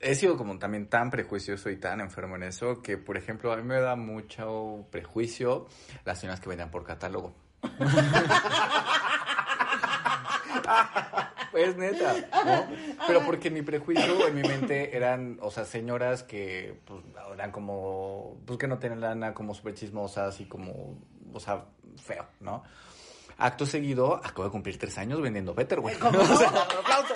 He 0.00 0.14
sido 0.14 0.36
como 0.36 0.58
también 0.58 0.88
tan 0.88 1.10
prejuicioso 1.10 1.68
y 1.68 1.76
tan 1.76 2.00
enfermo 2.00 2.36
en 2.36 2.44
eso 2.44 2.80
que, 2.80 2.96
por 2.96 3.18
ejemplo, 3.18 3.52
a 3.52 3.56
mí 3.56 3.62
me 3.62 3.80
da 3.80 3.96
mucho 3.96 4.86
prejuicio 4.90 5.68
las 6.04 6.18
señoras 6.18 6.40
que 6.40 6.48
vendían 6.48 6.70
por 6.70 6.84
catálogo. 6.84 7.34
Pues 11.50 11.76
neta, 11.76 12.14
¿no? 12.44 12.66
Pero 13.06 13.26
porque 13.26 13.50
mi 13.50 13.62
prejuicio 13.62 14.28
en 14.28 14.34
mi 14.34 14.42
mente 14.42 14.96
eran, 14.96 15.38
o 15.42 15.50
sea, 15.50 15.64
señoras 15.64 16.22
que 16.22 16.80
pues, 16.84 17.02
eran 17.34 17.50
como, 17.50 18.40
pues 18.46 18.58
que 18.58 18.68
no 18.68 18.78
tienen 18.78 19.00
lana, 19.00 19.34
como 19.34 19.52
súper 19.52 19.74
chismosas 19.74 20.40
y 20.40 20.46
como, 20.46 20.98
o 21.32 21.40
sea, 21.40 21.64
feo, 21.96 22.26
¿no? 22.40 22.62
Acto 23.36 23.66
seguido, 23.66 24.14
acabo 24.14 24.44
de 24.44 24.50
cumplir 24.50 24.78
tres 24.78 24.96
años 24.98 25.20
vendiendo 25.20 25.54
Better, 25.54 25.80
güey. 25.80 25.96
O 26.00 26.36
sea, 26.36 26.48
aplauso. 26.48 27.14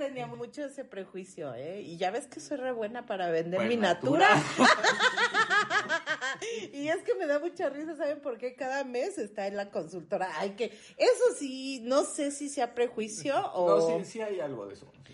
Tenía 0.00 0.26
mucho 0.26 0.64
ese 0.64 0.86
prejuicio, 0.86 1.54
¿eh? 1.54 1.82
Y 1.82 1.98
ya 1.98 2.10
ves 2.10 2.26
que 2.26 2.40
soy 2.40 2.56
re 2.56 2.72
buena 2.72 3.04
para 3.04 3.30
vender 3.30 3.68
mi 3.68 3.76
natura. 3.76 4.30
y 6.72 6.88
es 6.88 7.02
que 7.02 7.14
me 7.16 7.26
da 7.26 7.38
mucha 7.38 7.68
risa, 7.68 7.94
¿saben 7.96 8.20
por 8.20 8.38
qué? 8.38 8.54
Cada 8.54 8.82
mes 8.84 9.18
está 9.18 9.46
en 9.46 9.58
la 9.58 9.70
consultora. 9.70 10.30
Ay, 10.38 10.52
que 10.52 10.72
eso 10.96 11.34
sí, 11.38 11.82
no 11.84 12.04
sé 12.04 12.30
si 12.30 12.48
sea 12.48 12.74
prejuicio 12.74 13.36
o... 13.52 13.90
No, 13.90 13.98
sí, 13.98 14.12
sí 14.12 14.20
hay 14.22 14.40
algo 14.40 14.68
de 14.68 14.72
eso. 14.72 14.90
sí. 15.06 15.12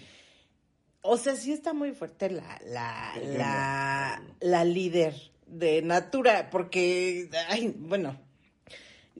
O 1.00 1.16
sea, 1.16 1.34
sí 1.34 1.52
está 1.52 1.72
muy 1.72 1.90
fuerte 1.90 2.30
la, 2.30 2.60
la, 2.64 3.12
la, 3.22 4.22
la 4.38 4.64
líder 4.64 5.14
de 5.48 5.82
Natura, 5.82 6.48
porque, 6.48 7.28
ay, 7.48 7.74
bueno, 7.76 8.20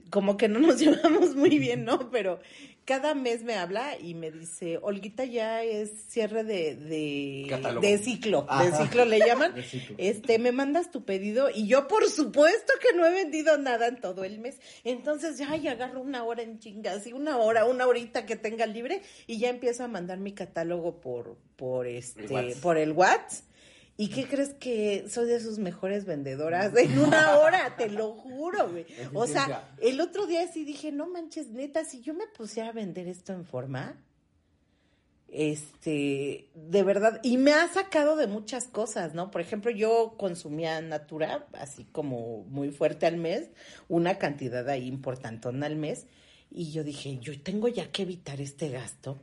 como 0.09 0.37
que 0.37 0.47
no 0.47 0.59
nos 0.59 0.79
llevamos 0.79 1.35
muy 1.35 1.59
bien, 1.59 1.83
¿no? 1.83 2.09
Pero 2.09 2.39
cada 2.87 3.13
mes 3.15 3.43
me 3.43 3.55
habla 3.55 3.99
y 3.99 4.13
me 4.13 4.31
dice, 4.31 4.79
Olguita, 4.81 5.25
ya 5.25 5.61
es 5.61 5.91
cierre 6.07 6.45
de, 6.45 6.73
de, 6.77 7.97
ciclo, 8.01 8.47
de 8.61 8.71
ciclo 8.71 9.03
le 9.03 9.19
llaman. 9.19 9.53
Ciclo. 9.69 9.97
Este, 9.97 10.39
me 10.39 10.53
mandas 10.53 10.89
tu 10.89 11.03
pedido 11.03 11.49
y 11.53 11.67
yo 11.67 11.89
por 11.89 12.09
supuesto 12.09 12.71
que 12.81 12.95
no 12.95 13.05
he 13.05 13.11
vendido 13.11 13.57
nada 13.57 13.87
en 13.87 13.99
todo 13.99 14.23
el 14.23 14.39
mes. 14.39 14.61
Entonces, 14.85 15.37
ya, 15.37 15.51
ay, 15.51 15.67
agarro 15.67 15.99
una 15.99 16.23
hora 16.23 16.43
en 16.43 16.59
chingas 16.59 17.05
y 17.07 17.11
una 17.11 17.37
hora, 17.37 17.65
una 17.65 17.85
horita 17.85 18.25
que 18.25 18.37
tenga 18.37 18.65
libre 18.65 19.01
y 19.27 19.37
ya 19.37 19.49
empiezo 19.49 19.83
a 19.83 19.89
mandar 19.89 20.19
mi 20.19 20.31
catálogo 20.31 21.01
por, 21.01 21.35
por 21.57 21.87
este, 21.87 22.33
El 22.33 22.55
por 22.55 22.77
el 22.77 22.93
WhatsApp. 22.93 23.46
¿Y 23.99 24.09
qué 24.09 24.27
crees 24.27 24.53
que 24.53 25.09
soy 25.09 25.25
de 25.27 25.39
sus 25.39 25.57
mejores 25.57 26.05
vendedoras 26.05 26.75
en 26.77 26.99
una 26.99 27.39
hora? 27.39 27.75
Te 27.75 27.89
lo 27.89 28.13
juro, 28.13 28.69
güey. 28.69 28.85
O 29.13 29.25
sea, 29.25 29.73
el 29.81 29.99
otro 29.99 30.27
día 30.27 30.47
sí 30.47 30.63
dije, 30.63 30.91
no 30.91 31.07
manches, 31.07 31.49
neta, 31.49 31.83
si 31.83 32.01
yo 32.01 32.13
me 32.13 32.27
pusiera 32.27 32.69
a 32.69 32.73
vender 32.73 33.07
esto 33.07 33.33
en 33.33 33.43
forma, 33.43 33.97
este, 35.29 36.49
de 36.53 36.83
verdad, 36.83 37.19
y 37.23 37.37
me 37.37 37.53
ha 37.53 37.67
sacado 37.67 38.15
de 38.15 38.27
muchas 38.27 38.67
cosas, 38.67 39.15
¿no? 39.15 39.31
Por 39.31 39.41
ejemplo, 39.41 39.71
yo 39.71 40.13
consumía 40.17 40.79
Natura, 40.81 41.47
así 41.53 41.83
como 41.85 42.43
muy 42.45 42.69
fuerte 42.69 43.07
al 43.07 43.17
mes, 43.17 43.49
una 43.89 44.19
cantidad 44.19 44.69
ahí 44.69 44.87
importantona 44.87 45.65
al 45.65 45.75
mes, 45.75 46.05
y 46.51 46.71
yo 46.71 46.83
dije, 46.83 47.17
yo 47.19 47.41
tengo 47.41 47.67
ya 47.67 47.91
que 47.91 48.03
evitar 48.03 48.39
este 48.39 48.69
gasto. 48.69 49.19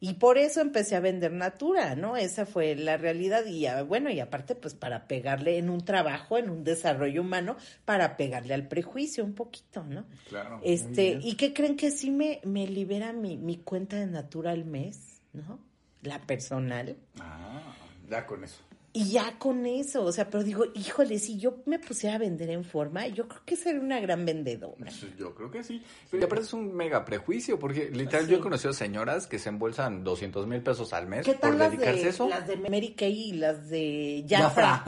Y 0.00 0.14
por 0.14 0.38
eso 0.38 0.60
empecé 0.60 0.94
a 0.94 1.00
vender 1.00 1.32
Natura, 1.32 1.96
¿no? 1.96 2.16
Esa 2.16 2.46
fue 2.46 2.76
la 2.76 2.96
realidad. 2.96 3.44
Y 3.46 3.66
ah, 3.66 3.82
bueno, 3.82 4.10
y 4.10 4.20
aparte, 4.20 4.54
pues 4.54 4.74
para 4.74 5.08
pegarle 5.08 5.58
en 5.58 5.70
un 5.70 5.84
trabajo, 5.84 6.38
en 6.38 6.50
un 6.50 6.62
desarrollo 6.62 7.22
humano, 7.22 7.56
para 7.84 8.16
pegarle 8.16 8.54
al 8.54 8.68
prejuicio 8.68 9.24
un 9.24 9.34
poquito, 9.34 9.82
¿no? 9.84 10.06
Claro. 10.28 10.60
Este, 10.62 11.18
¿y 11.20 11.34
qué 11.34 11.52
creen 11.52 11.76
que 11.76 11.90
sí 11.90 12.10
me, 12.10 12.40
me 12.44 12.68
libera 12.68 13.12
mi, 13.12 13.36
mi 13.36 13.56
cuenta 13.56 13.96
de 13.96 14.06
Natura 14.06 14.52
al 14.52 14.64
mes, 14.64 15.20
¿no? 15.32 15.58
La 16.02 16.20
personal. 16.20 16.96
Ah, 17.18 17.60
ya 18.08 18.24
con 18.24 18.44
eso. 18.44 18.67
Y 18.92 19.10
ya 19.12 19.38
con 19.38 19.66
eso, 19.66 20.02
o 20.02 20.10
sea, 20.12 20.30
pero 20.30 20.42
digo, 20.42 20.64
híjole, 20.74 21.18
si 21.18 21.38
yo 21.38 21.58
me 21.66 21.78
pusiera 21.78 22.16
a 22.16 22.18
vender 22.18 22.48
en 22.50 22.64
forma, 22.64 23.06
yo 23.06 23.28
creo 23.28 23.42
que 23.44 23.54
sería 23.54 23.80
una 23.80 24.00
gran 24.00 24.24
vendedora. 24.24 24.90
Yo 25.18 25.34
creo 25.34 25.50
que 25.50 25.62
sí. 25.62 25.82
Pero 26.10 26.22
y 26.22 26.24
aparte 26.24 26.44
es 26.44 26.52
un 26.54 26.74
mega 26.74 27.04
prejuicio, 27.04 27.58
porque 27.58 27.90
literal 27.90 28.24
Sí. 28.24 28.32
yo 28.32 28.38
he 28.38 28.40
conocido 28.40 28.72
señoras 28.72 29.26
que 29.26 29.38
se 29.38 29.50
embolsan 29.50 30.04
200 30.04 30.46
mil 30.46 30.62
pesos 30.62 30.92
al 30.94 31.06
mes 31.06 31.26
¿Qué 31.26 31.34
por 31.34 31.54
las 31.54 31.70
dedicarse 31.70 32.00
de, 32.00 32.06
a 32.06 32.10
eso. 32.10 32.28
las 32.28 32.46
de 32.48 32.56
Mary 32.56 32.94
Kay 32.94 33.28
y 33.28 33.32
las 33.34 33.68
de 33.68 34.24
Jafra? 34.28 34.84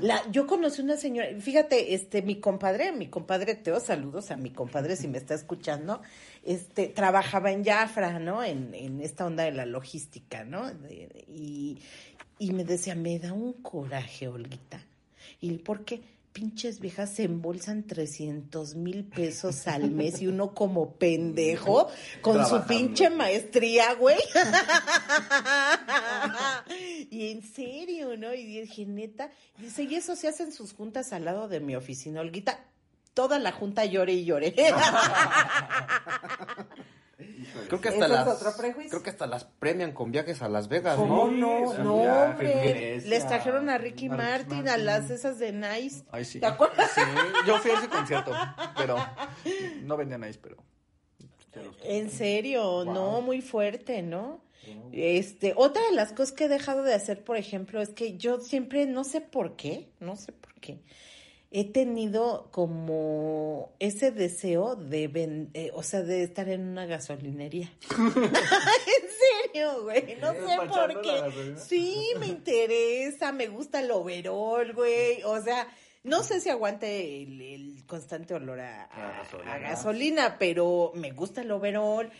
La, 0.00 0.22
yo 0.30 0.46
conocí 0.46 0.80
una 0.82 0.96
señora, 0.96 1.28
fíjate, 1.40 1.94
este, 1.94 2.22
mi 2.22 2.38
compadre, 2.40 2.92
mi 2.92 3.08
compadre 3.08 3.54
Teo, 3.56 3.80
saludos 3.80 4.30
a 4.30 4.36
mi 4.36 4.50
compadre 4.50 4.94
si 4.96 5.08
me 5.08 5.18
está 5.18 5.34
escuchando, 5.34 6.02
este, 6.44 6.86
trabajaba 6.88 7.50
en 7.50 7.64
Jafra, 7.64 8.20
¿no? 8.20 8.44
En, 8.44 8.74
en 8.74 9.00
esta 9.00 9.26
onda 9.26 9.42
de 9.44 9.52
la 9.52 9.66
logística, 9.66 10.44
¿no? 10.44 10.70
De- 10.72 11.24
y, 11.28 11.78
y 12.38 12.52
me 12.52 12.64
decía, 12.64 12.94
me 12.94 13.18
da 13.18 13.32
un 13.32 13.54
coraje, 13.54 14.28
Olguita. 14.28 14.84
¿Y 15.40 15.52
por 15.58 15.84
qué? 15.84 16.02
pinches 16.38 16.78
viejas 16.78 17.14
se 17.14 17.24
embolsan 17.24 17.82
300 17.82 18.76
mil 18.76 19.02
pesos 19.04 19.66
al 19.66 19.90
mes 19.90 20.22
y 20.22 20.28
uno 20.28 20.54
como 20.54 20.92
pendejo 20.92 21.88
con 22.20 22.46
su 22.46 22.62
pinche 22.64 23.10
maestría, 23.10 23.94
güey. 23.94 24.18
y 27.10 27.32
en 27.32 27.42
serio, 27.42 28.16
¿no? 28.16 28.32
Y 28.34 28.44
dije, 28.44 28.86
neta, 28.86 29.30
dice, 29.58 29.82
y 29.82 29.96
eso 29.96 30.14
se 30.14 30.28
hacen 30.28 30.52
sus 30.52 30.74
juntas 30.74 31.12
al 31.12 31.24
lado 31.24 31.48
de 31.48 31.58
mi 31.58 31.74
oficina, 31.74 32.20
Olguita. 32.20 32.60
Toda 33.14 33.40
la 33.40 33.50
junta 33.50 33.84
llore 33.84 34.12
y 34.12 34.24
llore. 34.24 34.54
Creo 37.68 37.80
que 37.80 37.88
hasta 37.88 38.08
las 38.08 38.28
otro 38.28 38.52
prejuicio. 38.56 38.90
creo 38.90 39.02
que 39.02 39.10
hasta 39.10 39.26
las 39.26 39.44
premian 39.44 39.92
con 39.92 40.10
viajes 40.12 40.42
a 40.42 40.48
Las 40.48 40.68
Vegas, 40.68 40.96
¿Cómo 40.96 41.26
¿no? 41.28 41.62
no? 41.62 41.72
sí, 41.72 41.82
No, 41.82 41.94
hombre. 41.94 43.00
Les 43.00 43.26
trajeron 43.26 43.68
a 43.68 43.78
Ricky 43.78 44.08
Martin, 44.08 44.68
a 44.68 44.76
las 44.76 45.10
esas 45.10 45.38
de 45.38 45.52
Nice. 45.52 46.04
Ay, 46.10 46.24
sí. 46.24 46.40
¿Te 46.40 46.46
acuerdas? 46.46 46.90
Sí, 46.94 47.00
yo 47.46 47.58
fui 47.58 47.70
a 47.70 47.78
ese 47.78 47.88
concierto, 47.88 48.32
pero 48.76 48.96
no 49.82 49.96
vendían 49.96 50.24
ahí, 50.24 50.34
pero... 50.40 50.56
En 51.82 52.10
serio, 52.10 52.84
no, 52.84 53.20
muy 53.20 53.40
fuerte, 53.40 54.02
¿no? 54.02 54.40
Este, 54.92 55.54
otra 55.56 55.82
de 55.88 55.92
las 55.92 56.12
cosas 56.12 56.32
que 56.32 56.44
he 56.44 56.48
dejado 56.48 56.82
de 56.82 56.94
hacer, 56.94 57.24
por 57.24 57.36
ejemplo, 57.36 57.80
es 57.80 57.90
que 57.90 58.16
yo 58.18 58.40
siempre, 58.40 58.86
no 58.86 59.04
sé 59.04 59.20
por 59.20 59.56
qué, 59.56 59.88
no 59.98 60.16
sé 60.16 60.32
por 60.32 60.54
qué, 60.54 60.80
he 61.50 61.64
tenido 61.64 62.48
como 62.50 63.72
ese 63.78 64.10
deseo 64.10 64.76
de, 64.76 65.08
ven- 65.08 65.50
eh, 65.54 65.70
o 65.74 65.82
sea, 65.82 66.02
de 66.02 66.22
estar 66.22 66.48
en 66.48 66.68
una 66.68 66.84
gasolinería. 66.86 67.72
en 67.90 69.52
serio, 69.52 69.82
güey, 69.82 70.16
no 70.20 70.32
sé 70.32 70.56
por 70.68 71.00
qué. 71.00 71.56
Sí, 71.56 72.08
me 72.20 72.26
interesa, 72.28 73.32
me 73.32 73.46
gusta 73.48 73.80
el 73.80 73.90
overol, 73.90 74.72
güey, 74.74 75.22
o 75.24 75.40
sea, 75.42 75.66
no 76.04 76.22
sé 76.22 76.40
si 76.40 76.50
aguante 76.50 77.22
el, 77.22 77.40
el 77.40 77.86
constante 77.86 78.34
olor 78.34 78.60
a, 78.60 78.88
gasolina. 79.18 79.52
a 79.54 79.58
gasolina, 79.58 80.36
pero 80.38 80.92
me 80.94 81.12
gusta 81.12 81.40
el 81.42 81.50
overol. 81.50 82.10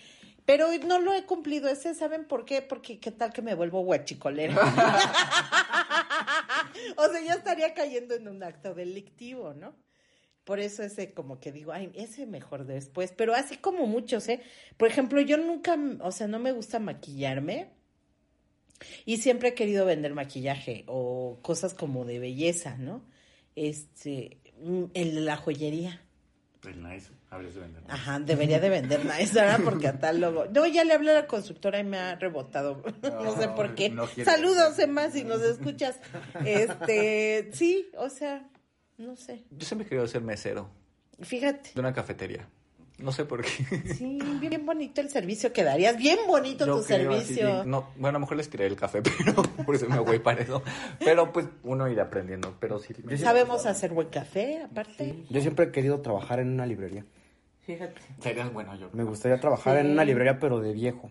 Pero 0.45 0.69
no 0.87 0.99
lo 0.99 1.13
he 1.13 1.27
cumplido 1.27 1.69
ese, 1.69 1.95
¿saben 1.95 2.25
por 2.27 2.47
qué? 2.47 2.63
Porque 2.63 2.99
qué 2.99 3.11
tal 3.11 3.35
que 3.35 3.43
me 3.43 3.55
vuelvo 3.55 3.81
guachicolera. 3.83 4.55
O 6.97 7.09
sea, 7.09 7.21
ya 7.23 7.35
estaría 7.35 7.75
cayendo 7.75 8.15
en 8.15 8.29
un 8.29 8.43
acto 8.43 8.75
delictivo, 8.75 9.55
¿no? 9.55 9.75
Por 10.45 10.61
eso 10.61 10.83
ese 10.83 11.13
como 11.13 11.41
que 11.41 11.53
digo, 11.53 11.73
ay, 11.73 11.91
ese 11.95 12.25
mejor 12.25 12.65
después. 12.65 13.13
Pero 13.15 13.35
así 13.35 13.59
como 13.59 13.87
muchos, 13.87 14.29
¿eh? 14.29 14.41
Por 14.79 14.89
ejemplo, 14.89 15.21
yo 15.21 15.37
nunca, 15.37 15.79
o 16.01 16.11
sea, 16.11 16.27
no 16.27 16.39
me 16.39 16.53
gusta 16.53 16.79
maquillarme. 16.79 17.69
Y 19.05 19.19
siempre 19.19 19.51
he 19.51 19.55
querido 19.55 19.85
vender 19.85 20.15
maquillaje 20.15 20.85
o 20.87 21.39
cosas 21.43 21.75
como 21.75 22.05
de 22.05 22.19
belleza, 22.19 22.79
¿no? 22.79 23.05
Este, 23.57 24.39
mm, 24.63 24.85
el 24.95 25.17
de 25.17 25.21
la 25.21 25.37
joyería. 25.37 26.01
Habrías 27.31 27.55
de 27.55 27.61
vender. 27.61 27.83
Ajá, 27.89 28.19
debería 28.21 28.61
de 28.61 28.69
vender 28.71 29.05
nice, 29.05 29.35
¿verdad? 29.35 29.61
Porque 29.65 29.89
a 29.89 29.99
tal 29.99 30.21
luego. 30.21 30.47
No, 30.47 30.67
ya 30.67 30.85
le 30.85 30.95
hablé 30.95 31.11
a 31.11 31.15
la 31.15 31.27
constructora 31.27 31.79
y 31.79 31.85
me 31.85 31.99
ha 31.99 32.17
rebotado. 32.17 32.83
No, 33.03 33.37
sé 33.37 33.49
por 33.49 33.75
qué. 33.75 33.91
no 33.91 34.07
Saludos. 34.07 34.79
Emma, 34.79 35.11
si 35.11 35.25
nos 35.25 35.43
escuchas. 35.43 35.99
Este, 36.45 37.51
sí, 37.53 37.91
o 37.97 38.09
sea, 38.09 38.49
no 38.97 39.17
sé. 39.17 39.45
Yo 39.51 39.67
siempre 39.67 39.87
he 39.87 39.89
querido 39.89 40.07
ser 40.07 40.23
mesero 40.23 40.71
Fíjate. 41.21 41.71
de 41.75 41.81
una 41.81 41.93
cafetería. 41.93 42.49
No 42.99 43.13
sé 43.13 43.25
por 43.25 43.43
qué. 43.43 43.49
Sí, 43.95 44.19
bien 44.41 44.67
bonito 44.67 45.01
el 45.01 45.09
servicio 45.09 45.53
que 45.53 45.63
darías. 45.63 45.97
Bien 45.97 46.19
bonito 46.27 46.67
Yo 46.67 46.81
tu 46.81 46.85
creo 46.87 47.13
servicio. 47.13 47.63
sí. 47.63 47.69
no, 47.69 47.91
bueno, 47.95 48.09
a 48.09 48.13
lo 48.13 48.19
mejor 48.21 48.37
les 48.37 48.51
tiré 48.51 48.67
el 48.67 48.75
café, 48.75 49.03
pero 49.25 49.35
por 49.65 49.75
eso 49.77 49.89
me 49.89 49.99
voy 50.01 50.19
para 50.19 50.43
eso. 50.43 50.63
Pero 50.99 51.33
pues 51.33 51.47
uno 51.63 51.89
irá 51.89 52.05
aprendiendo, 52.05 52.57
pero 52.59 52.79
sí. 52.81 52.95
Sabemos 53.17 53.67
hacer 53.67 53.93
buen 53.93 54.09
café, 54.09 54.63
aparte. 54.65 55.25
Yo 55.31 55.41
siempre 55.41 55.67
he 55.67 55.71
querido 55.71 56.01
trabajar 56.01 56.41
en 56.41 56.51
una 56.51 56.67
librería. 56.67 57.05
Fíjate. 57.61 58.01
Serías 58.21 58.53
bueno, 58.53 58.75
yo. 58.77 58.89
Me 58.93 59.05
gustaría 59.05 59.39
trabajar 59.39 59.77
Sí. 59.77 59.81
en 59.87 59.93
una 59.93 60.05
librería 60.05 60.39
pero 60.41 60.59
de 60.59 60.73
viejo. 60.73 61.11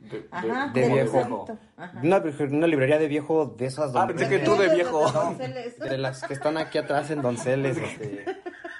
De, 0.00 0.26
Ajá, 0.32 0.70
de 0.74 0.88
viejo. 0.88 1.46
Ajá. 1.76 2.00
Una, 2.02 2.22
una 2.50 2.66
librería 2.66 2.98
de 2.98 3.06
viejo 3.06 3.54
de 3.56 3.66
esas 3.66 3.90
Ah, 3.94 4.00
donde- 4.00 4.14
pensé 4.14 4.28
que 4.28 4.44
tú 4.44 4.56
de 4.56 4.74
viejo. 4.74 5.08
de 5.78 5.96
las 5.98 6.24
que 6.24 6.34
están 6.34 6.56
aquí 6.58 6.76
atrás 6.78 7.10
en 7.12 7.22
Donceles, 7.22 7.76
este, 7.78 8.24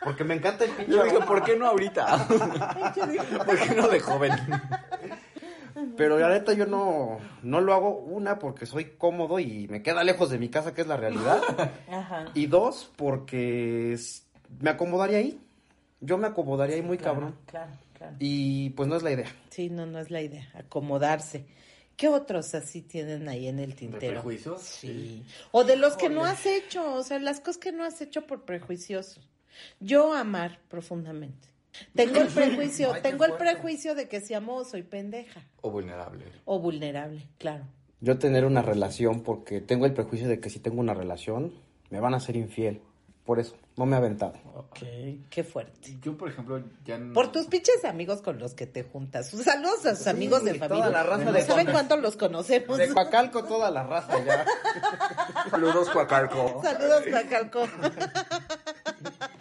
porque 0.05 0.25
me 0.25 0.35
encanta 0.35 0.65
el 0.65 0.71
pinche 0.71 0.93
Yo 0.93 1.03
dije, 1.05 1.17
aroma. 1.17 1.27
¿por 1.27 1.45
qué 1.45 1.57
no 1.57 1.67
ahorita? 1.67 2.27
¿Por 3.47 3.59
qué 3.59 3.75
no 3.75 3.89
de 3.89 4.01
joven? 4.01 4.33
Pero 5.97 6.19
la 6.19 6.29
neta 6.29 6.53
yo 6.53 6.67
no, 6.67 7.19
no 7.43 7.61
lo 7.61 7.75
hago, 7.75 7.97
una, 7.99 8.39
porque 8.39 8.67
soy 8.67 8.97
cómodo 8.97 9.39
y 9.39 9.69
me 9.69 9.83
queda 9.83 10.05
lejos 10.05 10.31
de 10.31 10.39
mi 10.39 10.49
casa, 10.49 10.75
que 10.75 10.83
es 10.83 10.87
la 10.87 10.97
realidad. 10.97 11.41
Ajá. 11.91 12.27
Y 12.35 12.47
dos, 12.47 12.91
porque 12.97 13.99
me 14.61 14.71
acomodaría 14.71 15.19
ahí. 15.19 15.41
Yo 16.01 16.19
me 16.19 16.27
acomodaría 16.27 16.77
ahí 16.77 16.83
muy 16.83 16.99
cabrón. 16.99 17.37
Claro, 17.47 17.73
claro. 17.97 18.17
Y 18.19 18.71
pues 18.71 18.89
no 18.89 18.97
es 18.97 19.03
la 19.03 19.13
idea. 19.13 19.33
Sí, 19.51 19.71
no, 19.71 19.87
no 19.87 19.99
es 19.99 20.11
la 20.11 20.21
idea, 20.21 20.51
acomodarse. 20.55 21.47
¿Qué 21.97 22.09
otros 22.09 22.55
así 22.55 22.83
tienen 22.83 23.29
ahí 23.29 23.47
en 23.47 23.59
el 23.59 23.75
tintero? 23.77 24.15
prejuicios? 24.15 24.63
Sí. 24.63 25.25
O 25.53 25.63
de 25.63 25.77
los 25.77 25.97
que 25.97 26.09
no 26.09 26.25
has 26.25 26.47
hecho, 26.47 26.95
o 26.95 27.03
sea, 27.03 27.19
las 27.19 27.41
cosas 27.41 27.59
que 27.59 27.71
no 27.73 27.85
has 27.85 28.01
hecho 28.01 28.27
por 28.27 28.45
prejuicioso. 28.45 29.21
Yo 29.81 30.13
amar 30.15 30.59
profundamente. 30.69 31.49
Tengo 31.95 32.17
el 32.21 32.27
prejuicio, 32.35 32.93
tengo 33.03 33.25
el 33.25 33.33
prejuicio 33.35 33.95
de 33.95 34.09
que 34.09 34.21
si 34.21 34.35
amo 34.35 34.65
soy 34.65 34.83
pendeja 34.83 35.41
O 35.63 35.71
vulnerable. 35.71 36.25
o 36.45 36.59
vulnerable, 36.59 37.27
claro. 37.39 37.65
Yo 38.01 38.19
tener 38.19 38.45
una 38.45 38.63
relación, 38.63 39.23
porque 39.23 39.61
tengo 39.61 39.87
el 39.87 39.95
prejuicio 39.95 40.29
de 40.29 40.41
que 40.41 40.51
si 40.51 40.59
tengo 40.59 40.81
una 40.81 40.93
relación, 40.95 41.55
me 41.91 42.01
van 42.01 42.15
a 42.15 42.21
ser 42.21 42.37
infiel. 42.37 42.83
Por 43.25 43.39
eso, 43.39 43.57
no 43.77 43.87
me 43.87 43.95
he 43.95 43.99
aventado. 43.99 44.35
Ok, 44.57 44.79
qué 45.31 45.45
fuerte. 45.45 45.97
Yo, 46.03 46.17
por 46.19 46.29
ejemplo, 46.29 46.61
ya 46.85 46.99
no... 46.99 47.13
Por 47.15 47.31
tus 47.31 47.47
pinches 47.47 47.85
amigos 47.85 48.21
con 48.21 48.41
los 48.41 48.55
que 48.55 48.67
te 48.67 48.83
juntas. 48.83 49.31
Saludos 49.31 49.87
a 49.87 49.95
sus 49.95 50.09
amigos 50.09 50.43
de 50.43 50.55
toda 50.55 50.69
familia. 50.69 50.89
la 50.91 51.03
raza 51.05 51.25
no 51.27 51.33
de 51.33 51.43
saben 51.43 51.69
cuánto 51.71 51.97
los 51.99 52.17
conocemos. 52.17 52.77
De 52.79 52.89
Coacalco 52.89 53.45
toda 53.45 53.71
la 53.71 53.85
raza 53.85 54.19
ya. 54.25 54.45
Saludos, 55.51 55.89
Cuacalco. 55.91 56.61
Saludos, 56.65 57.05
Macalco. 57.13 57.63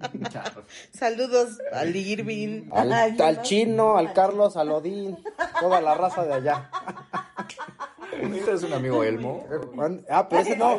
Saludos 0.92 1.58
al 1.72 1.94
Irving. 1.94 2.68
Al, 2.72 2.92
Ay, 2.92 3.16
al 3.20 3.36
no. 3.36 3.42
chino, 3.42 3.96
al 3.96 4.12
Carlos, 4.12 4.56
al 4.56 4.70
Odín, 4.70 5.16
toda 5.60 5.80
la 5.80 5.94
raza 5.94 6.24
de 6.24 6.34
allá. 6.34 6.70
Este 8.12 8.52
es 8.52 8.62
un 8.62 8.72
amigo 8.72 9.04
Elmo. 9.04 9.44
Ah, 10.08 10.26
pero 10.28 10.42
ese 10.42 10.56
no. 10.56 10.78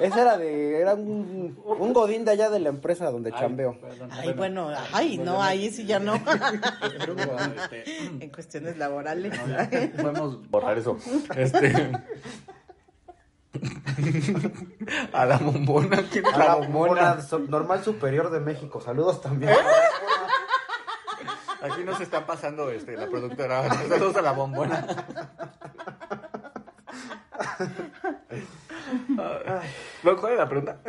Ese 0.00 0.20
era 0.20 0.36
de. 0.36 0.80
Era 0.80 0.94
un, 0.94 1.58
un 1.64 1.92
godín 1.92 2.24
de 2.24 2.32
allá 2.32 2.50
de 2.50 2.60
la 2.60 2.68
empresa 2.68 3.10
donde 3.10 3.32
chambeo. 3.32 3.78
Ay, 4.10 4.32
bueno, 4.34 4.70
ay, 4.92 5.18
no, 5.18 5.42
ahí 5.42 5.70
sí 5.70 5.86
ya 5.86 5.98
no. 5.98 6.14
Este, 6.14 7.84
en 8.20 8.30
cuestiones 8.30 8.76
laborales. 8.76 9.32
Podemos 9.96 10.50
borrar 10.50 10.76
eso. 10.78 10.98
Este. 11.36 11.72
A 15.12 15.26
la 15.26 15.38
bombona. 15.38 16.02
¿quién 16.10 16.26
es 16.26 16.34
A 16.34 16.38
la 16.38 16.54
bombona 16.56 17.20
so- 17.22 17.38
normal 17.38 17.84
superior 17.84 18.30
de 18.30 18.40
México. 18.40 18.80
Saludos 18.80 19.20
también. 19.20 19.52
Aquí 21.60 21.82
nos 21.84 22.00
están 22.00 22.24
pasando 22.24 22.70
este, 22.70 22.96
la 22.96 23.08
productora. 23.08 23.68
Saludos 23.88 24.16
a 24.16 24.22
la 24.22 24.32
bombona. 24.32 24.86
Ay. 29.18 29.68
¿Cuál 30.02 30.32
es 30.32 30.38
la 30.38 30.48
pregunta? 30.48 30.80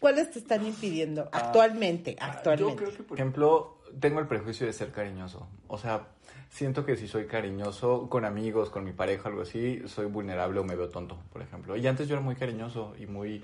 ¿Cuáles 0.00 0.30
te 0.30 0.38
están 0.38 0.66
impidiendo 0.66 1.28
actualmente? 1.32 2.16
Actualmente. 2.18 2.72
Yo 2.72 2.76
creo 2.76 2.96
que, 2.96 3.02
por 3.04 3.18
ejemplo, 3.18 3.78
tengo 4.00 4.20
el 4.20 4.26
prejuicio 4.26 4.66
de 4.66 4.72
ser 4.72 4.90
cariñoso. 4.90 5.46
O 5.68 5.78
sea, 5.78 6.06
siento 6.52 6.84
que 6.84 6.96
si 6.96 7.08
soy 7.08 7.26
cariñoso 7.26 8.08
con 8.10 8.24
amigos, 8.26 8.68
con 8.70 8.84
mi 8.84 8.92
pareja, 8.92 9.28
algo 9.30 9.42
así, 9.42 9.82
soy 9.88 10.06
vulnerable 10.06 10.60
o 10.60 10.64
me 10.64 10.76
veo 10.76 10.88
tonto, 10.90 11.18
por 11.32 11.40
ejemplo. 11.42 11.76
Y 11.76 11.86
antes 11.86 12.06
yo 12.08 12.14
era 12.14 12.22
muy 12.22 12.36
cariñoso 12.36 12.94
y 12.98 13.06
muy 13.06 13.42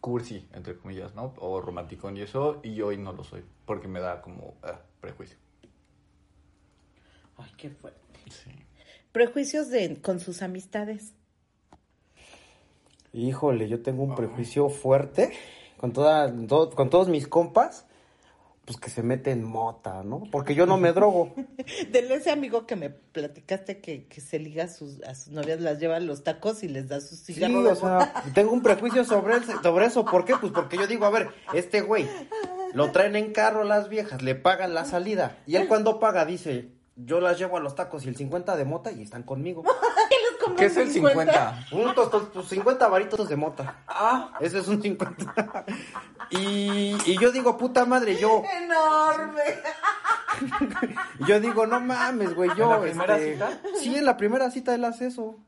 cursi, 0.00 0.46
entre 0.52 0.76
comillas, 0.76 1.14
¿no? 1.14 1.34
O 1.38 1.60
romanticón 1.60 2.16
y 2.16 2.22
eso, 2.22 2.60
y 2.62 2.80
hoy 2.80 2.96
no 2.96 3.12
lo 3.12 3.24
soy, 3.24 3.42
porque 3.66 3.88
me 3.88 4.00
da 4.00 4.22
como 4.22 4.54
ah, 4.62 4.80
prejuicio. 5.00 5.36
Ay, 7.36 7.50
qué 7.56 7.70
fuerte. 7.70 8.00
Sí. 8.30 8.50
Prejuicios 9.10 9.68
de, 9.70 10.00
con 10.00 10.20
sus 10.20 10.40
amistades. 10.42 11.12
Híjole, 13.12 13.68
yo 13.68 13.82
tengo 13.82 14.02
un 14.04 14.14
prejuicio 14.14 14.68
fuerte 14.68 15.32
con, 15.76 15.92
toda, 15.92 16.32
to- 16.46 16.70
con 16.70 16.88
todos 16.90 17.08
mis 17.08 17.26
compas. 17.26 17.86
Pues 18.66 18.78
que 18.78 18.88
se 18.88 19.02
meten 19.02 19.44
mota, 19.44 20.02
¿no? 20.02 20.22
Porque 20.32 20.54
yo 20.54 20.64
no 20.64 20.78
me 20.78 20.92
drogo. 20.92 21.34
De 21.90 21.98
ese 22.14 22.30
amigo 22.30 22.66
que 22.66 22.76
me 22.76 22.88
platicaste 22.90 23.80
que, 23.80 24.06
que 24.06 24.20
se 24.22 24.38
liga 24.38 24.64
a 24.64 24.68
sus, 24.68 25.02
a 25.02 25.14
sus 25.14 25.28
novias, 25.32 25.60
las 25.60 25.78
lleva 25.78 25.96
a 25.96 26.00
los 26.00 26.24
tacos 26.24 26.62
y 26.62 26.68
les 26.68 26.88
da 26.88 27.00
sus 27.00 27.18
Sí, 27.18 27.34
cigarros. 27.34 27.62
de 27.64 27.70
o 27.70 27.76
sea, 27.76 28.12
tengo 28.34 28.52
un 28.52 28.62
prejuicio 28.62 29.04
sobre, 29.04 29.34
el- 29.36 29.44
sobre 29.62 29.86
eso. 29.86 30.04
¿Por 30.06 30.24
qué? 30.24 30.34
Pues 30.36 30.50
porque 30.52 30.76
yo 30.78 30.86
digo, 30.86 31.04
a 31.04 31.10
ver, 31.10 31.28
este 31.52 31.82
güey, 31.82 32.08
lo 32.72 32.90
traen 32.90 33.16
en 33.16 33.32
carro 33.32 33.64
las 33.64 33.88
viejas, 33.90 34.22
le 34.22 34.34
pagan 34.34 34.72
la 34.72 34.84
salida. 34.86 35.36
Y 35.46 35.56
él 35.56 35.68
cuando 35.68 36.00
paga 36.00 36.24
dice, 36.24 36.70
yo 36.96 37.20
las 37.20 37.38
llevo 37.38 37.58
a 37.58 37.60
los 37.60 37.74
tacos 37.74 38.06
y 38.06 38.08
el 38.08 38.16
50 38.16 38.56
de 38.56 38.64
mota 38.64 38.92
y 38.92 39.02
están 39.02 39.24
conmigo. 39.24 39.62
Como 40.44 40.56
¿Qué 40.56 40.66
es 40.66 40.76
el 40.76 40.90
50? 40.90 41.66
Juntos, 41.70 42.10
tus, 42.10 42.32
tus 42.32 42.48
50 42.48 42.88
varitos 42.88 43.28
de 43.28 43.36
mota. 43.36 43.76
Ah, 43.88 44.30
Ese 44.40 44.58
es 44.58 44.68
un 44.68 44.80
50. 44.82 45.64
Y, 46.30 46.96
y 47.06 47.18
yo 47.18 47.32
digo, 47.32 47.56
puta 47.56 47.84
madre, 47.84 48.16
yo. 48.16 48.42
Enorme. 48.62 49.42
Yo 51.28 51.38
digo, 51.38 51.64
no 51.66 51.80
mames, 51.80 52.34
güey, 52.34 52.50
yo. 52.56 52.64
¿En 52.64 52.70
la 52.70 52.80
primera 52.80 53.16
este, 53.18 53.32
cita? 53.34 53.60
Sí, 53.78 53.96
en 53.96 54.04
la 54.04 54.16
primera 54.16 54.50
cita 54.50 54.74
él 54.74 54.84
hace 54.84 55.06
eso. 55.06 55.38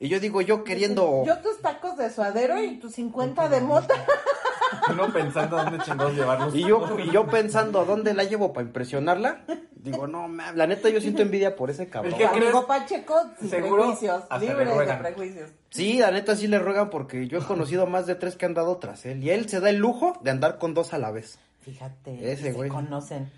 Y 0.00 0.08
yo 0.08 0.20
digo, 0.20 0.40
yo 0.40 0.64
queriendo. 0.64 1.24
Yo 1.26 1.38
tus 1.38 1.60
tacos 1.60 1.96
de 1.96 2.10
suadero 2.10 2.62
y 2.62 2.78
tus 2.78 2.92
50 2.94 3.48
de 3.48 3.60
mota. 3.60 3.94
uno 4.90 5.12
pensando 5.12 5.56
dónde 5.56 5.78
chingados 5.84 6.14
llevarlos. 6.14 6.54
Y 6.54 6.66
yo, 6.66 6.98
y 6.98 7.10
yo 7.10 7.26
pensando, 7.26 7.80
¿a 7.80 7.84
dónde 7.84 8.12
la 8.14 8.24
llevo 8.24 8.52
para 8.52 8.66
impresionarla? 8.66 9.44
Digo, 9.72 10.06
no 10.06 10.28
mames, 10.28 10.56
la 10.56 10.66
neta 10.66 10.88
yo 10.88 11.00
siento 11.00 11.22
envidia 11.22 11.56
por 11.56 11.70
ese 11.70 11.88
cabrón. 11.88 12.14
¿Qué? 12.16 12.24
Amigo 12.24 12.66
Pacheco, 12.66 13.14
sin 13.38 13.50
Seguro 13.50 13.82
prejuicios. 13.82 14.22
hasta 14.22 14.38
le 14.38 14.46
Libre 14.48 14.86
de 14.86 14.94
prejuicios. 14.94 15.50
Sí, 15.70 15.98
la 15.98 16.10
neta 16.10 16.34
sí 16.36 16.46
le 16.48 16.58
ruegan 16.58 16.88
porque 16.90 17.28
yo 17.28 17.38
he 17.38 17.42
conocido 17.42 17.86
más 17.86 18.06
de 18.06 18.14
tres 18.14 18.36
que 18.36 18.46
han 18.46 18.54
dado 18.54 18.76
tras 18.78 19.04
él. 19.06 19.22
Y 19.22 19.30
él 19.30 19.48
se 19.48 19.60
da 19.60 19.70
el 19.70 19.76
lujo 19.76 20.18
de 20.22 20.30
andar 20.30 20.58
con 20.58 20.72
dos 20.74 20.94
a 20.94 20.98
la 20.98 21.10
vez. 21.10 21.38
Fíjate, 21.60 22.32
Ese 22.32 22.42
se 22.44 22.52
güey. 22.52 22.70
conocen. 22.70 23.30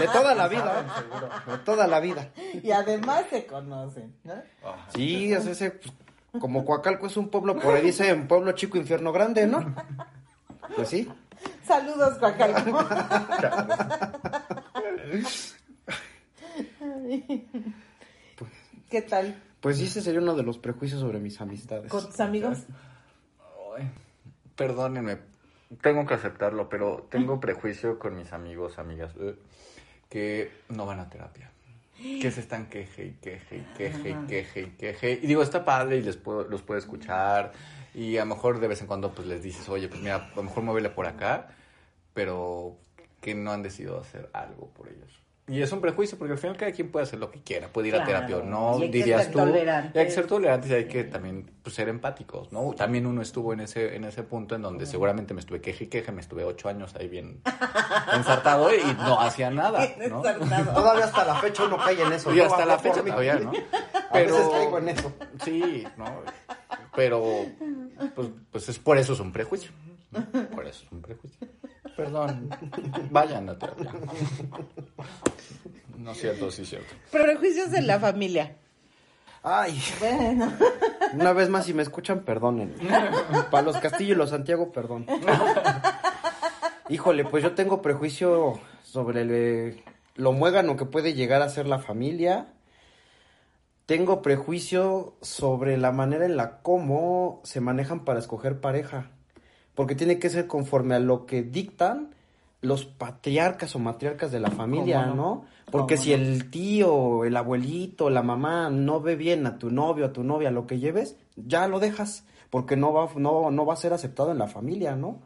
De 0.00 0.06
toda 0.08 0.34
la 0.34 0.48
vida, 0.48 0.80
¿eh? 0.80 1.50
De 1.50 1.58
toda 1.58 1.86
la 1.86 2.00
vida. 2.00 2.30
Y 2.62 2.70
además 2.70 3.24
se 3.30 3.46
conocen, 3.46 4.14
¿no? 4.24 4.34
Sí, 4.94 5.32
es 5.32 5.46
ese, 5.46 5.70
pues, 5.72 5.92
como 6.40 6.64
Coacalco 6.64 7.06
es 7.06 7.16
un 7.16 7.28
pueblo, 7.28 7.58
por 7.58 7.74
ahí 7.74 7.82
dicen 7.82 8.28
pueblo 8.28 8.52
chico, 8.52 8.78
infierno 8.78 9.12
grande, 9.12 9.46
¿no? 9.46 9.74
Pues 10.76 10.88
sí. 10.88 11.10
Saludos, 11.64 12.18
Coacalco. 12.18 12.78
¿Qué 18.90 19.02
tal? 19.02 19.42
Pues 19.60 19.78
sí, 19.78 19.84
ese 19.84 20.02
sería 20.02 20.20
uno 20.20 20.34
de 20.34 20.42
los 20.42 20.58
prejuicios 20.58 21.00
sobre 21.00 21.18
mis 21.18 21.40
amistades. 21.40 21.90
¿Con 21.90 22.06
tus 22.06 22.20
amigos? 22.20 22.58
Ay, 23.76 23.90
perdónenme, 24.56 25.18
tengo 25.82 26.06
que 26.06 26.14
aceptarlo, 26.14 26.68
pero 26.68 27.06
tengo 27.10 27.40
prejuicio 27.40 27.98
con 27.98 28.16
mis 28.16 28.32
amigos, 28.32 28.78
amigas, 28.78 29.12
eh, 29.20 29.36
que 30.08 30.50
no 30.68 30.86
van 30.86 31.00
a 31.00 31.10
terapia. 31.10 31.50
Que 31.96 32.30
se 32.30 32.40
están 32.40 32.66
queje 32.66 33.06
y 33.06 33.10
queje 33.14 33.56
y 33.56 33.76
queje 33.76 34.10
y 34.10 34.26
queje 34.26 34.60
y 34.62 34.66
queje. 34.70 35.12
Y 35.20 35.26
digo, 35.26 35.42
está 35.42 35.64
padre 35.64 35.96
y 35.96 36.02
les 36.02 36.16
puedo, 36.16 36.44
los 36.44 36.62
puedo 36.62 36.78
escuchar. 36.78 37.52
Y 37.92 38.18
a 38.18 38.20
lo 38.20 38.34
mejor 38.34 38.60
de 38.60 38.68
vez 38.68 38.80
en 38.80 38.86
cuando 38.86 39.12
pues 39.12 39.26
les 39.26 39.42
dices, 39.42 39.68
oye, 39.68 39.88
pues 39.88 40.00
mira, 40.00 40.30
a 40.32 40.36
lo 40.36 40.44
mejor 40.44 40.62
muévele 40.62 40.90
por 40.90 41.06
acá. 41.06 41.48
Pero 42.14 42.76
que 43.20 43.34
no 43.34 43.50
han 43.50 43.62
decidido 43.62 43.98
hacer 43.98 44.30
algo 44.32 44.68
por 44.68 44.88
ellos. 44.88 45.10
Y 45.48 45.62
es 45.62 45.72
un 45.72 45.80
prejuicio, 45.80 46.18
porque 46.18 46.32
al 46.32 46.38
final 46.38 46.56
cada 46.56 46.72
quien 46.72 46.90
puede 46.90 47.04
hacer 47.04 47.18
lo 47.18 47.30
que 47.30 47.40
quiera, 47.40 47.68
puede 47.68 47.88
ir 47.88 47.96
a 47.96 48.04
terapia 48.04 48.36
o 48.36 48.42
no, 48.42 48.78
y 48.78 48.82
hay 48.82 48.90
que 48.90 48.98
dirías 48.98 49.24
ser 49.24 49.32
tú. 49.32 49.38
tolerantes. 49.38 49.94
Y 49.94 49.98
hay 49.98 50.04
que 50.04 50.10
ser 50.10 50.26
tolerantes 50.26 50.70
y 50.70 50.74
hay 50.74 50.84
que 50.86 51.04
también 51.04 51.50
pues, 51.62 51.74
ser 51.74 51.88
empáticos, 51.88 52.52
¿no? 52.52 52.74
También 52.74 53.06
uno 53.06 53.22
estuvo 53.22 53.52
en 53.52 53.60
ese, 53.60 53.96
en 53.96 54.04
ese 54.04 54.22
punto 54.22 54.54
en 54.54 54.62
donde 54.62 54.84
seguramente 54.84 55.32
me 55.32 55.40
estuve 55.40 55.60
queje 55.60 55.84
y 55.84 55.86
queje, 55.86 56.12
me 56.12 56.20
estuve 56.20 56.44
ocho 56.44 56.68
años 56.68 56.94
ahí 56.96 57.08
bien 57.08 57.40
ensartado 58.14 58.74
y 58.74 58.82
no 58.94 59.20
hacía 59.20 59.50
nada, 59.50 59.88
¿no? 60.08 60.20
Todavía 60.20 61.04
hasta 61.04 61.24
la 61.24 61.36
fecha 61.36 61.64
uno 61.64 61.78
cae 61.78 62.02
en 62.02 62.12
eso. 62.12 62.34
Y 62.34 62.40
hasta 62.40 62.66
la 62.66 62.78
fecha 62.78 63.02
mí. 63.02 63.10
todavía, 63.10 63.36
¿no? 63.36 63.52
A 64.10 64.18
veces 64.18 64.48
caigo 64.50 64.78
en 64.78 64.88
eso. 64.88 65.12
Sí, 65.44 65.86
¿no? 65.96 66.22
Pero, 66.94 67.44
pues, 68.14 68.28
pues 68.50 68.68
es 68.68 68.78
por 68.78 68.98
eso 68.98 69.12
es 69.12 69.20
un 69.20 69.32
prejuicio. 69.32 69.70
¿no? 70.10 70.48
Por 70.48 70.66
eso 70.66 70.84
es 70.84 70.92
un 70.92 71.02
prejuicio. 71.02 71.46
Perdón. 71.98 72.48
Vayan 73.10 73.48
a 73.48 73.58
terapia. 73.58 73.92
No 75.96 76.12
es 76.12 76.18
cierto, 76.20 76.48
sí 76.52 76.62
es 76.62 76.68
cierto. 76.68 76.94
Prejuicios 77.10 77.74
en 77.74 77.88
la 77.88 77.98
familia. 77.98 78.54
Ay, 79.42 79.82
Bueno. 79.98 80.52
una 81.14 81.32
vez 81.32 81.48
más, 81.48 81.66
si 81.66 81.74
me 81.74 81.82
escuchan, 81.82 82.20
perdonen. 82.20 82.72
Para 83.50 83.62
los 83.64 83.78
Castillo 83.78 84.14
y 84.14 84.16
los 84.16 84.30
Santiago, 84.30 84.70
perdón. 84.70 85.06
Híjole, 86.88 87.24
pues 87.24 87.42
yo 87.42 87.54
tengo 87.56 87.82
prejuicio 87.82 88.60
sobre 88.84 89.22
el, 89.22 89.30
eh, 89.32 89.84
lo 90.14 90.30
muégano 90.32 90.76
que 90.76 90.84
puede 90.84 91.14
llegar 91.14 91.42
a 91.42 91.48
ser 91.48 91.66
la 91.66 91.80
familia. 91.80 92.46
Tengo 93.86 94.22
prejuicio 94.22 95.16
sobre 95.20 95.76
la 95.78 95.90
manera 95.90 96.26
en 96.26 96.36
la 96.36 96.60
cómo 96.62 97.40
se 97.42 97.60
manejan 97.60 98.04
para 98.04 98.20
escoger 98.20 98.60
pareja. 98.60 99.10
Porque 99.78 99.94
tiene 99.94 100.18
que 100.18 100.28
ser 100.28 100.48
conforme 100.48 100.96
a 100.96 100.98
lo 100.98 101.24
que 101.24 101.44
dictan 101.44 102.10
los 102.62 102.84
patriarcas 102.84 103.76
o 103.76 103.78
matriarcas 103.78 104.32
de 104.32 104.40
la 104.40 104.50
familia, 104.50 105.04
¿Cómo 105.04 105.14
no? 105.14 105.22
¿no? 105.22 105.44
Porque 105.70 105.94
¿Cómo 105.94 106.04
si 106.04 106.10
no? 106.10 106.16
el 106.16 106.50
tío, 106.50 107.24
el 107.24 107.36
abuelito, 107.36 108.10
la 108.10 108.24
mamá 108.24 108.70
no 108.70 109.00
ve 109.00 109.14
bien 109.14 109.46
a 109.46 109.56
tu 109.56 109.70
novio, 109.70 110.06
a 110.06 110.12
tu 110.12 110.24
novia, 110.24 110.50
lo 110.50 110.66
que 110.66 110.80
lleves, 110.80 111.14
ya 111.36 111.68
lo 111.68 111.78
dejas, 111.78 112.24
porque 112.50 112.74
no 112.74 112.92
va, 112.92 113.08
no, 113.14 113.52
no 113.52 113.66
va 113.66 113.74
a 113.74 113.76
ser 113.76 113.92
aceptado 113.92 114.32
en 114.32 114.38
la 114.38 114.48
familia, 114.48 114.96
¿no? 114.96 115.20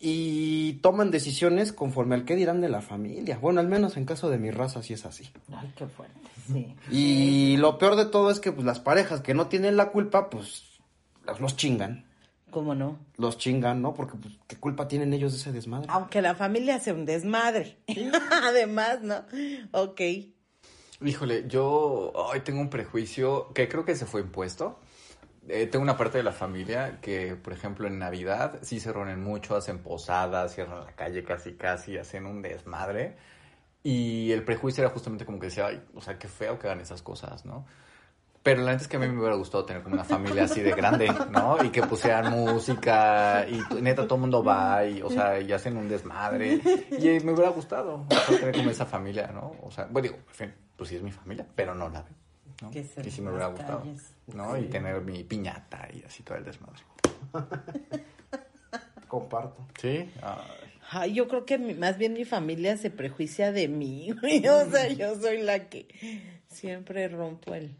Y 0.00 0.80
toman 0.82 1.12
decisiones 1.12 1.72
conforme 1.72 2.16
al 2.16 2.24
que 2.24 2.34
dirán 2.34 2.60
de 2.60 2.68
la 2.68 2.80
familia. 2.80 3.38
Bueno, 3.40 3.60
al 3.60 3.68
menos 3.68 3.96
en 3.96 4.06
caso 4.06 4.28
de 4.28 4.38
mi 4.38 4.50
raza 4.50 4.82
sí 4.82 4.94
es 4.94 5.06
así. 5.06 5.30
Ay, 5.54 5.72
qué 5.76 5.86
fuerte, 5.86 6.18
sí. 6.52 6.74
Y 6.90 7.58
lo 7.58 7.78
peor 7.78 7.94
de 7.94 8.06
todo 8.06 8.32
es 8.32 8.40
que 8.40 8.50
pues 8.50 8.66
las 8.66 8.80
parejas 8.80 9.20
que 9.20 9.34
no 9.34 9.46
tienen 9.46 9.76
la 9.76 9.90
culpa, 9.90 10.30
pues 10.30 10.64
los 11.38 11.54
chingan. 11.54 12.06
¿Cómo 12.50 12.74
no? 12.74 12.98
Los 13.16 13.38
chingan, 13.38 13.82
¿no? 13.82 13.94
Porque 13.94 14.16
pues, 14.16 14.34
¿qué 14.46 14.56
culpa 14.56 14.88
tienen 14.88 15.12
ellos 15.12 15.32
de 15.32 15.38
ese 15.38 15.52
desmadre? 15.52 15.88
Aunque 15.90 16.22
la 16.22 16.34
familia 16.34 16.78
sea 16.78 16.94
un 16.94 17.04
desmadre. 17.04 17.78
Además, 18.44 19.02
¿no? 19.02 19.24
Ok. 19.72 20.00
Híjole, 21.04 21.44
yo 21.48 22.12
hoy 22.14 22.40
tengo 22.40 22.60
un 22.60 22.70
prejuicio 22.70 23.52
que 23.52 23.68
creo 23.68 23.84
que 23.84 23.94
se 23.96 24.06
fue 24.06 24.20
impuesto. 24.20 24.78
Eh, 25.48 25.66
tengo 25.66 25.82
una 25.82 25.96
parte 25.96 26.18
de 26.18 26.24
la 26.24 26.32
familia 26.32 26.98
que, 27.00 27.36
por 27.36 27.52
ejemplo, 27.52 27.86
en 27.86 27.98
Navidad 27.98 28.58
sí 28.62 28.80
se 28.80 28.92
reúnen 28.92 29.22
mucho, 29.22 29.54
hacen 29.54 29.78
posadas, 29.78 30.54
cierran 30.54 30.84
la 30.84 30.92
calle 30.92 31.22
casi 31.22 31.54
casi, 31.54 31.98
hacen 31.98 32.26
un 32.26 32.42
desmadre. 32.42 33.16
Y 33.82 34.32
el 34.32 34.42
prejuicio 34.42 34.82
era 34.82 34.92
justamente 34.92 35.24
como 35.24 35.38
que 35.38 35.46
decía, 35.46 35.66
Ay, 35.66 35.82
o 35.94 36.00
sea, 36.00 36.18
qué 36.18 36.28
feo 36.28 36.58
que 36.58 36.66
hagan 36.66 36.80
esas 36.80 37.02
cosas, 37.02 37.44
¿no? 37.44 37.66
Pero 38.46 38.62
la 38.62 38.70
neta 38.70 38.82
es 38.82 38.88
que 38.88 38.96
a 38.96 39.00
mí 39.00 39.08
me 39.08 39.18
hubiera 39.18 39.34
gustado 39.34 39.64
tener 39.64 39.82
como 39.82 39.96
una 39.96 40.04
familia 40.04 40.44
así 40.44 40.60
de 40.60 40.70
grande, 40.70 41.12
¿no? 41.32 41.62
Y 41.64 41.70
que 41.70 41.82
pusieran 41.82 42.30
música 42.30 43.44
y 43.48 43.60
neta 43.82 44.04
todo 44.04 44.14
el 44.14 44.20
mundo 44.20 44.44
va 44.44 44.84
y, 44.86 45.02
o 45.02 45.10
sea, 45.10 45.40
y 45.40 45.52
hacen 45.52 45.76
un 45.76 45.88
desmadre. 45.88 46.60
Y 46.96 47.08
eh, 47.08 47.20
me 47.24 47.32
hubiera 47.32 47.50
gustado 47.50 48.06
o 48.08 48.14
sea, 48.14 48.38
tener 48.38 48.54
como 48.54 48.70
esa 48.70 48.86
familia, 48.86 49.26
¿no? 49.34 49.56
O 49.62 49.70
sea, 49.72 49.86
bueno, 49.90 50.04
digo, 50.10 50.16
en 50.28 50.34
fin, 50.34 50.54
pues 50.76 50.88
sí 50.90 50.94
es 50.94 51.02
mi 51.02 51.10
familia, 51.10 51.44
pero 51.56 51.74
no 51.74 51.88
la 51.88 52.02
veo, 52.02 52.14
¿no? 52.62 52.70
Que 52.70 52.84
se 52.84 53.00
Y 53.06 53.10
sí 53.10 53.20
me 53.20 53.30
hubiera 53.30 53.48
gustado, 53.48 53.80
calles. 53.80 54.14
¿no? 54.32 54.56
Y 54.56 54.66
tener 54.66 55.00
mi 55.00 55.24
piñata 55.24 55.88
y 55.92 56.04
así 56.04 56.22
todo 56.22 56.38
el 56.38 56.44
desmadre. 56.44 56.82
Comparto. 59.08 59.66
¿Sí? 59.80 60.10
Ay. 60.22 60.36
Ay, 60.90 61.14
yo 61.14 61.26
creo 61.26 61.44
que 61.44 61.58
mi- 61.58 61.74
más 61.74 61.98
bien 61.98 62.12
mi 62.12 62.24
familia 62.24 62.76
se 62.76 62.90
prejuicia 62.90 63.50
de 63.50 63.66
mí. 63.68 64.12
O 64.22 64.70
sea, 64.70 64.88
yo 64.88 65.16
soy 65.20 65.42
la 65.42 65.68
que 65.68 65.88
siempre 66.46 67.08
rompo 67.08 67.54
el... 67.54 67.74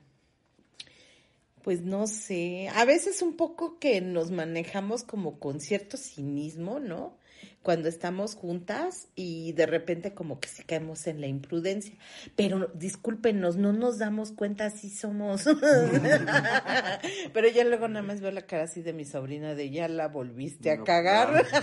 Pues 1.66 1.82
no 1.82 2.06
sé, 2.06 2.68
a 2.76 2.84
veces 2.84 3.22
un 3.22 3.36
poco 3.36 3.80
que 3.80 4.00
nos 4.00 4.30
manejamos 4.30 5.02
como 5.02 5.40
con 5.40 5.58
cierto 5.58 5.96
cinismo, 5.96 6.78
¿no? 6.78 7.18
Cuando 7.62 7.88
estamos 7.88 8.36
juntas 8.36 9.08
y 9.16 9.50
de 9.50 9.66
repente 9.66 10.14
como 10.14 10.38
que 10.38 10.48
sí 10.48 10.62
caemos 10.62 11.08
en 11.08 11.20
la 11.20 11.26
imprudencia. 11.26 11.96
Pero 12.36 12.70
discúlpenos, 12.74 13.56
no 13.56 13.72
nos 13.72 13.98
damos 13.98 14.30
cuenta 14.30 14.70
si 14.70 14.90
somos. 14.90 15.42
Pero 17.32 17.48
ya 17.48 17.64
luego 17.64 17.88
nada 17.88 18.06
más 18.06 18.20
veo 18.20 18.30
la 18.30 18.46
cara 18.46 18.62
así 18.62 18.82
de 18.82 18.92
mi 18.92 19.04
sobrina 19.04 19.56
de 19.56 19.68
ya 19.70 19.88
la 19.88 20.06
volviste 20.06 20.70
a 20.70 20.76
No, 20.76 20.84
cagar. 20.84 21.44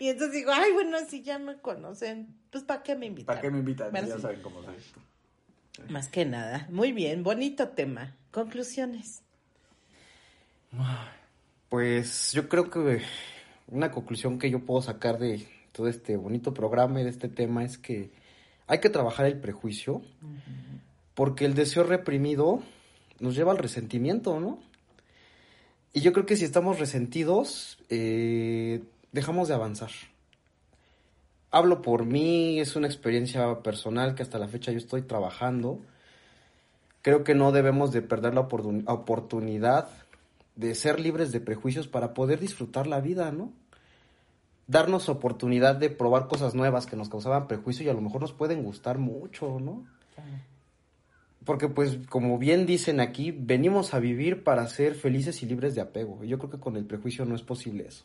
Y 0.00 0.08
entonces 0.08 0.34
digo, 0.34 0.50
ay, 0.52 0.72
bueno, 0.72 0.98
si 1.08 1.22
ya 1.22 1.38
me 1.38 1.58
conocen, 1.58 2.26
pues 2.50 2.64
¿para 2.64 2.82
qué 2.82 2.96
me 2.96 3.06
invitan? 3.06 3.26
¿Para 3.26 3.40
qué 3.40 3.50
me 3.52 3.60
invitan? 3.60 3.92
Ya 3.94 4.18
saben 4.18 4.42
cómo 4.42 4.64
soy. 4.64 4.74
Más 5.88 6.08
que 6.08 6.24
nada. 6.24 6.66
Muy 6.70 6.92
bien, 6.92 7.22
bonito 7.22 7.68
tema. 7.68 8.16
Conclusiones. 8.30 9.22
Pues 11.68 12.32
yo 12.32 12.48
creo 12.48 12.70
que 12.70 13.02
una 13.68 13.90
conclusión 13.90 14.38
que 14.38 14.50
yo 14.50 14.64
puedo 14.64 14.82
sacar 14.82 15.18
de 15.18 15.46
todo 15.72 15.88
este 15.88 16.16
bonito 16.16 16.54
programa 16.54 17.00
y 17.00 17.04
de 17.04 17.10
este 17.10 17.28
tema 17.28 17.64
es 17.64 17.78
que 17.78 18.10
hay 18.66 18.80
que 18.80 18.90
trabajar 18.90 19.26
el 19.26 19.40
prejuicio 19.40 20.02
porque 21.14 21.44
el 21.44 21.54
deseo 21.54 21.84
reprimido 21.84 22.62
nos 23.20 23.34
lleva 23.34 23.52
al 23.52 23.58
resentimiento, 23.58 24.40
¿no? 24.40 24.58
Y 25.92 26.00
yo 26.00 26.12
creo 26.12 26.26
que 26.26 26.36
si 26.36 26.44
estamos 26.44 26.80
resentidos, 26.80 27.78
eh, 27.88 28.82
dejamos 29.12 29.48
de 29.48 29.54
avanzar. 29.54 29.90
Hablo 31.54 31.82
por 31.82 32.04
mí, 32.04 32.58
es 32.58 32.74
una 32.74 32.88
experiencia 32.88 33.62
personal 33.62 34.16
que 34.16 34.24
hasta 34.24 34.40
la 34.40 34.48
fecha 34.48 34.72
yo 34.72 34.78
estoy 34.78 35.02
trabajando. 35.02 35.78
Creo 37.00 37.22
que 37.22 37.36
no 37.36 37.52
debemos 37.52 37.92
de 37.92 38.02
perder 38.02 38.34
la 38.34 38.48
oportun- 38.48 38.82
oportunidad 38.88 39.88
de 40.56 40.74
ser 40.74 40.98
libres 40.98 41.30
de 41.30 41.38
prejuicios 41.38 41.86
para 41.86 42.12
poder 42.12 42.40
disfrutar 42.40 42.88
la 42.88 43.00
vida, 43.00 43.30
¿no? 43.30 43.52
Darnos 44.66 45.08
oportunidad 45.08 45.76
de 45.76 45.90
probar 45.90 46.26
cosas 46.26 46.56
nuevas 46.56 46.86
que 46.86 46.96
nos 46.96 47.08
causaban 47.08 47.46
prejuicio 47.46 47.86
y 47.86 47.88
a 47.88 47.94
lo 47.94 48.00
mejor 48.00 48.20
nos 48.20 48.32
pueden 48.32 48.64
gustar 48.64 48.98
mucho, 48.98 49.60
¿no? 49.60 49.86
Porque 51.44 51.68
pues 51.68 51.98
como 52.08 52.36
bien 52.36 52.66
dicen 52.66 52.98
aquí, 52.98 53.30
venimos 53.30 53.94
a 53.94 54.00
vivir 54.00 54.42
para 54.42 54.66
ser 54.66 54.96
felices 54.96 55.40
y 55.44 55.46
libres 55.46 55.76
de 55.76 55.82
apego. 55.82 56.24
Y 56.24 56.28
Yo 56.28 56.38
creo 56.40 56.50
que 56.50 56.58
con 56.58 56.76
el 56.76 56.84
prejuicio 56.84 57.24
no 57.24 57.36
es 57.36 57.42
posible 57.42 57.86
eso. 57.86 58.04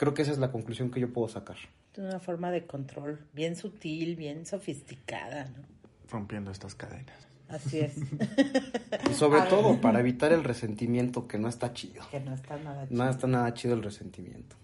Creo 0.00 0.14
que 0.14 0.22
esa 0.22 0.32
es 0.32 0.38
la 0.38 0.50
conclusión 0.50 0.90
que 0.90 0.98
yo 0.98 1.12
puedo 1.12 1.28
sacar. 1.28 1.58
Es 1.92 1.98
una 1.98 2.20
forma 2.20 2.50
de 2.50 2.64
control 2.64 3.18
bien 3.34 3.54
sutil, 3.54 4.16
bien 4.16 4.46
sofisticada, 4.46 5.44
¿no? 5.44 5.62
Rompiendo 6.08 6.50
estas 6.50 6.74
cadenas. 6.74 7.28
Así 7.50 7.80
es. 7.80 7.96
Y 9.10 9.12
sobre 9.12 9.42
todo 9.42 9.78
para 9.78 10.00
evitar 10.00 10.32
el 10.32 10.42
resentimiento 10.42 11.28
que 11.28 11.36
no 11.36 11.48
está 11.50 11.74
chido. 11.74 12.02
que 12.10 12.18
no 12.18 12.32
está 12.32 12.56
nada 12.56 12.88
chido. 12.88 13.04
No 13.04 13.10
está 13.10 13.26
nada 13.26 13.52
chido 13.52 13.74
el 13.74 13.82
resentimiento. 13.82 14.56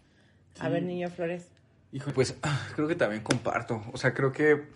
A 0.59 0.70
ver, 0.70 0.84
niño 0.84 1.11
Flores. 1.11 1.49
Hijo, 1.93 2.12
pues 2.12 2.34
creo 2.74 2.89
que 2.89 2.95
también 2.95 3.22
comparto. 3.22 3.84
O 3.93 3.99
sea, 3.99 4.14
creo 4.14 4.32
que 4.32 4.68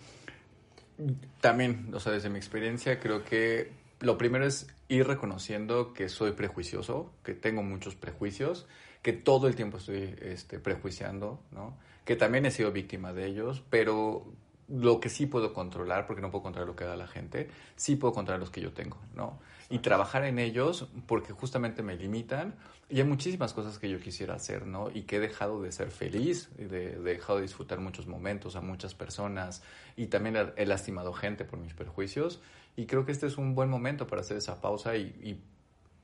también, 1.39 1.89
o 1.91 1.99
sea, 1.99 2.11
desde 2.11 2.29
mi 2.29 2.37
experiencia, 2.37 2.99
creo 2.99 3.25
que 3.25 3.71
lo 3.99 4.15
primero 4.19 4.45
es 4.45 4.67
ir 4.89 5.07
reconociendo 5.07 5.91
que 5.91 6.07
soy 6.07 6.33
prejuicioso, 6.33 7.11
que 7.23 7.33
tengo 7.33 7.63
muchos 7.63 7.95
prejuicios, 7.95 8.67
que 9.01 9.13
todo 9.13 9.47
el 9.47 9.55
tiempo 9.55 9.77
estoy 9.77 10.15
este, 10.21 10.59
prejuiciando, 10.59 11.39
¿no? 11.51 11.77
Que 12.05 12.15
también 12.15 12.45
he 12.45 12.51
sido 12.51 12.71
víctima 12.71 13.13
de 13.13 13.25
ellos, 13.25 13.63
pero 13.69 14.25
lo 14.67 14.99
que 14.99 15.09
sí 15.09 15.25
puedo 15.25 15.53
controlar, 15.53 16.07
porque 16.07 16.21
no 16.21 16.31
puedo 16.31 16.43
controlar 16.43 16.67
lo 16.67 16.75
que 16.75 16.85
da 16.85 16.95
la 16.95 17.07
gente, 17.07 17.49
sí 17.75 17.95
puedo 17.95 18.13
controlar 18.13 18.39
los 18.39 18.51
que 18.51 18.61
yo 18.61 18.71
tengo, 18.71 18.97
¿no? 19.15 19.39
Y 19.69 19.79
trabajar 19.79 20.23
en 20.25 20.39
ellos 20.39 20.87
porque 21.07 21.33
justamente 21.33 21.83
me 21.83 21.95
limitan 21.95 22.55
y 22.89 22.99
hay 22.99 23.05
muchísimas 23.05 23.53
cosas 23.53 23.79
que 23.79 23.89
yo 23.89 23.99
quisiera 23.99 24.35
hacer, 24.35 24.65
¿no? 24.65 24.89
Y 24.89 25.03
que 25.03 25.17
he 25.17 25.19
dejado 25.19 25.61
de 25.61 25.71
ser 25.71 25.91
feliz, 25.91 26.49
de, 26.57 26.67
de 26.67 26.99
dejado 26.99 27.37
de 27.37 27.43
disfrutar 27.43 27.79
muchos 27.79 28.07
momentos 28.07 28.55
a 28.55 28.61
muchas 28.61 28.95
personas 28.95 29.61
y 29.97 30.07
también 30.07 30.35
he, 30.35 30.61
he 30.61 30.65
lastimado 30.65 31.11
gente 31.13 31.43
por 31.43 31.59
mis 31.59 31.73
perjuicios 31.73 32.41
y 32.75 32.85
creo 32.85 33.05
que 33.05 33.11
este 33.11 33.27
es 33.27 33.37
un 33.37 33.55
buen 33.55 33.69
momento 33.69 34.07
para 34.07 34.21
hacer 34.21 34.37
esa 34.37 34.61
pausa 34.61 34.95
y, 34.95 35.03
y 35.21 35.41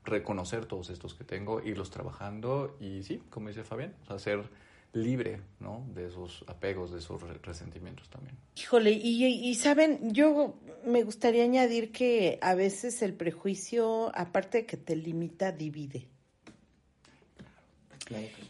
reconocer 0.07 0.65
todos 0.65 0.89
estos 0.89 1.13
que 1.13 1.23
tengo, 1.23 1.61
irlos 1.61 1.91
trabajando 1.91 2.75
y 2.79 3.03
sí, 3.03 3.21
como 3.29 3.49
dice 3.49 3.63
Fabián, 3.63 3.93
o 4.03 4.07
sea, 4.07 4.19
ser 4.19 4.43
libre, 4.93 5.41
¿no? 5.59 5.85
De 5.93 6.07
esos 6.07 6.43
apegos, 6.47 6.91
de 6.91 6.99
esos 6.99 7.21
re- 7.21 7.37
resentimientos 7.43 8.09
también. 8.09 8.35
Híjole, 8.55 8.91
y, 8.91 9.23
y 9.25 9.55
saben, 9.55 10.13
yo 10.13 10.55
me 10.85 11.03
gustaría 11.03 11.43
añadir 11.43 11.91
que 11.91 12.39
a 12.41 12.55
veces 12.55 13.01
el 13.03 13.13
prejuicio, 13.13 14.11
aparte 14.15 14.59
de 14.59 14.65
que 14.65 14.77
te 14.77 14.95
limita, 14.95 15.51
divide. 15.51 16.07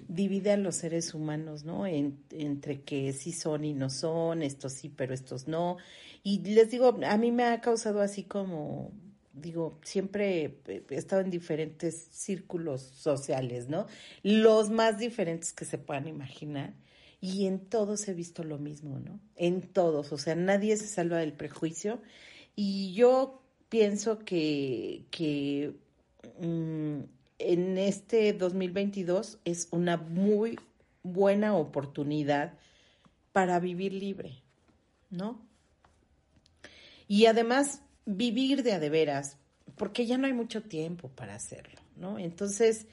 Divide 0.07 0.51
a 0.51 0.57
los 0.57 0.75
seres 0.75 1.13
humanos, 1.15 1.63
¿no? 1.63 1.87
En- 1.87 2.19
entre 2.31 2.81
que 2.81 3.11
sí 3.11 3.31
son 3.31 3.65
y 3.65 3.73
no 3.73 3.89
son, 3.89 4.43
estos 4.43 4.73
sí, 4.73 4.89
pero 4.89 5.13
estos 5.13 5.47
no. 5.47 5.77
Y 6.23 6.39
les 6.43 6.69
digo, 6.69 6.97
a 7.03 7.17
mí 7.17 7.31
me 7.31 7.43
ha 7.43 7.59
causado 7.59 8.01
así 8.01 8.23
como, 8.23 8.91
digo, 9.39 9.79
siempre 9.83 10.59
he 10.67 10.95
estado 10.95 11.21
en 11.21 11.29
diferentes 11.29 12.07
círculos 12.11 12.81
sociales, 12.81 13.67
¿no? 13.67 13.87
Los 14.23 14.69
más 14.69 14.97
diferentes 14.97 15.53
que 15.53 15.65
se 15.65 15.77
puedan 15.77 16.07
imaginar. 16.07 16.73
Y 17.19 17.47
en 17.47 17.59
todos 17.59 18.07
he 18.07 18.13
visto 18.13 18.43
lo 18.43 18.59
mismo, 18.59 18.99
¿no? 18.99 19.19
En 19.35 19.61
todos, 19.61 20.11
o 20.11 20.17
sea, 20.17 20.35
nadie 20.35 20.77
se 20.77 20.87
salva 20.87 21.17
del 21.17 21.33
prejuicio. 21.33 22.01
Y 22.55 22.93
yo 22.93 23.41
pienso 23.69 24.19
que, 24.19 25.05
que 25.09 25.73
mm, 26.39 26.99
en 27.39 27.77
este 27.77 28.33
2022 28.33 29.39
es 29.45 29.67
una 29.71 29.97
muy 29.97 30.59
buena 31.03 31.55
oportunidad 31.55 32.53
para 33.31 33.59
vivir 33.59 33.93
libre, 33.93 34.41
¿no? 35.09 35.39
Y 37.07 37.25
además 37.25 37.81
vivir 38.07 38.63
de 38.63 38.71
a 38.71 38.79
de 38.79 38.89
veras, 38.89 39.37
porque 39.75 40.05
ya 40.05 40.17
no 40.17 40.25
hay 40.25 40.33
mucho 40.33 40.63
tiempo 40.63 41.09
para 41.09 41.35
hacerlo, 41.35 41.79
¿no? 41.97 42.17
Entonces, 42.17 42.87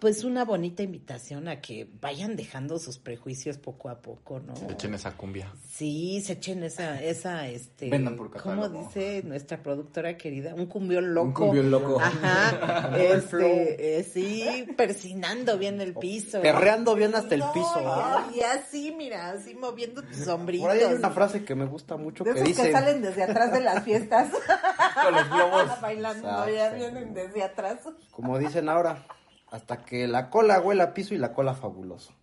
pues 0.00 0.24
una 0.24 0.44
bonita 0.46 0.82
invitación 0.82 1.46
a 1.46 1.60
que 1.60 1.88
vayan 2.00 2.34
dejando 2.34 2.78
sus 2.78 2.98
prejuicios 2.98 3.58
poco 3.58 3.90
a 3.90 4.00
poco, 4.00 4.40
¿no? 4.40 4.54
Echen 4.70 4.94
esa 4.94 5.12
cumbia. 5.12 5.52
Sí, 5.70 6.22
se 6.22 6.32
echen 6.34 6.62
esa, 6.64 7.02
esa, 7.02 7.46
este, 7.48 7.90
Vendan 7.90 8.16
por 8.16 8.30
¿cómo 8.30 8.62
catálogo. 8.62 8.88
dice 8.88 9.22
nuestra 9.24 9.62
productora 9.62 10.16
querida? 10.16 10.54
Un 10.54 10.66
cumbión 10.66 11.12
loco. 11.12 11.46
cumbión 11.46 11.70
loco. 11.70 12.00
Ajá, 12.00 12.96
este, 12.98 13.98
eh, 13.98 14.02
sí, 14.04 14.66
persinando 14.76 15.58
bien 15.58 15.80
el 15.82 15.94
piso. 15.94 16.40
Perreando 16.40 16.94
bien 16.94 17.14
hasta 17.14 17.34
el 17.34 17.42
piso. 17.52 18.30
Y 18.34 18.40
así, 18.40 18.94
mira, 18.96 19.30
así 19.30 19.54
moviendo 19.54 20.02
tus 20.02 20.16
sombritos. 20.16 20.66
Por 20.66 20.76
ahí 20.76 20.82
hay 20.82 20.94
una 20.94 21.10
frase 21.10 21.44
que 21.44 21.54
me 21.54 21.66
gusta 21.66 21.98
mucho 21.98 22.24
De 22.24 22.32
que 22.32 22.38
esos 22.38 22.48
dice... 22.48 22.62
que 22.64 22.72
salen 22.72 23.02
desde 23.02 23.24
atrás 23.24 23.52
de 23.52 23.60
las 23.60 23.84
fiestas. 23.84 24.30
Con 25.04 25.14
los 25.14 25.28
globos. 25.28 25.80
Bailando, 25.82 26.26
Exacto. 26.26 26.54
ya 26.54 26.70
vienen 26.70 27.12
desde 27.12 27.42
atrás. 27.42 27.80
Como 28.10 28.38
dicen 28.38 28.68
ahora, 28.68 29.04
hasta 29.50 29.84
que 29.84 30.06
la 30.06 30.30
cola 30.30 30.60
huela 30.60 30.84
a 30.84 30.94
piso 30.94 31.14
y 31.14 31.18
la 31.18 31.32
cola 31.32 31.54
fabuloso. 31.54 32.14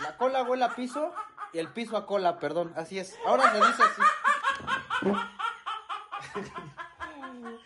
La 0.00 0.16
cola 0.16 0.42
huela 0.42 0.66
a 0.66 0.74
piso 0.74 1.14
y 1.52 1.58
el 1.58 1.68
piso 1.68 1.96
a 1.96 2.06
cola, 2.06 2.38
perdón, 2.38 2.72
así 2.76 2.98
es. 2.98 3.16
Ahora 3.26 3.50
se 3.52 3.58
dice 3.58 3.82
así. 3.82 4.02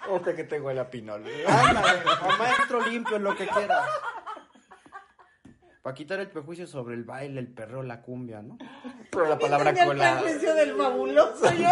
Ahorita 0.08 0.36
que 0.36 0.44
tengo 0.44 0.70
el 0.70 0.86
pinol. 0.86 1.24
Ándale, 1.46 2.02
a 2.08 2.36
maestro 2.38 2.80
limpio, 2.86 3.18
lo 3.18 3.34
que 3.36 3.46
quieras. 3.46 3.88
Para 5.82 5.94
quitar 5.94 6.20
el 6.20 6.28
prejuicio 6.28 6.66
sobre 6.66 6.94
el 6.94 7.04
baile, 7.04 7.40
el 7.40 7.48
perreo, 7.48 7.82
la 7.82 8.02
cumbia, 8.02 8.42
¿no? 8.42 8.58
Pero 9.10 9.26
la 9.26 9.38
palabra 9.38 9.66
Tenía 9.72 9.82
el 9.84 9.88
cola 9.88 10.20
prejuicio 10.20 10.54
del 10.54 10.76
fabuloso 10.76 11.52
yo. 11.52 11.68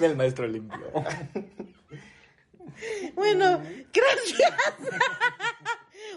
del 0.00 0.16
maestro 0.16 0.46
limpio. 0.46 0.80
Bueno, 3.14 3.62
gracias. 3.92 4.54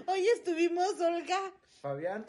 Hoy 0.05 0.27
estuvimos, 0.35 0.99
Olga. 0.99 1.39
Fabián. 1.81 2.25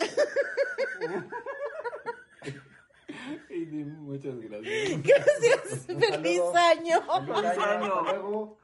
Y 3.51 3.57
muchas 3.85 4.39
gracias. 4.41 5.03
Gracias. 5.03 5.87
Feliz 5.87 6.41
año. 6.55 7.03
Hasta 7.09 7.79
luego. 7.79 8.59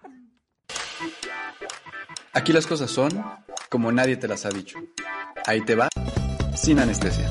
Aquí 2.32 2.52
las 2.52 2.66
cosas 2.66 2.90
son 2.90 3.24
como 3.68 3.92
nadie 3.92 4.16
te 4.16 4.28
las 4.28 4.44
ha 4.46 4.50
dicho. 4.50 4.78
Ahí 5.46 5.60
te 5.62 5.74
va, 5.74 5.88
sin 6.56 6.78
anestesia. 6.78 7.30